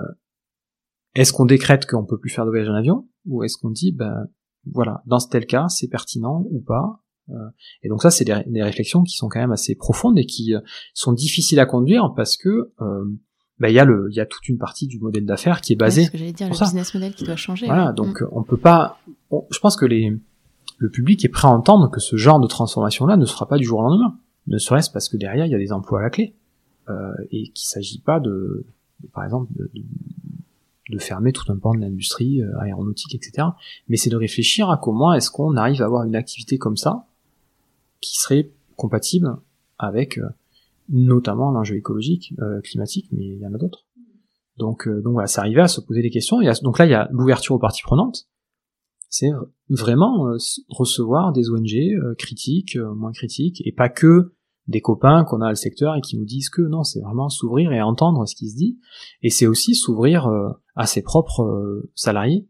est-ce 1.14 1.32
qu'on 1.32 1.44
décrète 1.44 1.86
qu'on 1.86 2.04
peut 2.04 2.18
plus 2.18 2.30
faire 2.30 2.44
de 2.44 2.50
voyage 2.50 2.68
en 2.68 2.74
avion, 2.74 3.08
ou 3.26 3.42
est-ce 3.44 3.56
qu'on 3.58 3.70
dit, 3.70 3.92
ben 3.92 4.26
voilà, 4.70 5.02
dans 5.06 5.18
tel 5.18 5.46
cas, 5.46 5.68
c'est 5.68 5.88
pertinent 5.88 6.46
ou 6.50 6.60
pas, 6.60 7.00
et 7.82 7.88
donc 7.88 8.02
ça, 8.02 8.10
c'est 8.10 8.24
des, 8.24 8.42
des, 8.46 8.62
réflexions 8.62 9.04
qui 9.04 9.16
sont 9.16 9.28
quand 9.28 9.38
même 9.38 9.52
assez 9.52 9.74
profondes 9.74 10.18
et 10.18 10.26
qui 10.26 10.54
sont 10.92 11.12
difficiles 11.12 11.60
à 11.60 11.66
conduire 11.66 12.12
parce 12.14 12.36
que 12.36 12.72
bah, 13.62 13.70
il 13.70 13.74
y 13.74 13.78
a 13.78 13.84
le, 13.84 14.08
il 14.10 14.16
y 14.16 14.20
a 14.20 14.26
toute 14.26 14.48
une 14.48 14.58
partie 14.58 14.88
du 14.88 14.98
modèle 14.98 15.24
d'affaires 15.24 15.60
qui 15.60 15.72
est 15.72 15.76
basée. 15.76 16.06
ce 16.06 16.10
que 16.10 16.18
j'allais 16.18 16.32
dire, 16.32 16.48
le 16.48 16.58
business 16.58 16.92
model 16.94 17.14
qui 17.14 17.22
doit 17.22 17.36
changer. 17.36 17.66
Voilà, 17.66 17.92
donc 17.92 18.20
mm. 18.20 18.28
on 18.32 18.42
peut 18.42 18.56
pas. 18.56 18.98
je 19.30 19.58
pense 19.60 19.76
que 19.76 19.86
les, 19.86 20.12
le 20.78 20.90
public 20.90 21.24
est 21.24 21.28
prêt 21.28 21.46
à 21.46 21.52
entendre 21.52 21.88
que 21.88 22.00
ce 22.00 22.16
genre 22.16 22.40
de 22.40 22.48
transformation-là 22.48 23.16
ne 23.16 23.24
se 23.24 23.32
fera 23.32 23.46
pas 23.46 23.58
du 23.58 23.64
jour 23.64 23.78
au 23.78 23.82
lendemain. 23.82 24.18
Ne 24.46 24.58
serait-ce 24.58 24.90
parce 24.90 25.08
que 25.08 25.16
derrière 25.16 25.46
il 25.46 25.52
y 25.52 25.54
a 25.54 25.58
des 25.58 25.72
emplois 25.72 26.00
à 26.00 26.02
la 26.02 26.10
clé 26.10 26.34
euh, 26.88 27.12
et 27.30 27.48
qu'il 27.48 27.66
s'agit 27.66 28.00
pas 28.00 28.20
de, 28.20 28.64
par 29.12 29.24
exemple, 29.24 29.52
de, 29.54 29.70
de, 30.90 30.98
fermer 30.98 31.32
tout 31.32 31.50
un 31.50 31.56
pan 31.56 31.74
de 31.74 31.80
l'industrie 31.80 32.42
euh, 32.42 32.58
aéronautique, 32.58 33.14
etc. 33.14 33.48
Mais 33.88 33.96
c'est 33.96 34.10
de 34.10 34.16
réfléchir 34.16 34.70
à 34.70 34.76
comment 34.76 35.12
est-ce 35.12 35.30
qu'on 35.30 35.56
arrive 35.56 35.80
à 35.80 35.86
avoir 35.86 36.04
une 36.04 36.16
activité 36.16 36.58
comme 36.58 36.76
ça 36.76 37.06
qui 38.00 38.16
serait 38.18 38.50
compatible 38.76 39.36
avec 39.78 40.18
euh, 40.18 40.28
notamment 40.90 41.50
l'enjeu 41.50 41.76
écologique, 41.76 42.34
euh, 42.40 42.60
climatique, 42.60 43.08
mais 43.12 43.24
il 43.24 43.38
y 43.38 43.46
en 43.46 43.54
a 43.54 43.58
d'autres. 43.58 43.84
Donc, 44.58 44.86
euh, 44.86 45.00
donc 45.00 45.14
voilà, 45.14 45.26
c'est 45.26 45.40
arrivé 45.40 45.60
à 45.60 45.68
se 45.68 45.80
poser 45.80 46.02
des 46.02 46.10
questions. 46.10 46.40
Et 46.40 46.50
donc 46.62 46.78
là, 46.78 46.84
il 46.84 46.90
y 46.90 46.94
a 46.94 47.08
l'ouverture 47.12 47.54
aux 47.54 47.58
parties 47.58 47.82
prenantes. 47.82 48.26
C'est 49.14 49.30
vraiment 49.68 50.28
euh, 50.28 50.38
recevoir 50.68 51.32
des 51.32 51.50
ONG 51.50 52.16
critiques, 52.18 52.78
moins 52.96 53.12
critiques, 53.12 53.62
et 53.66 53.72
pas 53.72 53.90
que 53.90 54.34
des 54.68 54.80
copains 54.80 55.24
qu'on 55.24 55.42
a 55.42 55.50
le 55.50 55.54
secteur 55.54 55.94
et 55.96 56.00
qui 56.00 56.16
nous 56.16 56.24
disent 56.24 56.48
que 56.48 56.62
non, 56.62 56.82
c'est 56.82 57.00
vraiment 57.00 57.28
s'ouvrir 57.28 57.72
et 57.72 57.82
entendre 57.82 58.26
ce 58.26 58.34
qui 58.34 58.48
se 58.48 58.56
dit. 58.56 58.78
Et 59.20 59.28
c'est 59.28 59.46
aussi 59.46 59.74
s'ouvrir 59.74 60.30
à 60.76 60.86
ses 60.86 61.02
propres 61.02 61.82
salariés 61.96 62.48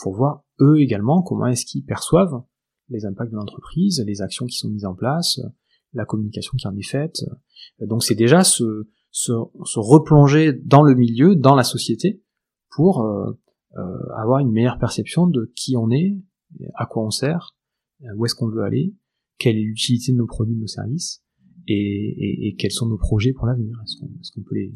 pour 0.00 0.14
voir 0.14 0.44
eux 0.60 0.80
également 0.80 1.22
comment 1.22 1.48
est-ce 1.48 1.66
qu'ils 1.66 1.84
perçoivent 1.84 2.42
les 2.88 3.04
impacts 3.04 3.32
de 3.32 3.36
l'entreprise, 3.36 4.02
les 4.06 4.22
actions 4.22 4.46
qui 4.46 4.56
sont 4.56 4.70
mises 4.70 4.86
en 4.86 4.94
place, 4.94 5.40
la 5.92 6.04
communication 6.04 6.52
qui 6.56 6.66
en 6.66 6.76
est 6.76 6.88
faite. 6.88 7.24
Donc 7.80 8.04
c'est 8.04 8.14
déjà 8.14 8.44
se, 8.44 8.88
se, 9.10 9.32
se, 9.64 9.78
replonger 9.78 10.52
dans 10.52 10.82
le 10.82 10.94
milieu, 10.94 11.34
dans 11.36 11.54
la 11.54 11.64
société, 11.64 12.22
pour 12.70 13.02
euh, 13.02 13.30
euh, 13.30 13.32
avoir 14.16 14.40
une 14.40 14.50
meilleure 14.50 14.78
perception 14.78 15.26
de 15.26 15.52
qui 15.54 15.76
on 15.76 15.90
est, 15.90 16.16
à 16.74 16.86
quoi 16.86 17.04
on 17.04 17.10
sert, 17.10 17.56
où 18.16 18.24
est-ce 18.24 18.34
qu'on 18.34 18.48
veut 18.48 18.62
aller, 18.62 18.94
quelle 19.38 19.56
est 19.56 19.62
l'utilité 19.62 20.12
de 20.12 20.16
nos 20.16 20.26
produits, 20.26 20.54
de 20.54 20.60
nos 20.60 20.66
services, 20.66 21.22
et, 21.68 21.74
et, 21.74 22.48
et 22.48 22.56
quels 22.56 22.72
sont 22.72 22.86
nos 22.86 22.98
projets 22.98 23.32
pour 23.32 23.46
l'avenir. 23.46 23.76
Est-ce 23.84 23.96
qu'on 24.00 24.06
est 24.06 24.34
qu'on 24.34 24.42
peut 24.42 24.54
les 24.54 24.74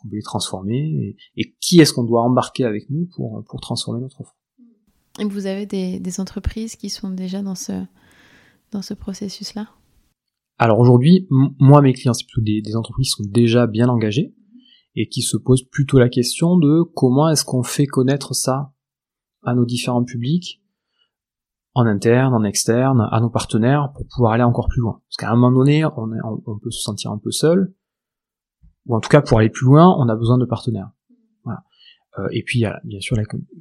qu'on 0.00 0.08
peut 0.08 0.16
les 0.16 0.22
transformer 0.22 1.16
et, 1.36 1.54
qui 1.60 1.80
est-ce 1.80 1.92
qu'on 1.92 2.04
doit 2.04 2.22
embarquer 2.22 2.64
avec 2.64 2.88
nous 2.90 3.06
pour, 3.14 3.44
pour 3.48 3.60
transformer 3.60 4.00
notre 4.00 4.20
offre? 4.20 4.36
Et 5.18 5.24
vous 5.24 5.46
avez 5.46 5.66
des, 5.66 6.00
des 6.00 6.20
entreprises 6.20 6.76
qui 6.76 6.88
sont 6.88 7.10
déjà 7.10 7.42
dans 7.42 7.54
ce, 7.54 7.72
dans 8.70 8.82
ce 8.82 8.94
processus-là? 8.94 9.68
Alors 10.58 10.78
aujourd'hui, 10.78 11.26
moi 11.30 11.82
mes 11.82 11.92
clients, 11.92 12.12
c'est 12.12 12.26
plutôt 12.26 12.42
des, 12.42 12.76
entreprises 12.76 13.14
qui 13.14 13.22
sont 13.22 13.28
déjà 13.30 13.66
bien 13.66 13.88
engagées 13.88 14.34
et 14.94 15.08
qui 15.08 15.22
se 15.22 15.36
posent 15.36 15.62
plutôt 15.62 15.98
la 15.98 16.08
question 16.08 16.56
de 16.56 16.82
comment 16.82 17.28
est-ce 17.28 17.44
qu'on 17.44 17.62
fait 17.62 17.86
connaître 17.86 18.34
ça 18.34 18.72
à 19.42 19.54
nos 19.54 19.64
différents 19.64 20.04
publics, 20.04 20.62
en 21.74 21.86
interne, 21.86 22.34
en 22.34 22.44
externe, 22.44 23.08
à 23.10 23.20
nos 23.20 23.30
partenaires, 23.30 23.92
pour 23.94 24.06
pouvoir 24.06 24.32
aller 24.32 24.42
encore 24.42 24.68
plus 24.68 24.80
loin. 24.80 25.00
Parce 25.08 25.16
qu'à 25.16 25.30
un 25.30 25.36
moment 25.36 25.56
donné, 25.56 25.84
on, 25.84 26.58
peut 26.58 26.70
se 26.70 26.80
sentir 26.80 27.12
un 27.12 27.18
peu 27.18 27.30
seul, 27.30 27.74
ou 28.86 28.96
en 28.96 29.00
tout 29.00 29.08
cas 29.08 29.22
pour 29.22 29.38
aller 29.38 29.50
plus 29.50 29.66
loin, 29.66 29.94
on 29.98 30.08
a 30.08 30.16
besoin 30.16 30.38
de 30.38 30.44
partenaires. 30.44 30.90
Euh, 32.18 32.26
et 32.32 32.42
puis, 32.42 32.64
bien 32.84 33.00
sûr, 33.00 33.16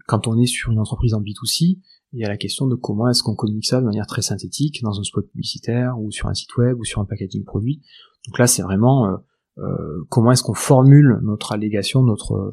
quand 0.07 0.27
on 0.27 0.37
est 0.39 0.47
sur 0.47 0.71
une 0.71 0.79
entreprise 0.79 1.13
en 1.13 1.21
B2C, 1.21 1.79
il 2.13 2.19
y 2.19 2.25
a 2.25 2.27
la 2.27 2.37
question 2.37 2.65
de 2.67 2.75
comment 2.75 3.07
est-ce 3.07 3.21
qu'on 3.21 3.35
communique 3.35 3.67
ça 3.67 3.79
de 3.79 3.85
manière 3.85 4.07
très 4.07 4.23
synthétique 4.23 4.81
dans 4.81 4.99
un 4.99 5.03
spot 5.03 5.27
publicitaire 5.29 5.99
ou 5.99 6.11
sur 6.11 6.27
un 6.27 6.33
site 6.33 6.55
web 6.57 6.79
ou 6.79 6.83
sur 6.83 6.99
un 7.01 7.05
packaging 7.05 7.43
produit. 7.43 7.81
Donc 8.27 8.39
là, 8.39 8.47
c'est 8.47 8.63
vraiment 8.63 9.07
euh, 9.07 9.17
comment 10.09 10.31
est-ce 10.31 10.43
qu'on 10.43 10.53
formule 10.53 11.19
notre 11.23 11.51
allégation, 11.51 12.03
notre 12.03 12.51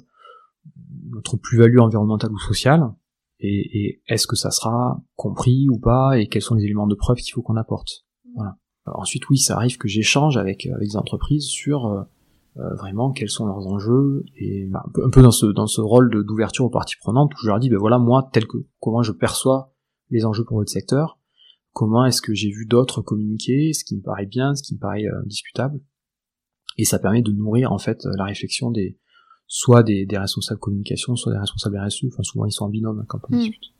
notre 1.10 1.36
plus-value 1.36 1.78
environnementale 1.78 2.32
ou 2.32 2.38
sociale, 2.38 2.92
et, 3.38 3.78
et 3.78 4.02
est-ce 4.08 4.26
que 4.26 4.36
ça 4.36 4.50
sera 4.50 5.00
compris 5.14 5.68
ou 5.70 5.78
pas, 5.78 6.18
et 6.18 6.26
quels 6.26 6.42
sont 6.42 6.54
les 6.54 6.64
éléments 6.64 6.86
de 6.86 6.94
preuve 6.94 7.18
qu'il 7.18 7.32
faut 7.32 7.42
qu'on 7.42 7.56
apporte? 7.56 8.04
Voilà. 8.34 8.56
ensuite, 8.86 9.28
oui, 9.30 9.38
ça 9.38 9.56
arrive 9.56 9.78
que 9.78 9.88
j'échange 9.88 10.36
avec 10.36 10.66
avec 10.66 10.88
des 10.88 10.96
entreprises 10.96 11.46
sur 11.46 11.86
euh, 11.86 12.02
euh, 12.58 12.74
vraiment 12.76 13.12
quels 13.12 13.28
sont 13.28 13.46
leurs 13.46 13.66
enjeux 13.66 14.24
et 14.36 14.66
bah, 14.66 14.82
un, 15.04 15.10
peu, 15.10 15.22
dans 15.22 15.30
ce 15.30 15.46
dans 15.46 15.66
ce 15.66 15.82
rôle 15.82 16.24
d'ouverture 16.24 16.64
aux 16.64 16.70
parties 16.70 16.96
prenantes 16.96 17.34
où 17.34 17.36
je 17.42 17.48
leur 17.48 17.58
dis 17.58 17.68
ben 17.68 17.78
voilà 17.78 17.98
moi 17.98 18.30
tel 18.32 18.46
que 18.46 18.56
comment 18.80 19.02
je 19.02 19.12
perçois 19.12 19.74
les 20.08 20.24
enjeux 20.24 20.44
pour 20.44 20.56
votre 20.56 20.70
secteur 20.70 21.18
comment 21.72 22.06
est-ce 22.06 22.22
que 22.22 22.32
j'ai 22.32 22.50
vu 22.50 22.64
d'autres 22.64 23.02
communiquer 23.02 23.74
ce 23.74 23.84
qui 23.84 23.96
me 23.96 24.00
paraît 24.00 24.24
bien 24.24 24.54
ce 24.54 24.62
qui 24.62 24.74
me 24.74 24.80
paraît 24.80 25.04
euh, 25.04 25.22
discutable 25.26 25.80
et 26.78 26.84
ça 26.84 26.98
permet 26.98 27.22
de 27.22 27.32
nourrir 27.32 27.72
en 27.72 27.78
fait 27.78 28.06
la 28.16 28.24
réflexion 28.24 28.70
des 28.70 28.98
soit 29.46 29.82
des, 29.82 30.06
des 30.06 30.18
responsables 30.18 30.60
communication 30.60 31.16
soit 31.16 31.32
des 31.32 31.38
responsables 31.38 31.78
RSE 31.78 32.04
enfin 32.08 32.22
souvent 32.22 32.46
ils 32.46 32.52
sont 32.52 32.64
en 32.64 32.68
binôme 32.68 33.04
quand 33.08 33.20
on 33.30 33.36
hmm. 33.36 33.40
discute 33.40 33.72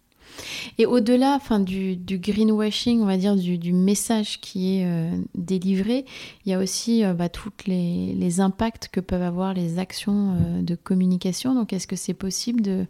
et 0.78 0.86
au-delà 0.86 1.34
enfin, 1.34 1.60
du, 1.60 1.96
greenwashing, 2.08 3.00
on 3.00 3.06
va 3.06 3.16
dire, 3.16 3.36
du, 3.36 3.72
message 3.72 4.40
qui 4.40 4.78
est 4.78 4.86
euh, 4.86 5.16
délivré, 5.34 6.04
il 6.44 6.52
y 6.52 6.54
a 6.54 6.58
aussi 6.58 7.04
euh, 7.04 7.14
bah, 7.14 7.28
tous 7.28 7.52
les, 7.66 8.40
impacts 8.40 8.88
que 8.88 9.00
peuvent 9.00 9.22
avoir 9.22 9.54
les 9.54 9.78
actions 9.78 10.34
euh, 10.34 10.62
de 10.62 10.74
communication. 10.74 11.54
Donc, 11.54 11.72
est-ce 11.72 11.86
que 11.86 11.96
c'est 11.96 12.14
possible 12.14 12.86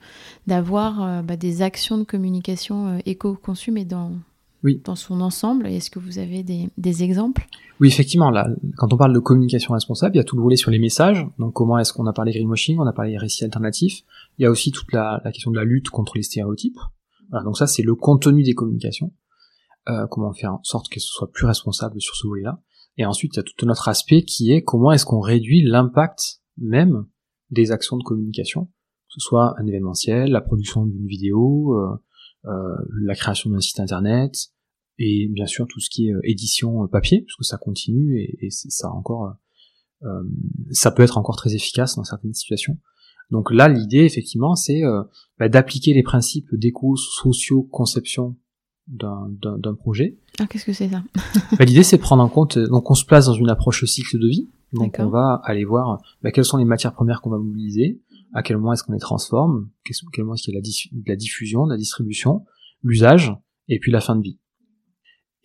d'avoir 0.47 1.23
bah, 1.23 1.37
des 1.37 1.63
actions 1.63 1.99
de 1.99 2.05
communication 2.05 2.99
éco-conçu, 3.07 3.71
mais 3.71 3.85
dans, 3.85 4.13
oui. 4.67 4.83
dans 4.85 4.97
son 4.97 5.21
ensemble 5.21 5.67
Est-ce 5.67 5.91
que 5.91 5.99
vous 5.99 6.19
avez 6.19 6.43
des, 6.43 7.03
exemples? 7.03 7.47
Oui, 7.81 7.89
effectivement. 7.89 8.31
Là, 8.31 8.49
quand 8.77 8.93
on 8.93 8.97
parle 8.97 9.15
de 9.15 9.19
communication 9.19 9.73
responsable, 9.73 10.17
il 10.17 10.19
y 10.19 10.21
a 10.21 10.25
tout 10.25 10.37
le 10.37 10.43
volet 10.43 10.57
sur 10.57 10.71
les 10.71 10.79
messages. 10.79 11.27
Donc, 11.39 11.55
comment 11.55 11.79
est-ce 11.79 11.93
qu'on 11.93 12.07
a 12.07 12.13
parlé 12.13 12.33
greenwashing 12.33 12.79
On 12.79 12.87
a 12.87 12.93
parlé 12.93 13.17
récits 13.17 13.45
alternatifs. 13.45 14.03
Il 14.39 14.43
y 14.43 14.47
a 14.47 14.51
aussi 14.51 14.73
toute 14.73 14.93
la 14.93 15.23
question 15.33 15.51
de 15.51 15.57
la 15.57 15.65
lutte 15.65 15.89
contre 15.89 16.17
les 16.17 16.23
stéréotypes. 16.23 16.79
Voilà, 17.31 17.45
donc 17.45 17.57
ça 17.57 17.67
c'est 17.67 17.83
le 17.83 17.95
contenu 17.95 18.43
des 18.43 18.55
communications, 18.55 19.13
euh, 19.89 20.07
comment 20.07 20.33
faire 20.33 20.55
en 20.55 20.61
sorte 20.63 20.89
que 20.89 21.01
ce 21.01 21.09
soit 21.09 21.31
plus 21.31 21.47
responsable 21.47 22.01
sur 22.01 22.15
ce 22.15 22.27
volet-là. 22.27 22.61
Et 22.99 23.05
ensuite 23.05 23.35
il 23.35 23.39
y 23.39 23.41
a 23.41 23.43
tout 23.43 23.67
un 23.67 23.71
autre 23.71 23.89
aspect 23.89 24.23
qui 24.23 24.53
est 24.53 24.63
comment 24.63 24.93
est-ce 24.93 25.05
qu'on 25.05 25.21
réduit 25.21 25.63
l'impact 25.63 26.41
même 26.57 27.07
des 27.51 27.73
actions 27.73 27.97
de 27.97 28.03
communication, 28.03 28.65
que 28.65 29.15
ce 29.19 29.21
soit 29.21 29.55
un 29.59 29.67
événementiel, 29.67 30.31
la 30.31 30.41
production 30.41 30.87
d'une 30.87 31.07
vidéo, 31.07 31.77
euh, 31.77 31.97
euh, 32.47 32.77
la 33.03 33.15
création 33.15 33.51
d'un 33.51 33.61
site 33.61 33.81
internet, 33.81 34.51
et 34.99 35.29
bien 35.29 35.47
sûr 35.47 35.67
tout 35.67 35.81
ce 35.81 35.91
qui 35.91 36.09
est 36.09 36.15
édition 36.25 36.87
papier, 36.89 37.23
puisque 37.23 37.45
ça 37.45 37.59
continue 37.59 38.21
et, 38.21 38.47
et 38.47 38.51
ça 38.51 38.91
encore, 38.91 39.35
ça 40.71 40.91
peut 40.91 41.03
être 41.03 41.19
encore 41.19 41.37
très 41.37 41.55
efficace 41.55 41.97
dans 41.97 42.05
certaines 42.05 42.35
situations. 42.35 42.79
Donc 43.31 43.51
là, 43.53 43.69
l'idée, 43.69 44.05
effectivement, 44.05 44.55
c'est 44.55 44.85
euh, 44.85 45.03
bah, 45.39 45.49
d'appliquer 45.49 45.95
les 45.95 46.03
principes 46.03 46.55
d'éco-socio-conception 46.55 48.37
d'un 48.87 49.75
projet. 49.75 50.17
Ah, 50.39 50.47
qu'est-ce 50.47 50.65
que 50.65 50.73
c'est 50.73 50.89
ça? 50.89 51.03
Bah, 51.59 51.65
L'idée, 51.65 51.83
c'est 51.83 51.97
de 51.97 52.03
prendre 52.03 52.23
en 52.23 52.29
compte, 52.29 52.57
donc 52.57 52.89
on 52.89 52.95
se 52.95 53.05
place 53.05 53.27
dans 53.27 53.33
une 53.33 53.51
approche 53.51 53.85
cycle 53.85 54.19
de 54.21 54.29
vie. 54.29 54.49
Donc 54.73 54.97
on 54.99 55.09
va 55.09 55.41
aller 55.45 55.65
voir 55.65 56.01
bah, 56.23 56.31
quelles 56.31 56.45
sont 56.45 56.57
les 56.57 56.65
matières 56.65 56.93
premières 56.93 57.21
qu'on 57.21 57.31
va 57.31 57.39
mobiliser, 57.39 58.01
à 58.33 58.43
quel 58.43 58.59
moment 58.59 58.73
est-ce 58.73 58.85
qu'on 58.85 58.93
les 58.93 58.99
transforme, 58.99 59.71
à 59.85 59.91
quel 60.13 60.25
moment 60.25 60.35
est-ce 60.35 60.45
qu'il 60.45 60.55
y 60.55 60.57
a 60.57 60.61
la, 60.61 60.67
la 61.07 61.17
diffusion, 61.17 61.67
la 61.67 61.77
distribution, 61.77 62.45
l'usage, 62.83 63.33
et 63.69 63.79
puis 63.81 63.91
la 63.91 64.01
fin 64.01 64.15
de 64.15 64.23
vie. 64.23 64.39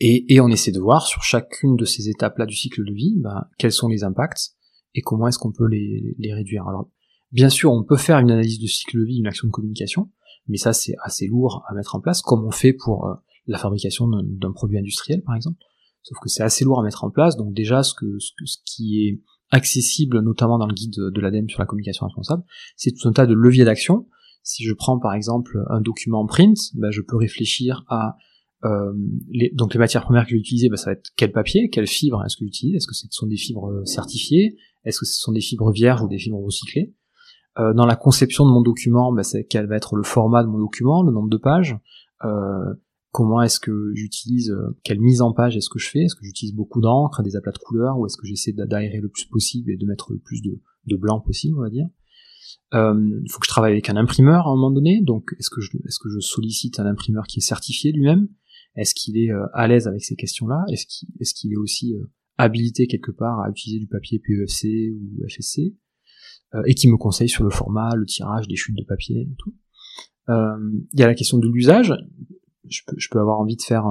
Et, 0.04 0.34
et, 0.34 0.41
on 0.41 0.47
essaie 0.47 0.72
de 0.72 0.80
voir 0.80 1.06
sur 1.06 1.22
chacune 1.22 1.76
de 1.76 1.86
ces 1.86 2.10
étapes-là 2.10 2.47
du 2.47 2.56
cycle 2.56 2.84
de 2.84 2.91
vie, 2.91 3.14
bah, 3.18 3.52
quels 3.60 3.72
sont 3.72 3.88
les 3.88 4.04
impacts 4.04 4.56
et 4.95 5.02
comment 5.02 5.28
est-ce 5.28 5.38
qu'on 5.38 5.52
peut 5.52 5.68
les, 5.68 6.16
les 6.18 6.34
réduire. 6.34 6.68
Alors 6.68 6.89
Bien 7.32 7.49
sûr, 7.49 7.72
on 7.72 7.84
peut 7.84 7.97
faire 7.97 8.18
une 8.18 8.32
analyse 8.32 8.60
de 8.60 8.66
cycle 8.66 8.99
de 8.99 9.06
vie, 9.06 9.20
une 9.20 9.28
action 9.28 9.47
de 9.47 9.52
communication, 9.52 10.10
mais 10.47 10.58
ça 10.58 10.74
c'est 10.74 10.95
assez 11.04 11.28
lourd 11.28 11.64
à 11.70 11.76
mettre 11.76 11.95
en 11.95 12.02
place, 12.02 12.22
comme 12.22 12.43
on 12.43 12.52
fait 12.52 12.74
pour 12.74 13.08
euh, 13.08 13.14
la 13.45 13.58
fabrication 13.58 14.08
d'un 14.10 14.52
produit 14.52 14.80
industriel 14.80 15.22
par 15.22 15.36
exemple. 15.36 15.60
Sauf 16.02 16.18
que 16.20 16.30
c'est 16.30 16.43
assez 16.43 16.66
lourd 16.66 16.80
à 16.80 16.84
mettre 16.84 17.04
en 17.04 17.12
place, 17.12 17.38
donc 17.38 17.54
déjà 17.54 17.84
ce, 17.84 17.93
que, 17.93 18.18
ce, 18.20 18.58
qui 18.66 19.08
est 19.08 19.22
accessible, 19.52 20.20
notamment 20.22 20.58
dans 20.58 20.66
le 20.66 20.74
guide 20.74 20.95
de, 20.95 21.22
l'ADEME 21.22 21.47
sur 21.47 21.60
la 21.60 21.68
communication 21.68 22.06
responsable, 22.08 22.43
c'est 22.76 22.91
tout 22.91 23.08
un 23.08 23.14
tas 23.14 23.28
de 23.28 23.34
leviers 23.34 23.66
d'action. 23.66 24.08
Si 24.43 24.64
je 24.64 24.74
prends 24.74 24.97
par 24.97 25.14
exemple 25.14 25.64
un 25.70 25.80
document 25.80 26.26
print, 26.26 26.58
ben, 26.74 26.89
je 26.89 27.02
peux 27.02 27.18
réfléchir 27.18 27.86
à 27.88 28.18
euh, 28.64 28.93
les, 29.30 29.51
donc 29.53 29.74
les 29.74 29.80
matières 29.80 30.03
premières 30.03 30.26
que 30.26 30.32
je 30.32 30.36
vais 30.36 30.70
ben, 30.70 30.76
ça 30.76 30.91
va 30.91 30.93
être 30.93 31.09
quel 31.16 31.32
papier, 31.32 31.70
quelle 31.70 31.88
fibre 31.88 32.24
est-ce 32.26 32.38
que 32.38 32.45
j'utilise, 32.45 32.76
est-ce 32.76 32.88
que 32.88 32.93
ce 32.93 33.07
sont 33.09 33.28
des 33.28 33.38
fibres 33.38 33.72
euh, 33.72 33.86
certifiées, 33.86 34.57
est-ce 34.86 34.99
que 34.99 35.05
ce 35.05 35.20
sont 35.20 35.32
des 35.32 35.41
fibres 35.41 35.72
vierges 35.72 36.01
ou 36.01 36.07
des 36.07 36.20
fibres 36.20 36.43
recyclées, 36.43 36.93
euh, 37.59 37.74
dans 37.74 37.86
la 37.86 37.95
conception 37.95 38.45
de 38.45 38.51
mon 38.51 38.62
document, 38.62 39.12
bah, 39.12 39.24
c'est 39.24 39.45
quel 39.45 39.68
va 39.68 39.76
être 39.76 39.95
le 39.95 40.03
format 40.03 40.43
de 40.43 40.47
mon 40.47 40.59
document, 40.59 41.03
le 41.03 41.12
nombre 41.12 41.30
de 41.30 41.38
pages, 41.38 41.78
euh, 42.24 42.74
comment 43.12 43.41
est-ce 43.41 43.59
que 43.59 43.91
j'utilise, 43.93 44.51
euh, 44.51 44.78
quelle 44.84 45.01
mise 45.01 45.22
en 45.22 45.34
page 45.34 45.57
est-ce 45.57 45.70
que 45.70 45.80
je 45.80 45.89
fais, 45.89 45.99
est-ce 46.03 46.16
que 46.16 46.24
j'utilise 46.24 46.55
beaucoup 46.55 46.80
d'encre, 46.80 47.22
des 47.24 47.36
aplats 47.36 47.51
de 47.51 47.57
couleurs, 47.57 47.99
ou 47.99 48.05
est-ce 48.05 48.16
que 48.16 48.26
j'essaie 48.26 48.53
d'aérer 48.53 49.01
le 49.01 49.09
plus 49.09 49.26
possible 49.26 49.70
et 49.70 49.76
de 49.76 49.86
mettre 49.86 50.14
le 50.14 50.20
plus 50.20 50.41
de, 50.41 50.62
de 50.88 50.95
blanc 50.95 51.20
possible, 51.20 51.57
on 51.57 51.62
va 51.62 51.70
dire? 51.70 51.88
Il 52.74 53.30
faut 53.30 53.39
que 53.39 53.45
je 53.45 53.49
travaille 53.49 53.74
avec 53.74 53.89
un 53.89 53.97
imprimeur 53.97 54.47
à 54.47 54.49
un 54.49 54.55
moment 54.55 54.72
donné, 54.72 55.01
donc 55.01 55.36
est-ce 55.38 55.49
que 55.49 55.59
je, 55.59 55.72
est-ce 55.86 55.99
que 55.99 56.09
je 56.09 56.20
sollicite 56.20 56.80
un 56.80 56.86
imprimeur 56.86 57.28
qui 57.28 57.39
est 57.39 57.41
certifié 57.41 57.91
lui-même? 57.91 58.30
Est-ce 58.76 58.94
qu'il 58.96 59.18
est 59.18 59.30
à 59.54 59.68
l'aise 59.68 59.88
avec 59.88 60.04
ces 60.04 60.16
questions-là? 60.16 60.64
Est-ce 60.70 61.34
qu'il 61.34 61.52
est, 61.52 61.58
aussi 61.58 61.96
habilité 62.38 62.88
quelque 62.88 63.12
part 63.12 63.40
à 63.42 63.50
utiliser 63.50 63.80
du 63.80 63.88
papier 63.88 64.20
PEFC 64.20 64.92
ou 64.92 65.28
FSC 65.28 65.76
et 66.66 66.74
qui 66.74 66.90
me 66.90 66.98
conseille 66.98 67.30
sur 67.30 67.44
le 67.44 67.50
format, 67.50 67.96
le 67.96 68.06
tirage, 68.06 68.48
des 68.48 68.56
chutes 68.56 68.78
de 68.78 68.84
papier 68.84 69.22
et 69.22 69.36
tout. 69.38 69.54
Il 70.28 71.00
y 71.00 71.04
a 71.04 71.08
la 71.08 71.16
question 71.16 71.38
de 71.38 71.48
l'usage. 71.48 71.94
Je 72.68 72.82
peux, 73.10 73.20
avoir 73.20 73.40
envie 73.40 73.58
de 73.58 73.62
faire 73.62 73.86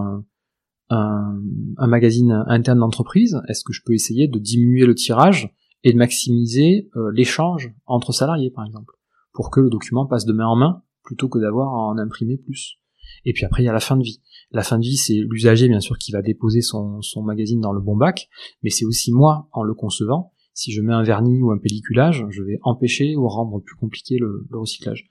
un 0.90 1.86
magazine 1.86 2.44
interne 2.46 2.80
d'entreprise. 2.80 3.40
Est-ce 3.48 3.64
que 3.64 3.72
je 3.72 3.82
peux 3.84 3.94
essayer 3.94 4.28
de 4.28 4.38
diminuer 4.38 4.86
le 4.86 4.94
tirage 4.94 5.54
et 5.84 5.92
de 5.92 5.98
maximiser 5.98 6.90
l'échange 7.12 7.72
entre 7.86 8.12
salariés, 8.12 8.50
par 8.50 8.66
exemple, 8.66 8.94
pour 9.32 9.50
que 9.50 9.60
le 9.60 9.70
document 9.70 10.06
passe 10.06 10.24
de 10.24 10.32
main 10.32 10.46
en 10.46 10.56
main 10.56 10.82
plutôt 11.02 11.28
que 11.28 11.38
d'avoir 11.38 11.68
à 11.68 11.88
en 11.88 11.98
imprimer 11.98 12.36
plus? 12.36 12.79
Et 13.24 13.32
puis 13.32 13.44
après, 13.44 13.62
il 13.62 13.66
y 13.66 13.68
a 13.68 13.72
la 13.72 13.80
fin 13.80 13.96
de 13.96 14.02
vie. 14.02 14.20
La 14.50 14.62
fin 14.62 14.78
de 14.78 14.82
vie, 14.82 14.96
c'est 14.96 15.14
l'usager, 15.14 15.68
bien 15.68 15.80
sûr, 15.80 15.96
qui 15.98 16.12
va 16.12 16.22
déposer 16.22 16.60
son, 16.60 17.02
son 17.02 17.22
magazine 17.22 17.60
dans 17.60 17.72
le 17.72 17.80
bon 17.80 17.96
bac, 17.96 18.28
mais 18.62 18.70
c'est 18.70 18.84
aussi 18.84 19.12
moi, 19.12 19.48
en 19.52 19.62
le 19.62 19.74
concevant, 19.74 20.32
si 20.54 20.72
je 20.72 20.82
mets 20.82 20.92
un 20.92 21.02
vernis 21.02 21.40
ou 21.40 21.50
un 21.52 21.58
pelliculage, 21.58 22.26
je 22.30 22.42
vais 22.42 22.58
empêcher 22.62 23.16
ou 23.16 23.28
rendre 23.28 23.60
plus 23.60 23.76
compliqué 23.76 24.16
le, 24.18 24.46
le 24.50 24.58
recyclage. 24.58 25.06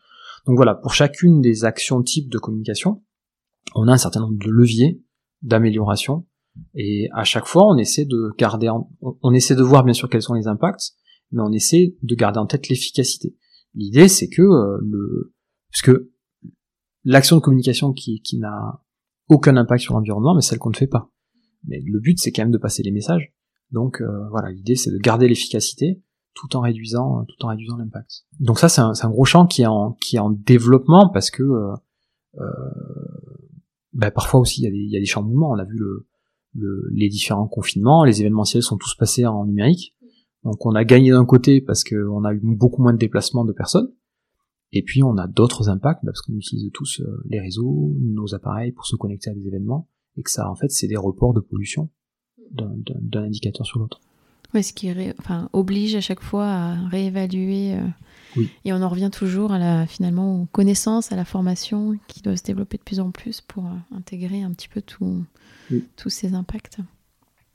Donc 0.45 0.57
voilà, 0.57 0.75
pour 0.75 0.93
chacune 0.93 1.41
des 1.41 1.63
actions 1.65 2.03
types 2.03 2.29
de 2.29 2.37
communication, 2.37 3.03
on 3.75 3.87
a 3.87 3.93
un 3.93 3.97
certain 3.97 4.21
nombre 4.21 4.37
de 4.37 4.49
leviers 4.49 5.01
d'amélioration, 5.41 6.25
et 6.75 7.07
à 7.13 7.23
chaque 7.23 7.45
fois, 7.45 7.65
on 7.67 7.77
essaie 7.77 8.05
de 8.05 8.31
garder, 8.37 8.69
on 9.01 9.33
essaie 9.33 9.55
de 9.55 9.63
voir 9.63 9.83
bien 9.83 9.93
sûr 9.93 10.09
quels 10.09 10.21
sont 10.21 10.33
les 10.33 10.47
impacts, 10.47 10.93
mais 11.31 11.41
on 11.41 11.51
essaie 11.51 11.95
de 12.01 12.15
garder 12.15 12.39
en 12.39 12.45
tête 12.45 12.69
l'efficacité. 12.69 13.35
L'idée, 13.75 14.07
c'est 14.07 14.29
que 14.29 14.41
euh, 14.41 14.77
le, 14.81 15.33
parce 15.71 15.81
que 15.81 16.11
l'action 17.03 17.35
de 17.37 17.41
communication 17.41 17.93
qui, 17.93 18.21
qui 18.21 18.37
n'a 18.37 18.81
aucun 19.29 19.55
impact 19.57 19.81
sur 19.81 19.93
l'environnement, 19.93 20.35
mais 20.35 20.41
celle 20.41 20.59
qu'on 20.59 20.69
ne 20.69 20.75
fait 20.75 20.87
pas. 20.87 21.11
Mais 21.65 21.81
le 21.85 21.99
but, 21.99 22.19
c'est 22.19 22.31
quand 22.31 22.43
même 22.43 22.51
de 22.51 22.57
passer 22.57 22.83
les 22.83 22.91
messages. 22.91 23.33
Donc 23.71 24.01
euh, 24.01 24.27
voilà, 24.29 24.51
l'idée, 24.51 24.75
c'est 24.75 24.91
de 24.91 24.97
garder 24.97 25.27
l'efficacité 25.27 26.01
tout 26.33 26.55
en 26.55 26.61
réduisant, 26.61 27.25
tout 27.25 27.45
en 27.45 27.49
réduisant 27.49 27.77
l'impact. 27.77 28.25
Donc 28.39 28.59
ça, 28.59 28.69
c'est 28.69 28.81
un, 28.81 28.93
un, 28.99 29.09
gros 29.09 29.25
champ 29.25 29.45
qui 29.45 29.63
est 29.63 29.67
en, 29.67 29.97
qui 30.01 30.15
est 30.15 30.19
en 30.19 30.29
développement 30.29 31.09
parce 31.09 31.31
que 31.31 31.43
euh, 31.43 31.73
euh 32.39 32.43
bah, 33.91 34.11
parfois 34.11 34.39
aussi 34.39 34.61
il 34.61 34.65
y, 34.65 34.67
a 34.67 34.69
des, 34.69 34.77
il 34.77 34.91
y 34.91 34.97
a 34.97 34.99
des 34.99 35.05
chamboulements. 35.05 35.49
On 35.51 35.57
a 35.57 35.65
vu 35.65 35.77
le, 35.77 36.07
le, 36.53 36.87
les 36.93 37.09
différents 37.09 37.47
confinements, 37.47 38.03
les 38.03 38.21
événementiels 38.21 38.63
sont 38.63 38.77
tous 38.77 38.95
passés 38.95 39.25
en 39.25 39.45
numérique. 39.45 39.95
Donc 40.43 40.65
on 40.65 40.75
a 40.75 40.83
gagné 40.83 41.11
d'un 41.11 41.25
côté 41.25 41.59
parce 41.59 41.83
qu'on 41.83 42.23
a 42.23 42.33
eu 42.33 42.39
beaucoup 42.41 42.81
moins 42.81 42.93
de 42.93 42.97
déplacements 42.97 43.45
de 43.45 43.51
personnes, 43.51 43.91
et 44.71 44.83
puis 44.83 45.03
on 45.03 45.17
a 45.17 45.27
d'autres 45.27 45.69
impacts 45.69 46.03
parce 46.05 46.21
qu'on 46.21 46.33
utilise 46.33 46.69
tous 46.73 47.01
euh, 47.01 47.23
les 47.29 47.39
réseaux, 47.39 47.95
nos 47.99 48.35
appareils 48.35 48.71
pour 48.71 48.85
se 48.85 48.95
connecter 48.95 49.29
à 49.29 49.33
des 49.33 49.47
événements, 49.47 49.87
et 50.17 50.23
que 50.23 50.29
ça 50.31 50.49
en 50.49 50.55
fait 50.55 50.69
c'est 50.71 50.87
des 50.87 50.97
reports 50.97 51.33
de 51.33 51.39
pollution 51.39 51.89
d'un 52.51 53.23
indicateur 53.23 53.65
sur 53.65 53.79
l'autre. 53.79 54.01
Oui, 54.53 54.63
ce 54.63 54.73
qui 54.73 54.89
enfin, 55.19 55.49
oblige 55.53 55.95
à 55.95 56.01
chaque 56.01 56.21
fois 56.21 56.47
à 56.47 56.87
réévaluer. 56.87 57.75
Euh, 57.75 57.83
oui. 58.35 58.49
Et 58.65 58.73
on 58.73 58.81
en 58.81 58.89
revient 58.89 59.11
toujours 59.11 59.51
à 59.51 59.59
la, 59.59 59.85
finalement 59.85 60.41
aux 60.41 60.45
connaissances, 60.45 61.11
à 61.11 61.15
la 61.15 61.25
formation 61.25 61.95
qui 62.07 62.21
doit 62.21 62.35
se 62.35 62.43
développer 62.43 62.77
de 62.77 62.83
plus 62.83 62.99
en 62.99 63.11
plus 63.11 63.41
pour 63.41 63.65
euh, 63.65 63.95
intégrer 63.95 64.41
un 64.41 64.51
petit 64.51 64.67
peu 64.67 64.81
tout, 64.81 65.23
tous 65.95 66.09
ces 66.09 66.33
impacts. 66.33 66.77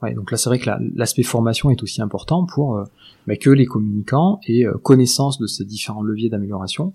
Ouais, 0.02 0.14
donc 0.14 0.30
là 0.30 0.36
c'est 0.36 0.48
vrai 0.48 0.58
que 0.58 0.70
l'aspect 0.94 1.22
formation 1.22 1.70
est 1.70 1.82
aussi 1.82 2.00
important 2.00 2.44
pour 2.44 2.76
euh, 2.76 2.84
bah, 3.26 3.36
que 3.36 3.50
les 3.50 3.66
communicants 3.66 4.38
aient 4.46 4.64
connaissance 4.82 5.38
de 5.38 5.46
ces 5.46 5.64
différents 5.64 6.02
leviers 6.02 6.28
d'amélioration 6.28 6.94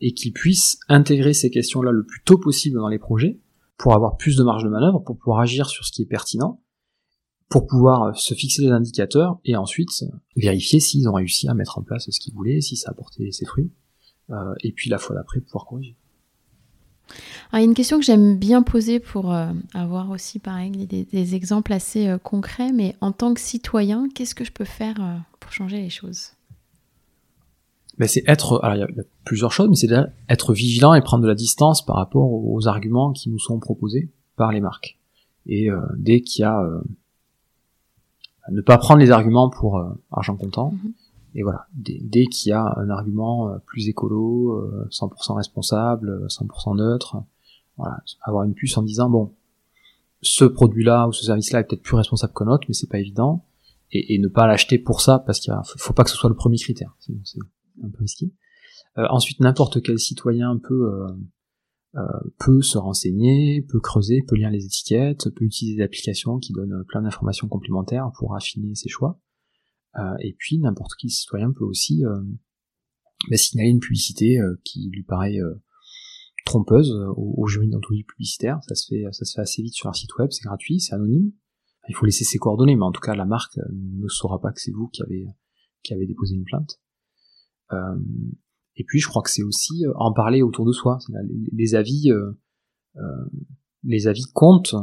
et 0.00 0.14
qu'ils 0.14 0.32
puissent 0.32 0.78
intégrer 0.88 1.32
ces 1.32 1.50
questions-là 1.50 1.90
le 1.90 2.04
plus 2.04 2.22
tôt 2.24 2.38
possible 2.38 2.78
dans 2.78 2.88
les 2.88 2.98
projets 2.98 3.40
pour 3.78 3.94
avoir 3.94 4.16
plus 4.16 4.36
de 4.36 4.42
marge 4.42 4.64
de 4.64 4.68
manœuvre, 4.68 4.98
pour 4.98 5.16
pouvoir 5.16 5.40
agir 5.40 5.68
sur 5.68 5.84
ce 5.84 5.92
qui 5.92 6.02
est 6.02 6.06
pertinent, 6.06 6.60
pour 7.48 7.66
pouvoir 7.66 8.02
euh, 8.02 8.12
se 8.14 8.34
fixer 8.34 8.62
des 8.62 8.70
indicateurs 8.70 9.38
et 9.44 9.56
ensuite 9.56 10.02
euh, 10.02 10.06
vérifier 10.36 10.80
s'ils 10.80 11.08
ont 11.08 11.14
réussi 11.14 11.48
à 11.48 11.54
mettre 11.54 11.78
en 11.78 11.82
place 11.82 12.10
ce 12.10 12.20
qu'ils 12.20 12.34
voulaient, 12.34 12.60
si 12.60 12.76
ça 12.76 12.88
a 12.88 12.92
apporté 12.92 13.30
ses 13.32 13.46
fruits, 13.46 13.70
euh, 14.30 14.54
et 14.62 14.72
puis 14.72 14.90
la 14.90 14.98
fois 14.98 15.16
d'après 15.16 15.40
pouvoir 15.40 15.64
corriger. 15.64 15.96
il 17.52 17.58
y 17.58 17.62
a 17.62 17.64
une 17.64 17.74
question 17.74 17.98
que 17.98 18.04
j'aime 18.04 18.36
bien 18.36 18.62
poser 18.62 19.00
pour 19.00 19.32
avoir 19.72 20.10
aussi 20.10 20.40
pareil 20.40 20.72
des, 20.72 21.04
des 21.04 21.34
exemples 21.34 21.72
assez 21.72 22.16
concrets, 22.22 22.72
mais 22.72 22.96
en 23.00 23.12
tant 23.12 23.32
que 23.32 23.40
citoyen, 23.40 24.08
qu'est-ce 24.14 24.34
que 24.34 24.44
je 24.44 24.52
peux 24.52 24.66
faire 24.66 25.24
pour 25.40 25.52
changer 25.52 25.78
les 25.78 25.90
choses? 25.90 26.32
Ben 27.98 28.06
c'est 28.08 28.22
être, 28.26 28.60
alors 28.62 28.76
il 28.76 28.96
y, 28.96 29.00
a, 29.00 29.04
plusieurs 29.24 29.52
choses, 29.52 29.68
mais 29.68 29.74
c'est 29.74 29.88
être 30.28 30.52
vigilant 30.52 30.94
et 30.94 31.00
prendre 31.00 31.22
de 31.22 31.28
la 31.28 31.34
distance 31.34 31.84
par 31.84 31.96
rapport 31.96 32.30
aux 32.30 32.68
arguments 32.68 33.12
qui 33.12 33.28
nous 33.28 33.38
sont 33.38 33.58
proposés 33.58 34.10
par 34.36 34.52
les 34.52 34.60
marques. 34.60 34.98
Et 35.46 35.70
euh, 35.70 35.80
dès 35.96 36.20
qu'il 36.20 36.42
y 36.42 36.44
a, 36.44 36.62
euh, 36.62 36.80
ne 38.50 38.60
pas 38.60 38.78
prendre 38.78 39.00
les 39.00 39.10
arguments 39.10 39.50
pour 39.50 39.78
euh, 39.78 39.90
argent 40.12 40.36
comptant. 40.36 40.72
Mhm. 40.72 40.92
Et 41.34 41.42
voilà, 41.42 41.66
dès, 41.74 41.98
dès 42.02 42.24
qu'il 42.26 42.50
y 42.50 42.52
a 42.52 42.74
un 42.76 42.88
argument 42.88 43.58
plus 43.66 43.88
écolo, 43.88 44.64
100% 44.90 45.36
responsable, 45.36 46.26
100% 46.28 46.76
neutre, 46.76 47.22
voilà, 47.76 47.98
avoir 48.22 48.44
une 48.44 48.54
puce 48.54 48.76
en 48.78 48.82
disant 48.82 49.10
bon, 49.10 49.32
ce 50.22 50.44
produit-là 50.44 51.06
ou 51.06 51.12
ce 51.12 51.24
service-là 51.24 51.60
est 51.60 51.64
peut-être 51.64 51.82
plus 51.82 51.96
responsable 51.96 52.32
qu'un 52.32 52.48
autre, 52.48 52.64
mais 52.68 52.74
c'est 52.74 52.88
pas 52.88 52.98
évident, 52.98 53.44
et, 53.92 54.14
et 54.14 54.18
ne 54.18 54.28
pas 54.28 54.46
l'acheter 54.46 54.78
pour 54.78 55.00
ça 55.00 55.18
parce 55.18 55.38
qu'il 55.38 55.52
faut 55.76 55.92
pas 55.92 56.02
que 56.02 56.10
ce 56.10 56.16
soit 56.16 56.30
le 56.30 56.36
premier 56.36 56.56
critère. 56.56 56.96
Sinon 56.98 57.20
un 57.82 57.90
peu 57.90 57.98
risqué. 58.00 58.32
Euh, 58.96 59.06
ensuite, 59.10 59.40
n'importe 59.40 59.82
quel 59.82 59.98
citoyen 59.98 60.58
peut 60.58 60.92
euh, 60.92 61.08
euh, 61.96 62.02
peut 62.38 62.62
se 62.62 62.78
renseigner, 62.78 63.62
peut 63.62 63.80
creuser, 63.80 64.22
peut 64.26 64.36
lire 64.36 64.50
les 64.50 64.64
étiquettes, 64.64 65.28
peut 65.34 65.44
utiliser 65.44 65.78
des 65.78 65.82
applications 65.82 66.38
qui 66.38 66.52
donnent 66.52 66.84
plein 66.88 67.02
d'informations 67.02 67.48
complémentaires 67.48 68.10
pour 68.18 68.34
affiner 68.34 68.74
ses 68.74 68.88
choix. 68.88 69.20
et 70.20 70.34
puis 70.38 70.58
n'importe 70.58 70.92
qui 70.98 71.08
citoyen 71.10 71.52
peut 71.52 71.64
aussi 71.64 72.02
bah, 73.30 73.36
signaler 73.36 73.70
une 73.70 73.80
publicité 73.80 74.38
qui 74.64 74.90
lui 74.92 75.02
paraît 75.02 75.38
trompeuse 76.44 76.92
au, 77.16 77.34
au 77.36 77.46
jury 77.46 77.68
d'entreprise 77.68 78.04
publicitaire. 78.06 78.60
Ça 78.68 78.74
se 78.74 78.86
fait, 78.86 79.40
assez 79.40 79.62
vite 79.62 79.74
sur 79.74 79.88
un 79.88 79.94
site 79.94 80.14
web, 80.18 80.28
c'est 80.30 80.44
gratuit, 80.44 80.78
c'est 80.78 80.94
anonyme. 80.94 81.32
Il 81.88 81.94
faut 81.94 82.04
laisser 82.04 82.24
ses 82.24 82.38
coordonnées, 82.38 82.76
mais 82.76 82.84
en 82.84 82.92
tout 82.92 83.00
cas 83.00 83.14
la 83.14 83.24
marque 83.24 83.58
ne 83.72 84.08
saura 84.08 84.40
pas 84.40 84.52
que 84.52 84.60
c'est 84.60 84.72
vous 84.72 84.88
qui 84.88 85.02
avez 85.94 86.06
déposé 86.06 86.34
une 86.34 86.44
plainte. 86.44 86.78
Euh, 87.72 87.96
et 88.76 88.84
puis 88.84 89.00
je 89.00 89.08
crois 89.08 89.22
que 89.22 89.30
c'est 89.30 89.42
aussi 89.42 89.86
euh, 89.86 89.92
en 89.96 90.12
parler 90.12 90.42
autour 90.42 90.64
de 90.64 90.72
soi. 90.72 90.98
Les, 91.52 91.74
avis, 91.74 92.10
euh, 92.10 92.32
les 93.82 94.06
avis 94.06 94.24
comptent. 94.32 94.74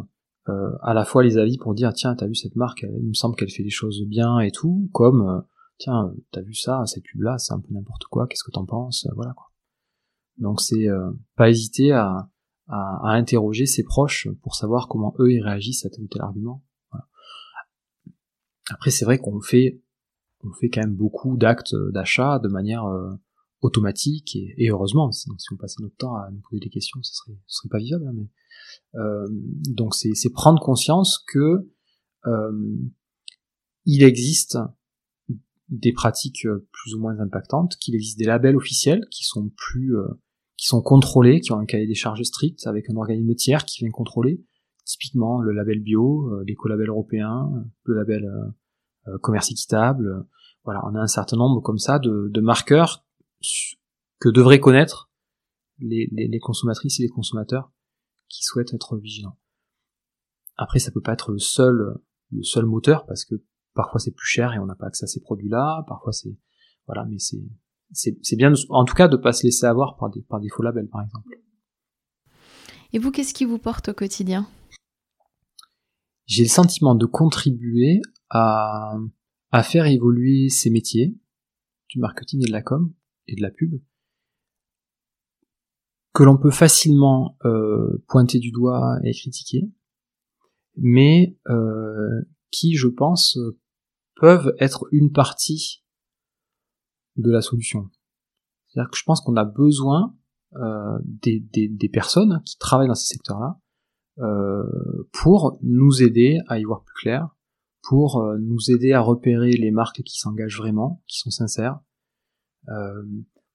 à 0.48 0.94
la 0.94 1.06
fois 1.06 1.24
les 1.24 1.38
avis 1.38 1.58
pour 1.58 1.74
dire 1.74 1.92
tiens 1.94 2.16
t'as 2.16 2.28
vu 2.28 2.36
cette 2.36 2.56
marque, 2.56 2.84
il 2.84 3.10
me 3.10 3.14
semble 3.14 3.36
qu'elle 3.36 3.50
fait 3.50 3.64
des 3.64 3.72
choses 3.72 4.04
bien 4.06 4.40
et 4.40 4.52
tout, 4.52 4.90
comme 4.94 5.44
tiens 5.78 6.14
t'as 6.32 6.42
vu 6.42 6.54
ça, 6.54 6.86
cette 6.86 7.04
pub 7.04 7.22
là, 7.22 7.38
c'est 7.38 7.54
un 7.54 7.60
peu 7.60 7.74
n'importe 7.74 8.06
quoi, 8.06 8.28
qu'est-ce 8.28 8.44
que 8.44 8.52
t'en 8.52 8.66
penses, 8.66 9.08
voilà 9.16 9.34
quoi. 9.34 9.52
Donc 10.38 10.62
c'est 10.62 10.88
pas 11.36 11.50
hésiter 11.50 11.94
à, 11.94 12.30
à, 12.68 13.10
interroger 13.12 13.66
ses 13.66 13.84
proches 13.84 14.28
pour 14.44 14.56
savoir 14.56 14.88
comment 14.88 15.16
eux 15.20 15.32
ils 15.32 15.42
réagissent 15.42 15.86
à 15.86 15.90
tel 15.90 16.04
ou 16.04 16.08
tel 16.08 16.22
argument. 16.22 16.64
Après 18.70 18.92
c'est 18.92 19.06
vrai 19.06 19.18
qu'on 19.18 19.42
fait 19.42 19.82
on 20.46 20.54
fait 20.54 20.70
quand 20.70 20.82
même 20.82 20.96
beaucoup 20.96 21.38
d'actes 21.38 21.76
d'achat 21.92 22.40
de 22.40 22.48
manière 22.48 22.86
euh, 22.86 23.12
automatique 23.62 24.36
et, 24.36 24.70
heureusement. 24.70 25.12
Si, 25.12 25.28
on 25.52 25.58
passait 25.58 25.82
notre 25.82 25.96
temps 25.96 26.16
à 26.16 26.30
nous 26.32 26.42
poser 26.50 26.60
des 26.60 26.70
questions 26.70 27.02
ce 27.02 27.14
serait 27.16 27.38
serait 27.48 27.70
pas 27.70 27.80
vivable 27.80 28.08
hein, 28.08 28.14
mais 28.14 28.30
euh, 29.00 29.28
donc 29.30 29.96
c'est 29.96 30.30
prendre 30.32 30.62
conscience 30.62 31.24
que 31.28 31.70
euh, 32.28 32.78
il 33.86 34.04
existe 34.04 34.58
des 35.70 35.94
pratiques 35.94 36.48
plus 36.72 36.94
ou 36.94 37.00
moins 37.00 37.20
impactantes, 37.20 37.76
qu'il 37.78 37.96
existe 37.96 38.20
des 38.20 38.26
labels 38.26 38.56
officiels 38.56 39.06
qui 39.10 39.24
sont 39.24 39.52
plus 39.56 39.96
qui 40.58 40.68
sont 40.68 40.82
contrôlés, 40.82 41.42
qui 41.42 41.52
ont 41.52 41.60
un 41.60 41.66
cahier 41.66 41.88
des 41.88 41.96
charges 41.96 42.22
strict 42.24 42.66
avec 42.68 42.90
un 42.90 42.96
organisme 42.96 43.34
tiers 43.36 43.66
qui 43.66 43.84
vient 43.84 43.92
contrôler, 43.92 44.44
typiquement 44.86 45.42
le 45.42 45.52
label 45.52 45.80
bio, 45.80 46.42
l'écolabel 46.44 46.90
européen, 46.90 47.52
le 47.84 47.96
label 47.96 48.30
commerce 49.22 49.52
équitable, 49.52 50.26
voilà, 50.66 50.82
on 50.86 50.96
a 50.96 51.00
un 51.00 51.08
certain 51.08 51.38
nombre 51.38 51.62
comme 51.62 51.78
ça 51.78 52.00
de, 52.00 52.42
marqueurs 52.42 53.06
que 54.20 54.30
devraient 54.30 54.60
connaître 54.60 55.10
les, 55.80 56.40
consommatrices 56.42 57.00
et 57.00 57.04
les 57.04 57.10
consommateurs 57.10 57.72
qui 58.28 58.44
souhaitent 58.44 58.74
être 58.74 58.98
vigilants. 58.98 59.38
Après, 60.58 60.80
ça 60.80 60.92
peut 60.92 61.02
pas 61.02 61.14
être 61.14 61.32
le 61.32 61.40
seul, 61.40 61.96
le 62.32 62.44
seul 62.44 62.66
moteur 62.66 63.06
parce 63.06 63.26
que 63.26 63.36
parfois 63.74 64.00
c'est 64.00 64.12
plus 64.16 64.28
cher 64.28 64.54
et 64.54 64.60
on 64.60 64.66
n'a 64.66 64.76
pas 64.76 64.88
accès 64.88 65.04
à 65.04 65.08
ces 65.08 65.22
produits-là. 65.22 65.84
Parfois 65.88 66.12
c'est, 66.12 66.36
voilà, 66.88 67.06
mais 67.06 67.20
c'est, 67.20 67.44
c'est, 67.92 68.36
bien, 68.36 68.54
en 68.70 68.86
tout 68.86 68.94
cas, 68.94 69.08
de 69.08 69.18
pas 69.18 69.34
se 69.34 69.44
laisser 69.44 69.66
avoir 69.66 69.98
par 69.98 70.10
des, 70.10 70.22
par 70.22 70.40
des 70.40 70.50
faux 70.50 70.64
labels, 70.64 70.90
par 70.90 71.02
exemple. 71.02 71.30
Et 72.94 73.00
vous, 73.00 73.12
qu'est-ce 73.12 73.34
qui 73.34 73.46
vous 73.46 73.60
porte 73.60 73.90
au 73.90 73.94
quotidien? 73.94 74.48
J'ai 76.26 76.44
le 76.44 76.50
sentiment 76.50 76.96
de 76.96 77.06
contribuer 77.06 78.02
à, 78.30 78.96
à 79.56 79.64
faire 79.64 79.86
évoluer 79.86 80.50
ces 80.50 80.70
métiers 80.70 81.18
du 81.88 82.00
marketing 82.00 82.42
et 82.44 82.48
de 82.48 82.52
la 82.52 82.62
com 82.62 82.94
et 83.28 83.38
de 83.38 83.42
la 83.42 83.52
pub 83.52 83.82
que 86.14 86.24
l'on 86.24 86.38
peut 86.38 86.52
facilement 86.52 87.38
euh, 87.46 88.04
pointer 88.10 88.40
du 88.40 88.52
doigt 88.52 88.98
et 89.06 89.14
critiquer, 89.14 89.70
mais 90.76 91.38
euh, 91.48 92.22
qui, 92.52 92.76
je 92.76 92.90
pense, 92.90 93.40
peuvent 94.18 94.54
être 94.60 94.88
une 94.92 95.14
partie 95.14 95.86
de 97.16 97.32
la 97.32 97.42
solution. 97.42 97.90
C'est-à-dire 98.68 98.92
que 98.92 98.98
je 98.98 99.04
pense 99.06 99.22
qu'on 99.22 99.38
a 99.38 99.46
besoin 99.46 100.18
euh, 100.56 101.00
des, 101.06 101.40
des, 101.40 101.70
des, 101.70 101.90
personnes 101.90 102.42
qui 102.46 102.58
travaillent 102.58 102.90
dans 102.90 102.96
ces 102.96 103.14
secteurs-là 103.14 103.62
euh, 104.20 104.64
pour 105.14 105.58
nous 105.62 106.04
aider 106.04 106.40
à 106.48 106.60
y 106.60 106.64
voir 106.66 106.84
plus 106.84 106.96
clair, 106.96 107.35
pour 107.88 108.22
euh, 108.22 108.38
nous 108.40 108.72
aider 108.72 108.94
à 108.94 109.02
repérer 109.02 109.52
les 109.52 109.72
marques 109.72 110.02
qui 110.02 110.18
s'engagent 110.18 110.58
vraiment, 110.58 111.04
qui 111.08 111.20
sont 111.20 111.30
sincères, 111.30 111.80
euh, 112.70 113.04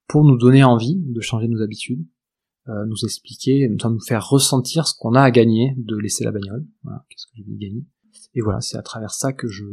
pour 0.06 0.24
nous 0.24 0.36
donner 0.36 0.64
envie 0.64 0.96
de 0.96 1.20
changer 1.20 1.48
nos 1.48 1.62
habitudes, 1.62 2.06
euh, 2.68 2.84
nous 2.86 3.04
expliquer, 3.04 3.68
nous 3.68 4.00
faire 4.00 4.28
ressentir 4.28 4.86
ce 4.86 4.94
qu'on 4.98 5.14
a 5.14 5.22
à 5.22 5.30
gagner 5.30 5.74
de 5.76 5.96
laisser 5.96 6.24
la 6.24 6.30
bagnole. 6.30 6.66
Voilà, 6.82 7.04
qu'est-ce 7.08 7.26
que 7.26 7.32
je 7.36 7.50
vais 7.50 7.56
gagner 7.56 7.84
Et 8.34 8.40
voilà, 8.40 8.60
c'est 8.60 8.76
à 8.76 8.82
travers 8.82 9.12
ça 9.12 9.32
que 9.32 9.48
je 9.48 9.64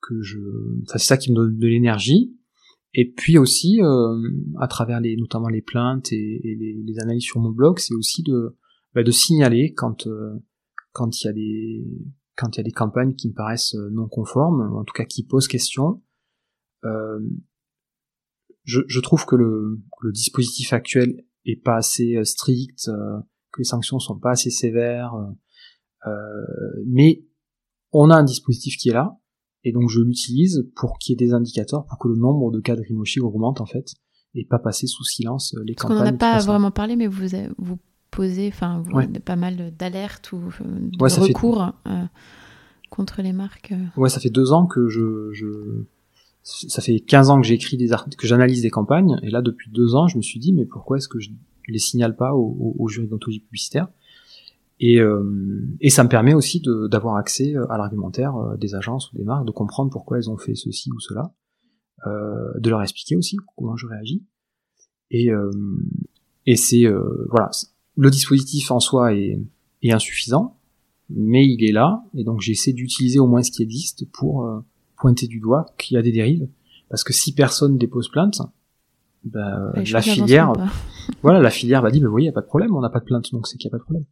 que 0.00 0.20
je, 0.20 0.38
enfin, 0.82 0.98
c'est 0.98 1.06
ça 1.06 1.16
qui 1.16 1.30
me 1.30 1.36
donne 1.36 1.56
de 1.56 1.66
l'énergie. 1.66 2.36
Et 2.92 3.10
puis 3.10 3.38
aussi, 3.38 3.80
euh, 3.82 4.30
à 4.60 4.68
travers 4.68 5.00
les, 5.00 5.16
notamment 5.16 5.48
les 5.48 5.62
plaintes 5.62 6.12
et, 6.12 6.40
les, 6.44 6.82
les, 6.84 6.98
analyses 7.00 7.24
sur 7.24 7.40
mon 7.40 7.50
blog, 7.50 7.78
c'est 7.78 7.94
aussi 7.94 8.22
de, 8.22 8.56
bah, 8.94 9.02
de 9.02 9.10
signaler 9.10 9.72
quand 9.72 10.06
euh, 10.06 10.34
quand 10.92 11.20
il 11.20 11.26
y 11.26 11.28
a 11.28 11.32
des 11.32 11.84
quand 12.36 12.56
il 12.56 12.58
y 12.58 12.60
a 12.60 12.64
des 12.64 12.72
campagnes 12.72 13.14
qui 13.14 13.28
me 13.28 13.34
paraissent 13.34 13.74
non 13.92 14.08
conformes, 14.08 14.76
en 14.76 14.84
tout 14.84 14.94
cas 14.94 15.04
qui 15.04 15.24
posent 15.24 15.48
question. 15.48 16.02
Euh, 16.84 17.20
je, 18.64 18.80
je, 18.86 19.00
trouve 19.00 19.24
que 19.26 19.36
le, 19.36 19.80
le 20.00 20.12
dispositif 20.12 20.72
actuel 20.72 21.24
est 21.46 21.62
pas 21.62 21.76
assez 21.76 22.16
euh, 22.16 22.24
strict, 22.24 22.88
euh, 22.88 23.20
que 23.52 23.60
les 23.60 23.64
sanctions 23.64 23.98
sont 23.98 24.18
pas 24.18 24.32
assez 24.32 24.50
sévères, 24.50 25.14
euh, 26.06 26.10
mais 26.86 27.24
on 27.92 28.10
a 28.10 28.16
un 28.16 28.24
dispositif 28.24 28.76
qui 28.76 28.88
est 28.88 28.94
là, 28.94 29.18
et 29.62 29.72
donc 29.72 29.88
je 29.88 30.00
l'utilise 30.00 30.68
pour 30.76 30.98
qu'il 30.98 31.12
y 31.12 31.14
ait 31.14 31.26
des 31.26 31.32
indicateurs, 31.32 31.86
pour 31.86 31.98
que 31.98 32.08
le 32.08 32.16
nombre 32.16 32.50
de 32.50 32.60
cas 32.60 32.76
de 32.76 32.82
greenwashing 32.82 33.22
augmente 33.22 33.60
en 33.60 33.66
fait, 33.66 33.94
et 34.34 34.44
pas 34.44 34.58
passer 34.58 34.86
sous 34.86 35.04
silence 35.04 35.54
les 35.64 35.74
Parce 35.74 35.88
campagnes. 35.88 36.08
On 36.08 36.10
n'en 36.10 36.16
a 36.16 36.18
pas 36.18 36.38
vraiment 36.40 36.70
parlé, 36.70 36.96
mais 36.96 37.06
vous 37.06 37.28
vous 37.58 37.78
posez, 38.14 38.48
enfin, 38.48 38.82
pas 39.24 39.36
mal 39.36 39.72
d'alertes 39.76 40.32
ou 40.32 40.40
de 40.60 41.20
recours 41.20 41.72
contre 42.90 43.22
les 43.22 43.32
marques. 43.32 43.74
Ouais, 43.96 44.08
ça 44.08 44.20
fait 44.20 44.30
deux 44.30 44.52
ans 44.52 44.66
que 44.66 44.88
je, 44.88 45.32
je 45.32 45.84
ça 46.44 46.82
fait 46.82 47.00
15 47.00 47.30
ans 47.30 47.40
que 47.40 47.46
j'écris 47.46 47.76
des 47.76 47.92
articles, 47.92 48.16
que 48.16 48.26
j'analyse 48.26 48.62
des 48.62 48.70
campagnes, 48.70 49.18
et 49.22 49.30
là 49.30 49.40
depuis 49.40 49.70
deux 49.70 49.94
ans, 49.94 50.08
je 50.08 50.18
me 50.18 50.22
suis 50.22 50.38
dit 50.38 50.52
mais 50.52 50.66
pourquoi 50.66 50.98
est-ce 50.98 51.08
que 51.08 51.18
je 51.18 51.30
les 51.68 51.78
signale 51.78 52.16
pas 52.16 52.34
aux, 52.34 52.76
aux, 52.78 52.88
jurys 52.88 53.08
d'ontologie 53.08 53.40
publicitaire? 53.40 53.88
Et, 54.80 55.00
euh, 55.00 55.66
et 55.80 55.88
ça 55.88 56.04
me 56.04 56.08
permet 56.08 56.34
aussi 56.34 56.62
d'avoir 56.90 57.16
accès 57.16 57.56
euh, 57.56 57.70
à 57.70 57.78
l'argumentaire 57.78 58.36
euh, 58.36 58.56
des 58.56 58.74
agences 58.74 59.12
ou 59.12 59.16
des 59.16 59.24
marques, 59.24 59.46
de 59.46 59.52
comprendre 59.52 59.90
pourquoi 59.90 60.18
elles 60.18 60.28
ont 60.28 60.36
fait 60.36 60.54
ceci 60.54 60.90
ou 60.90 61.00
cela, 61.00 61.32
euh, 62.06 62.52
de 62.58 62.68
leur 62.68 62.82
expliquer 62.82 63.16
aussi 63.16 63.38
comment 63.56 63.76
je 63.76 63.86
réagis. 63.86 64.22
Et, 65.10 65.30
euh, 65.30 65.50
et 66.44 66.56
c'est 66.56 66.84
voilà, 67.30 67.50
le 67.96 68.10
dispositif 68.10 68.70
en 68.70 68.80
soi 68.80 69.14
est, 69.14 69.40
est, 69.82 69.92
insuffisant, 69.92 70.58
mais 71.10 71.46
il 71.46 71.64
est 71.64 71.72
là, 71.72 72.04
et 72.14 72.24
donc 72.24 72.40
j'essaie 72.40 72.72
d'utiliser 72.72 73.18
au 73.18 73.26
moins 73.26 73.42
ce 73.42 73.50
qui 73.50 73.62
existe 73.62 74.10
pour 74.10 74.48
pointer 74.96 75.26
du 75.26 75.40
doigt 75.40 75.66
qu'il 75.78 75.94
y 75.94 75.98
a 75.98 76.02
des 76.02 76.12
dérives, 76.12 76.48
parce 76.88 77.04
que 77.04 77.12
si 77.12 77.34
personne 77.34 77.78
dépose 77.78 78.08
plainte, 78.08 78.40
bah, 79.24 79.72
la 79.74 80.02
filière, 80.02 80.52
voilà, 81.22 81.40
la 81.40 81.50
filière 81.50 81.82
va 81.82 81.90
dire, 81.90 82.02
mais 82.02 82.08
oui, 82.08 82.22
il 82.24 82.26
y 82.26 82.28
a 82.28 82.32
pas 82.32 82.42
de 82.42 82.46
problème, 82.46 82.74
on 82.74 82.80
n'a 82.80 82.90
pas 82.90 83.00
de 83.00 83.04
plainte, 83.04 83.32
donc 83.32 83.46
c'est 83.46 83.56
qu'il 83.56 83.66
y 83.66 83.70
a 83.70 83.72
pas 83.72 83.78
de 83.78 83.82
problème. 83.82 84.04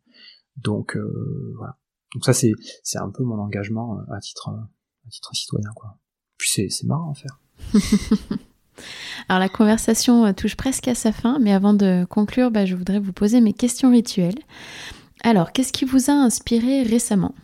Donc 0.57 0.97
euh, 0.97 1.55
voilà. 1.57 1.77
Donc 2.15 2.25
ça 2.25 2.33
c'est 2.33 2.53
c'est 2.83 2.99
un 2.99 3.11
peu 3.11 3.23
mon 3.25 3.39
engagement 3.39 3.99
euh, 3.99 4.15
à 4.15 4.21
titre 4.21 4.49
à 4.49 5.11
titre 5.11 5.35
citoyen 5.35 5.71
quoi. 5.75 5.99
Puis 6.37 6.51
c'est 6.53 6.69
c'est 6.69 6.87
marrant 6.87 7.13
à 7.13 7.15
faire. 7.15 7.41
Alors 9.29 9.41
la 9.41 9.49
conversation 9.49 10.27
euh, 10.27 10.33
touche 10.33 10.57
presque 10.57 10.89
à 10.89 10.95
sa 10.95 11.13
fin, 11.13 11.39
mais 11.39 11.53
avant 11.53 11.75
de 11.75 12.05
conclure, 12.09 12.51
bah, 12.51 12.67
je 12.67 12.75
voudrais 12.75 12.99
vous 12.99 13.13
poser 13.13 13.41
mes 13.41 13.53
questions 13.53 13.91
rituelles. 13.91 14.39
Alors, 15.25 15.53
qu'est-ce 15.53 15.73
qui 15.73 15.85
vous 15.85 16.11
a 16.11 16.15
inspiré 16.15 16.83
récemment? 16.83 17.35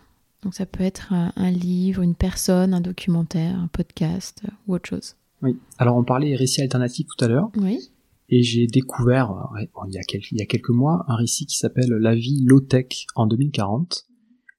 Donc 0.42 0.54
ça 0.54 0.66
peut 0.66 0.84
être 0.84 1.12
un, 1.12 1.50
livre, 1.50 2.02
une 2.02 2.14
personne, 2.14 2.72
un 2.72 2.80
documentaire, 2.80 3.58
un 3.58 3.68
podcast 3.68 4.42
euh, 4.44 4.52
ou 4.66 4.74
autre 4.74 4.88
chose. 4.88 5.14
Oui. 5.42 5.56
Alors 5.78 5.96
on 5.96 6.04
parlait 6.04 6.34
récits 6.34 6.62
alternatifs 6.62 7.06
tout 7.06 7.24
à 7.24 7.28
l'heure. 7.28 7.50
Oui. 7.56 7.90
Et 8.28 8.42
j'ai 8.42 8.66
découvert 8.66 9.32
il, 9.58 9.94
y 9.94 9.98
a 9.98 10.02
quelques, 10.02 10.32
il 10.32 10.38
y 10.38 10.42
a 10.42 10.46
quelques 10.46 10.70
mois 10.70 11.04
un 11.08 11.16
récit 11.16 11.46
qui 11.46 11.56
s'appelle 11.56 11.88
La 11.88 12.14
vie 12.14 12.44
low-tech 12.44 13.06
en 13.14 13.26
2040. 13.26 14.06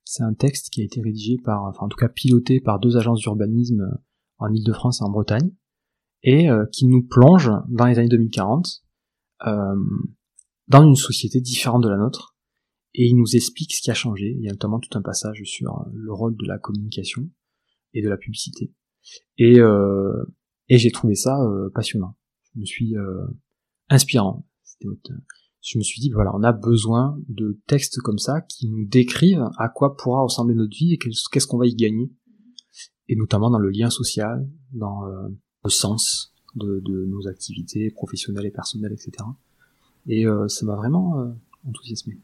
C'est 0.05 0.23
un 0.23 0.33
texte 0.33 0.71
qui 0.71 0.81
a 0.81 0.85
été 0.85 1.01
rédigé 1.01 1.37
par, 1.37 1.65
enfin 1.65 1.85
en 1.85 1.87
tout 1.87 1.97
cas 1.97 2.09
piloté 2.09 2.59
par 2.59 2.79
deux 2.79 2.97
agences 2.97 3.19
d'urbanisme 3.19 3.81
euh, 3.81 3.97
en 4.39 4.51
Ile-de-France 4.51 5.01
et 5.01 5.03
en 5.03 5.11
Bretagne, 5.11 5.51
et 6.23 6.49
euh, 6.49 6.65
qui 6.71 6.85
nous 6.85 7.03
plonge 7.03 7.51
dans 7.69 7.85
les 7.85 7.97
années 7.97 8.09
2040 8.09 8.83
euh, 9.47 9.75
dans 10.67 10.83
une 10.83 10.95
société 10.95 11.41
différente 11.41 11.83
de 11.83 11.89
la 11.89 11.97
nôtre, 11.97 12.35
et 12.93 13.07
il 13.07 13.15
nous 13.15 13.35
explique 13.35 13.73
ce 13.73 13.81
qui 13.81 13.91
a 13.91 13.93
changé. 13.93 14.35
Il 14.37 14.43
y 14.43 14.49
a 14.49 14.51
notamment 14.51 14.79
tout 14.79 14.95
un 14.97 15.01
passage 15.01 15.41
sur 15.43 15.71
euh, 15.71 15.91
le 15.93 16.13
rôle 16.13 16.35
de 16.35 16.45
la 16.47 16.57
communication 16.57 17.29
et 17.93 18.01
de 18.01 18.09
la 18.09 18.17
publicité. 18.17 18.73
Et, 19.37 19.59
euh, 19.59 20.23
et 20.67 20.77
j'ai 20.77 20.91
trouvé 20.91 21.15
ça 21.15 21.41
euh, 21.41 21.69
passionnant. 21.73 22.15
Je 22.53 22.59
me 22.59 22.65
suis 22.65 22.95
euh, 22.95 23.25
inspirant. 23.89 24.45
Je 25.61 25.77
me 25.77 25.83
suis 25.83 26.01
dit, 26.01 26.11
voilà, 26.11 26.31
on 26.35 26.43
a 26.43 26.51
besoin 26.51 27.19
de 27.27 27.59
textes 27.67 27.99
comme 27.99 28.17
ça 28.17 28.41
qui 28.41 28.69
nous 28.69 28.85
décrivent 28.85 29.49
à 29.57 29.69
quoi 29.69 29.97
pourra 29.97 30.21
ressembler 30.23 30.55
notre 30.55 30.75
vie 30.75 30.93
et 30.93 30.97
qu'est-ce 30.97 31.47
qu'on 31.47 31.57
va 31.57 31.67
y 31.67 31.75
gagner. 31.75 32.11
Et 33.07 33.15
notamment 33.15 33.49
dans 33.49 33.59
le 33.59 33.69
lien 33.69 33.89
social, 33.89 34.47
dans 34.71 35.01
le 35.63 35.69
sens 35.69 36.33
de, 36.55 36.79
de, 36.79 37.05
nos 37.05 37.27
activités 37.27 37.91
professionnelles 37.91 38.45
et 38.45 38.51
personnelles, 38.51 38.93
etc. 38.93 39.11
Et 40.07 40.25
ça 40.47 40.65
m'a 40.65 40.75
vraiment 40.75 41.35
enthousiasmé. 41.67 42.17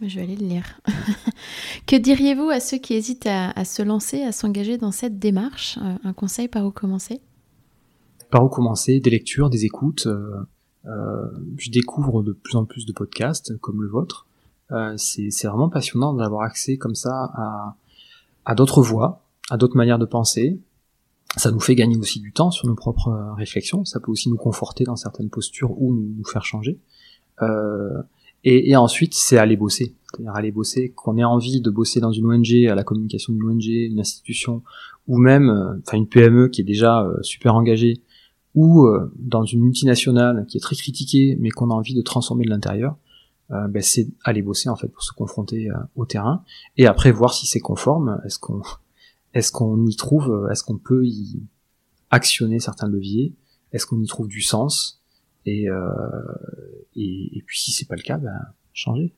Je 0.00 0.16
vais 0.16 0.22
aller 0.22 0.36
le 0.36 0.46
lire. 0.46 0.80
que 1.86 1.96
diriez-vous 1.96 2.48
à 2.48 2.58
ceux 2.58 2.78
qui 2.78 2.94
hésitent 2.94 3.26
à, 3.26 3.64
se 3.64 3.82
lancer, 3.82 4.22
à 4.22 4.32
s'engager 4.32 4.78
dans 4.78 4.92
cette 4.92 5.18
démarche? 5.18 5.78
Euh, 5.82 5.96
Un 6.04 6.14
conseil 6.14 6.48
par 6.48 6.64
où 6.64 6.70
commencer? 6.70 7.20
Par 8.30 8.42
où 8.42 8.48
commencer? 8.48 9.00
Des 9.00 9.10
lectures, 9.10 9.50
des 9.50 9.66
écoutes. 9.66 10.06
Euh, 10.06 10.36
euh, 10.86 11.26
je 11.58 11.70
découvre 11.70 12.22
de 12.22 12.32
plus 12.32 12.56
en 12.56 12.64
plus 12.64 12.86
de 12.86 12.92
podcasts 12.92 13.58
comme 13.58 13.82
le 13.82 13.88
vôtre. 13.88 14.26
c'est 14.96 15.46
vraiment 15.46 15.68
passionnant 15.68 16.14
d'avoir 16.14 16.42
accès 16.42 16.78
comme 16.78 16.94
ça 16.94 17.30
à, 17.34 17.76
à 18.46 18.54
d'autres 18.54 18.82
voix, 18.82 19.22
à 19.50 19.58
d'autres 19.58 19.76
manières 19.76 19.98
de 19.98 20.06
penser. 20.06 20.58
Ça 21.40 21.50
nous 21.50 21.60
fait 21.60 21.74
gagner 21.74 21.96
aussi 21.96 22.20
du 22.20 22.32
temps 22.32 22.50
sur 22.50 22.68
nos 22.68 22.74
propres 22.74 23.34
réflexions. 23.38 23.86
Ça 23.86 23.98
peut 23.98 24.10
aussi 24.10 24.28
nous 24.28 24.36
conforter 24.36 24.84
dans 24.84 24.96
certaines 24.96 25.30
postures 25.30 25.72
ou 25.80 25.94
nous, 25.94 26.14
nous 26.18 26.24
faire 26.24 26.44
changer. 26.44 26.78
Euh, 27.40 28.02
et, 28.44 28.70
et 28.70 28.76
ensuite, 28.76 29.14
c'est 29.14 29.38
aller 29.38 29.56
bosser. 29.56 29.96
C'est-à-dire 30.10 30.34
aller 30.34 30.52
bosser, 30.52 30.90
qu'on 30.90 31.16
ait 31.16 31.24
envie 31.24 31.62
de 31.62 31.70
bosser 31.70 32.00
dans 32.00 32.12
une 32.12 32.26
ONG, 32.26 32.66
à 32.68 32.74
la 32.74 32.84
communication 32.84 33.32
d'une 33.32 33.48
ONG, 33.48 33.64
une 33.64 34.00
institution, 34.00 34.62
ou 35.08 35.16
même, 35.16 35.48
euh, 35.48 35.78
enfin 35.80 35.96
une 35.96 36.06
PME 36.06 36.48
qui 36.48 36.60
est 36.60 36.64
déjà 36.64 37.02
euh, 37.02 37.16
super 37.22 37.54
engagée, 37.54 38.02
ou 38.54 38.84
euh, 38.84 39.10
dans 39.16 39.44
une 39.44 39.62
multinationale 39.62 40.44
qui 40.46 40.58
est 40.58 40.60
très 40.60 40.76
critiquée, 40.76 41.38
mais 41.40 41.48
qu'on 41.48 41.70
a 41.70 41.74
envie 41.74 41.94
de 41.94 42.02
transformer 42.02 42.44
de 42.44 42.50
l'intérieur, 42.50 42.96
ben, 43.48 43.82
c'est 43.82 44.06
aller 44.22 44.42
bosser 44.42 44.68
en 44.68 44.76
fait 44.76 44.86
pour 44.86 45.02
se 45.02 45.12
confronter 45.12 45.70
au 45.96 46.04
terrain, 46.04 46.44
et 46.76 46.86
après 46.86 47.10
voir 47.10 47.34
si 47.34 47.48
c'est 47.48 47.58
conforme, 47.58 48.20
est-ce 48.24 48.38
qu'on 48.38 48.62
est-ce 49.34 49.52
qu'on 49.52 49.86
y 49.86 49.96
trouve, 49.96 50.48
est-ce 50.50 50.64
qu'on 50.64 50.78
peut 50.78 51.06
y 51.06 51.42
actionner 52.10 52.58
certains 52.58 52.88
leviers, 52.88 53.34
est-ce 53.72 53.86
qu'on 53.86 54.00
y 54.00 54.06
trouve 54.06 54.28
du 54.28 54.42
sens, 54.42 55.02
et, 55.46 55.68
euh, 55.68 55.80
et, 56.96 57.38
et, 57.38 57.42
puis 57.46 57.60
si 57.60 57.72
c'est 57.72 57.86
pas 57.86 57.96
le 57.96 58.02
cas, 58.02 58.18
ben, 58.18 58.38
changer. 58.72 59.14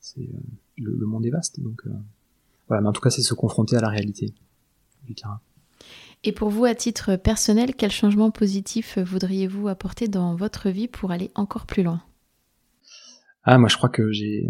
C'est, 0.00 0.20
euh, 0.20 0.24
le, 0.76 1.06
monde 1.06 1.24
est 1.26 1.30
vaste, 1.30 1.60
donc 1.60 1.82
euh, 1.86 1.90
voilà. 2.68 2.82
Mais 2.82 2.88
en 2.88 2.92
tout 2.92 3.00
cas, 3.00 3.10
c'est 3.10 3.22
se 3.22 3.34
confronter 3.34 3.76
à 3.76 3.80
la 3.80 3.88
réalité 3.88 4.34
du 5.04 5.14
terrain. 5.14 5.40
Et 6.22 6.32
pour 6.32 6.50
vous, 6.50 6.64
à 6.66 6.74
titre 6.74 7.16
personnel, 7.16 7.74
quel 7.74 7.90
changement 7.90 8.30
positif 8.30 8.98
voudriez-vous 8.98 9.68
apporter 9.68 10.08
dans 10.08 10.34
votre 10.34 10.68
vie 10.68 10.88
pour 10.88 11.12
aller 11.12 11.30
encore 11.34 11.64
plus 11.64 11.82
loin? 11.82 12.02
Ah, 13.44 13.56
moi, 13.56 13.68
je 13.68 13.76
crois 13.76 13.88
que 13.88 14.12
j'ai 14.12 14.46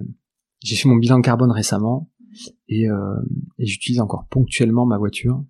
j'ai 0.63 0.77
fait 0.77 0.89
mon 0.89 0.97
bilan 0.97 1.23
carbone 1.23 1.53
récemment 1.53 2.09
et, 2.69 2.89
euh, 2.89 3.21
et 3.59 3.67
j'utilise 3.67 4.01
encore 4.01 4.27
ponctuellement 4.29 4.87
ma 4.87 4.99
voiture. 4.99 5.45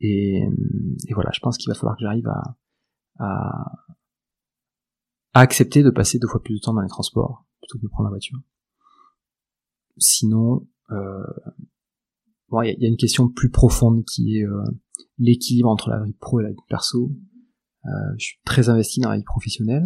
Et, 0.00 0.42
et 1.08 1.14
voilà, 1.14 1.30
je 1.32 1.40
pense 1.40 1.56
qu'il 1.56 1.70
va 1.70 1.74
falloir 1.74 1.96
que 1.96 2.02
j'arrive 2.02 2.28
à, 2.28 2.56
à, 3.18 3.82
accepter 5.34 5.82
de 5.82 5.90
passer 5.90 6.18
deux 6.18 6.28
fois 6.28 6.42
plus 6.42 6.54
de 6.54 6.60
temps 6.60 6.74
dans 6.74 6.80
les 6.80 6.88
transports 6.88 7.44
plutôt 7.60 7.78
que 7.78 7.82
de 7.84 7.88
prendre 7.88 8.04
la 8.04 8.10
voiture. 8.10 8.38
Sinon, 9.98 10.66
euh, 10.90 11.24
bon, 12.48 12.62
il 12.62 12.76
y, 12.78 12.84
a 12.84 12.88
une 12.88 12.96
question 12.96 13.28
plus 13.28 13.50
profonde 13.50 14.04
qui 14.04 14.38
est 14.38 14.46
euh, 14.46 14.62
l'équilibre 15.18 15.68
entre 15.68 15.90
la 15.90 16.02
vie 16.02 16.12
pro 16.12 16.40
et 16.40 16.42
la 16.42 16.50
vie 16.50 16.56
perso. 16.68 17.12
Euh, 17.86 17.90
je 18.18 18.24
suis 18.24 18.38
très 18.44 18.68
investi 18.68 19.00
dans 19.00 19.10
la 19.10 19.16
vie 19.16 19.24
professionnelle. 19.24 19.84